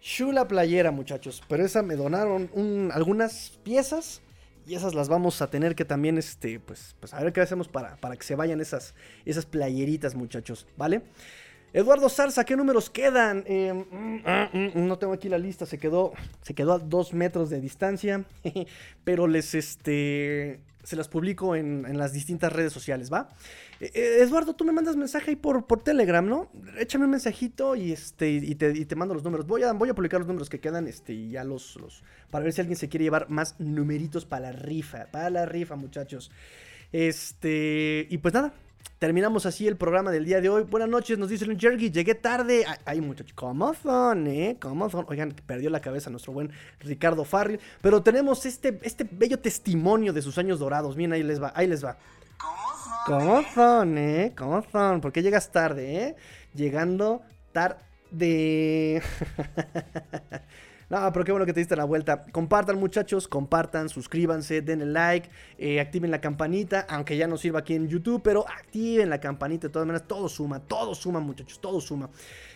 Chula 0.00 0.48
playera, 0.48 0.90
muchachos, 0.90 1.42
pero 1.48 1.64
esa 1.64 1.82
me 1.82 1.96
donaron 1.96 2.48
algunas 2.92 3.58
piezas 3.62 4.22
y 4.66 4.74
esas 4.74 4.94
las 4.94 5.08
vamos 5.08 5.42
a 5.42 5.50
tener 5.50 5.74
que 5.74 5.84
también, 5.84 6.16
este, 6.16 6.60
pues, 6.60 6.96
pues 6.98 7.12
a 7.12 7.22
ver 7.22 7.32
qué 7.32 7.42
hacemos 7.42 7.68
para, 7.68 7.96
para 7.96 8.16
que 8.16 8.22
se 8.22 8.34
vayan 8.34 8.60
esas, 8.60 8.94
esas 9.26 9.44
playeritas, 9.44 10.14
muchachos, 10.14 10.66
¿vale? 10.76 11.02
Eduardo 11.74 12.08
Zarza, 12.08 12.44
¿qué 12.44 12.56
números 12.56 12.88
quedan? 12.88 13.44
Eh, 13.46 13.72
mm, 13.72 14.22
ah, 14.24 14.48
mm, 14.52 14.86
no 14.86 14.96
tengo 14.96 15.12
aquí 15.12 15.28
la 15.28 15.38
lista, 15.38 15.66
se 15.66 15.76
quedó, 15.76 16.12
se 16.40 16.54
quedó 16.54 16.72
a 16.74 16.78
dos 16.78 17.12
metros 17.12 17.50
de 17.50 17.60
distancia, 17.60 18.24
pero 19.04 19.26
les, 19.26 19.54
este, 19.54 20.60
se 20.84 20.96
las 20.96 21.08
publico 21.08 21.56
en, 21.56 21.98
las 21.98 22.12
distintas 22.12 22.52
redes 22.52 22.72
sociales, 22.72 23.12
¿va? 23.12 23.28
Eh, 23.80 23.90
eh, 23.94 24.18
Eduardo, 24.20 24.54
tú 24.54 24.64
me 24.64 24.72
mandas 24.72 24.96
mensaje 24.96 25.30
ahí 25.30 25.36
por, 25.36 25.66
por 25.66 25.82
Telegram, 25.82 26.24
¿no? 26.26 26.50
Échame 26.78 27.06
un 27.06 27.10
mensajito 27.10 27.74
y, 27.74 27.92
este, 27.92 28.30
y, 28.30 28.54
te, 28.54 28.96
mando 28.96 29.14
los 29.14 29.24
números. 29.24 29.46
Voy 29.46 29.62
a, 29.62 29.72
voy 29.72 29.88
a 29.88 29.94
publicar 29.94 30.20
los 30.20 30.28
números 30.28 30.48
que 30.48 30.60
quedan 30.60 30.86
este, 30.86 31.12
y 31.12 31.30
ya 31.30 31.42
los, 31.44 31.76
los, 31.76 32.04
para 32.30 32.44
ver 32.44 32.52
si 32.52 32.60
alguien 32.60 32.76
se 32.76 32.88
quiere 32.88 33.04
llevar 33.04 33.28
más 33.30 33.58
numeritos 33.58 34.26
para 34.26 34.52
la 34.52 34.52
rifa, 34.52 35.06
para 35.10 35.30
la 35.30 35.46
rifa, 35.46 35.74
muchachos. 35.76 36.30
Este, 36.92 38.06
y 38.08 38.18
pues 38.18 38.34
nada, 38.34 38.54
Terminamos 38.98 39.44
así 39.44 39.66
el 39.66 39.76
programa 39.76 40.10
del 40.10 40.24
día 40.24 40.40
de 40.40 40.48
hoy. 40.48 40.62
Buenas 40.62 40.88
noches, 40.88 41.18
nos 41.18 41.28
dice 41.28 41.44
el 41.44 41.58
Jergy. 41.58 41.90
Llegué 41.90 42.14
tarde. 42.14 42.64
Ay, 42.84 43.00
muchachos, 43.00 43.34
¿cómo 43.34 43.74
son, 43.74 44.26
eh? 44.26 44.56
¿Cómo 44.60 44.88
son? 44.88 45.04
Oigan, 45.08 45.32
perdió 45.46 45.68
la 45.68 45.80
cabeza 45.80 46.08
nuestro 46.10 46.32
buen 46.32 46.50
Ricardo 46.80 47.24
Farril. 47.24 47.60
Pero 47.82 48.02
tenemos 48.02 48.46
este, 48.46 48.78
este 48.82 49.06
bello 49.10 49.38
testimonio 49.38 50.12
de 50.12 50.22
sus 50.22 50.38
años 50.38 50.58
dorados. 50.58 50.96
Bien, 50.96 51.12
ahí 51.12 51.22
les 51.22 51.42
va, 51.42 51.52
ahí 51.54 51.66
les 51.66 51.84
va. 51.84 51.98
¿Cómo 52.38 52.62
son? 52.82 53.18
¿Cómo 53.18 53.42
son, 53.54 53.98
eh? 53.98 54.32
¿Cómo 54.36 54.64
son? 54.72 55.00
¿Por 55.00 55.12
qué 55.12 55.22
llegas 55.22 55.52
tarde, 55.52 55.96
eh? 55.96 56.16
Llegando 56.54 57.20
tarde. 57.52 59.02
No, 60.94 61.12
pero 61.12 61.24
qué 61.24 61.32
bueno 61.32 61.44
que 61.44 61.52
te 61.52 61.58
diste 61.58 61.74
la 61.74 61.82
vuelta. 61.82 62.22
Compartan, 62.30 62.78
muchachos, 62.78 63.26
compartan, 63.26 63.88
suscríbanse, 63.88 64.62
denle 64.62 64.86
like, 64.86 65.28
eh, 65.58 65.80
activen 65.80 66.12
la 66.12 66.20
campanita, 66.20 66.86
aunque 66.88 67.16
ya 67.16 67.26
no 67.26 67.36
sirva 67.36 67.58
aquí 67.58 67.74
en 67.74 67.88
YouTube, 67.88 68.22
pero 68.22 68.48
activen 68.48 69.10
la 69.10 69.18
campanita 69.18 69.66
de 69.66 69.72
todas 69.72 69.86
maneras. 69.88 70.06
Todo 70.06 70.28
suma, 70.28 70.60
todo 70.60 70.94
suma, 70.94 71.18
muchachos, 71.18 71.60
todo 71.60 71.80
suma. 71.80 72.10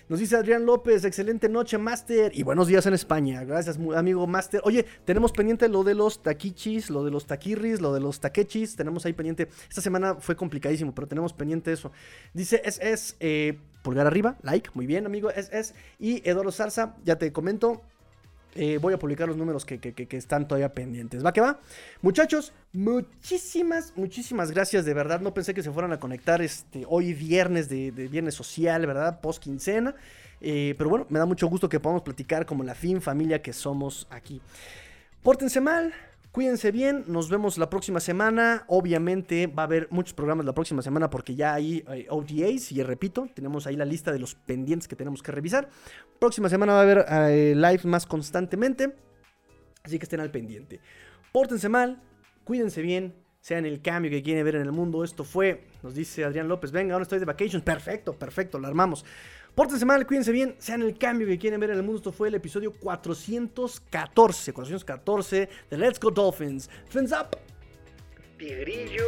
Nos 0.09 0.20
dice 0.20 0.36
Adrián 0.36 0.65
López, 0.65 1.05
excelente 1.05 1.48
noche, 1.48 1.78
Master. 1.78 2.31
Y 2.32 2.44
buenos 2.44 2.69
días 2.69 2.86
en 2.86 2.94
España. 2.94 3.43
Gracias, 3.43 3.77
amigo 3.77 4.24
Master. 4.28 4.60
Oye, 4.62 4.86
tenemos 5.05 5.32
pendiente 5.32 5.69
lo 5.69 5.82
de 5.82 5.97
los 5.97 6.23
taquichis, 6.23 6.90
lo 6.90 7.02
de 7.02 7.10
los 7.10 7.27
taquirris, 7.27 7.81
lo 7.81 7.93
de 7.93 7.98
los 7.98 8.20
taquechis. 8.20 8.77
Tenemos 8.77 9.05
ahí 9.05 9.15
pendiente. 9.15 9.48
Esta 9.69 9.81
semana 9.81 10.15
fue 10.15 10.36
complicadísimo, 10.36 10.94
pero 10.94 11.09
tenemos 11.09 11.32
pendiente 11.32 11.73
eso. 11.73 11.90
Dice 12.32 12.62
SS, 12.65 13.16
eh, 13.19 13.59
pulgar 13.82 14.06
arriba, 14.06 14.36
like, 14.43 14.70
muy 14.74 14.86
bien, 14.86 15.06
amigo 15.06 15.28
SS. 15.28 15.74
Y 15.98 16.23
Eduardo 16.28 16.52
Zarza, 16.52 16.94
ya 17.05 17.16
te 17.16 17.32
comento. 17.32 17.82
Eh, 18.54 18.78
voy 18.78 18.94
a 18.94 18.98
publicar 18.98 19.28
los 19.28 19.36
números 19.36 19.64
que, 19.64 20.08
están 20.10 20.48
todavía 20.48 20.72
pendientes. 20.72 21.24
¿Va 21.24 21.32
que 21.32 21.40
va? 21.40 21.60
Muchachos, 22.02 22.52
muchísimas, 22.72 23.92
muchísimas 23.96 24.50
gracias. 24.50 24.84
De 24.84 24.94
verdad, 24.94 25.20
no 25.20 25.34
pensé 25.34 25.54
que 25.54 25.62
se 25.62 25.70
fueran 25.70 25.92
a 25.92 26.00
conectar 26.00 26.42
este, 26.42 26.84
hoy 26.88 27.14
viernes 27.14 27.68
de, 27.68 27.90
viernes 27.90 28.34
social, 28.34 28.86
¿verdad? 28.86 29.20
Post 29.20 29.42
quincena. 29.42 29.94
Eh, 30.40 30.74
pero 30.78 30.90
bueno, 30.90 31.06
me 31.08 31.18
da 31.18 31.26
mucho 31.26 31.46
gusto 31.48 31.68
que 31.68 31.80
podamos 31.80 32.02
platicar 32.02 32.46
como 32.46 32.64
la 32.64 32.74
fin 32.74 33.00
familia 33.00 33.42
que 33.42 33.52
somos 33.52 34.06
aquí. 34.10 34.40
Pórtense 35.22 35.60
mal, 35.60 35.92
Cuídense 36.39 36.70
bien, 36.70 37.02
nos 37.09 37.28
vemos 37.28 37.59
la 37.59 37.69
próxima 37.69 37.98
semana. 37.98 38.62
Obviamente 38.69 39.48
va 39.48 39.65
a 39.65 39.66
haber 39.66 39.89
muchos 39.90 40.15
programas 40.15 40.47
la 40.47 40.55
próxima 40.55 40.82
semana 40.82 41.10
porque 41.10 41.35
ya 41.35 41.52
hay 41.52 41.82
eh, 41.90 42.06
y 42.70 42.82
repito, 42.85 43.28
tenemos 43.35 43.66
ahí 43.66 43.74
la 43.74 43.85
lista 43.85 44.12
de 44.12 44.20
los 44.20 44.36
pendientes 44.36 44.86
que 44.86 44.94
tenemos 44.94 45.20
que 45.20 45.32
revisar. 45.32 45.69
Próxima 46.20 46.48
semana 46.48 46.74
va 46.74 46.78
a 46.78 46.82
haber 46.82 47.06
eh, 47.10 47.55
live 47.56 47.81
más 47.86 48.06
constantemente, 48.06 48.94
así 49.82 49.98
que 49.98 50.05
estén 50.05 50.20
al 50.20 50.31
pendiente. 50.31 50.78
Pórtense 51.32 51.69
mal, 51.69 52.01
cuídense 52.44 52.82
bien, 52.82 53.16
sean 53.40 53.66
el 53.66 53.82
cambio 53.82 54.09
que 54.09 54.23
quieren 54.23 54.44
ver 54.44 54.55
en 54.55 54.62
el 54.62 54.70
mundo. 54.70 55.02
Esto 55.02 55.24
fue, 55.24 55.65
nos 55.82 55.97
dice 55.97 56.23
Adrián 56.24 56.47
López, 56.47 56.70
venga, 56.70 56.94
ahora 56.94 57.02
estoy 57.02 57.19
de 57.19 57.24
vacations. 57.24 57.65
Perfecto, 57.65 58.16
perfecto, 58.16 58.60
lo 58.60 58.69
armamos. 58.69 59.05
Pórtense 59.59 59.85
mal, 59.85 60.06
cuídense 60.06 60.30
bien, 60.30 60.55
sean 60.60 60.82
el 60.82 60.97
cambio 60.97 61.26
que 61.26 61.36
quieren 61.36 61.59
ver 61.59 61.70
en 61.70 61.78
el 61.78 61.82
mundo. 61.82 61.97
Esto 61.97 62.12
fue 62.12 62.28
el 62.28 62.36
episodio 62.36 62.72
414, 62.74 64.52
414 64.52 65.48
de 65.68 65.76
Let's 65.76 65.98
Go 65.98 66.12
Dolphins. 66.12 66.70
Fins 66.89 67.10
up. 67.10 67.36
Tigrillo. 68.39 69.02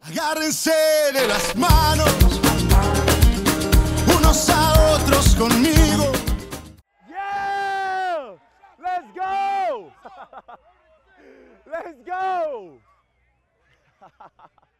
Agárrense 0.00 0.72
de 1.12 1.28
las 1.28 1.54
manos 1.54 2.43
otros 5.24 5.34
conmigo. 5.36 6.12
Yeah! 7.08 8.36
Let's 8.78 9.12
go! 9.14 9.92
Let's 11.66 12.02
go! 12.04 12.78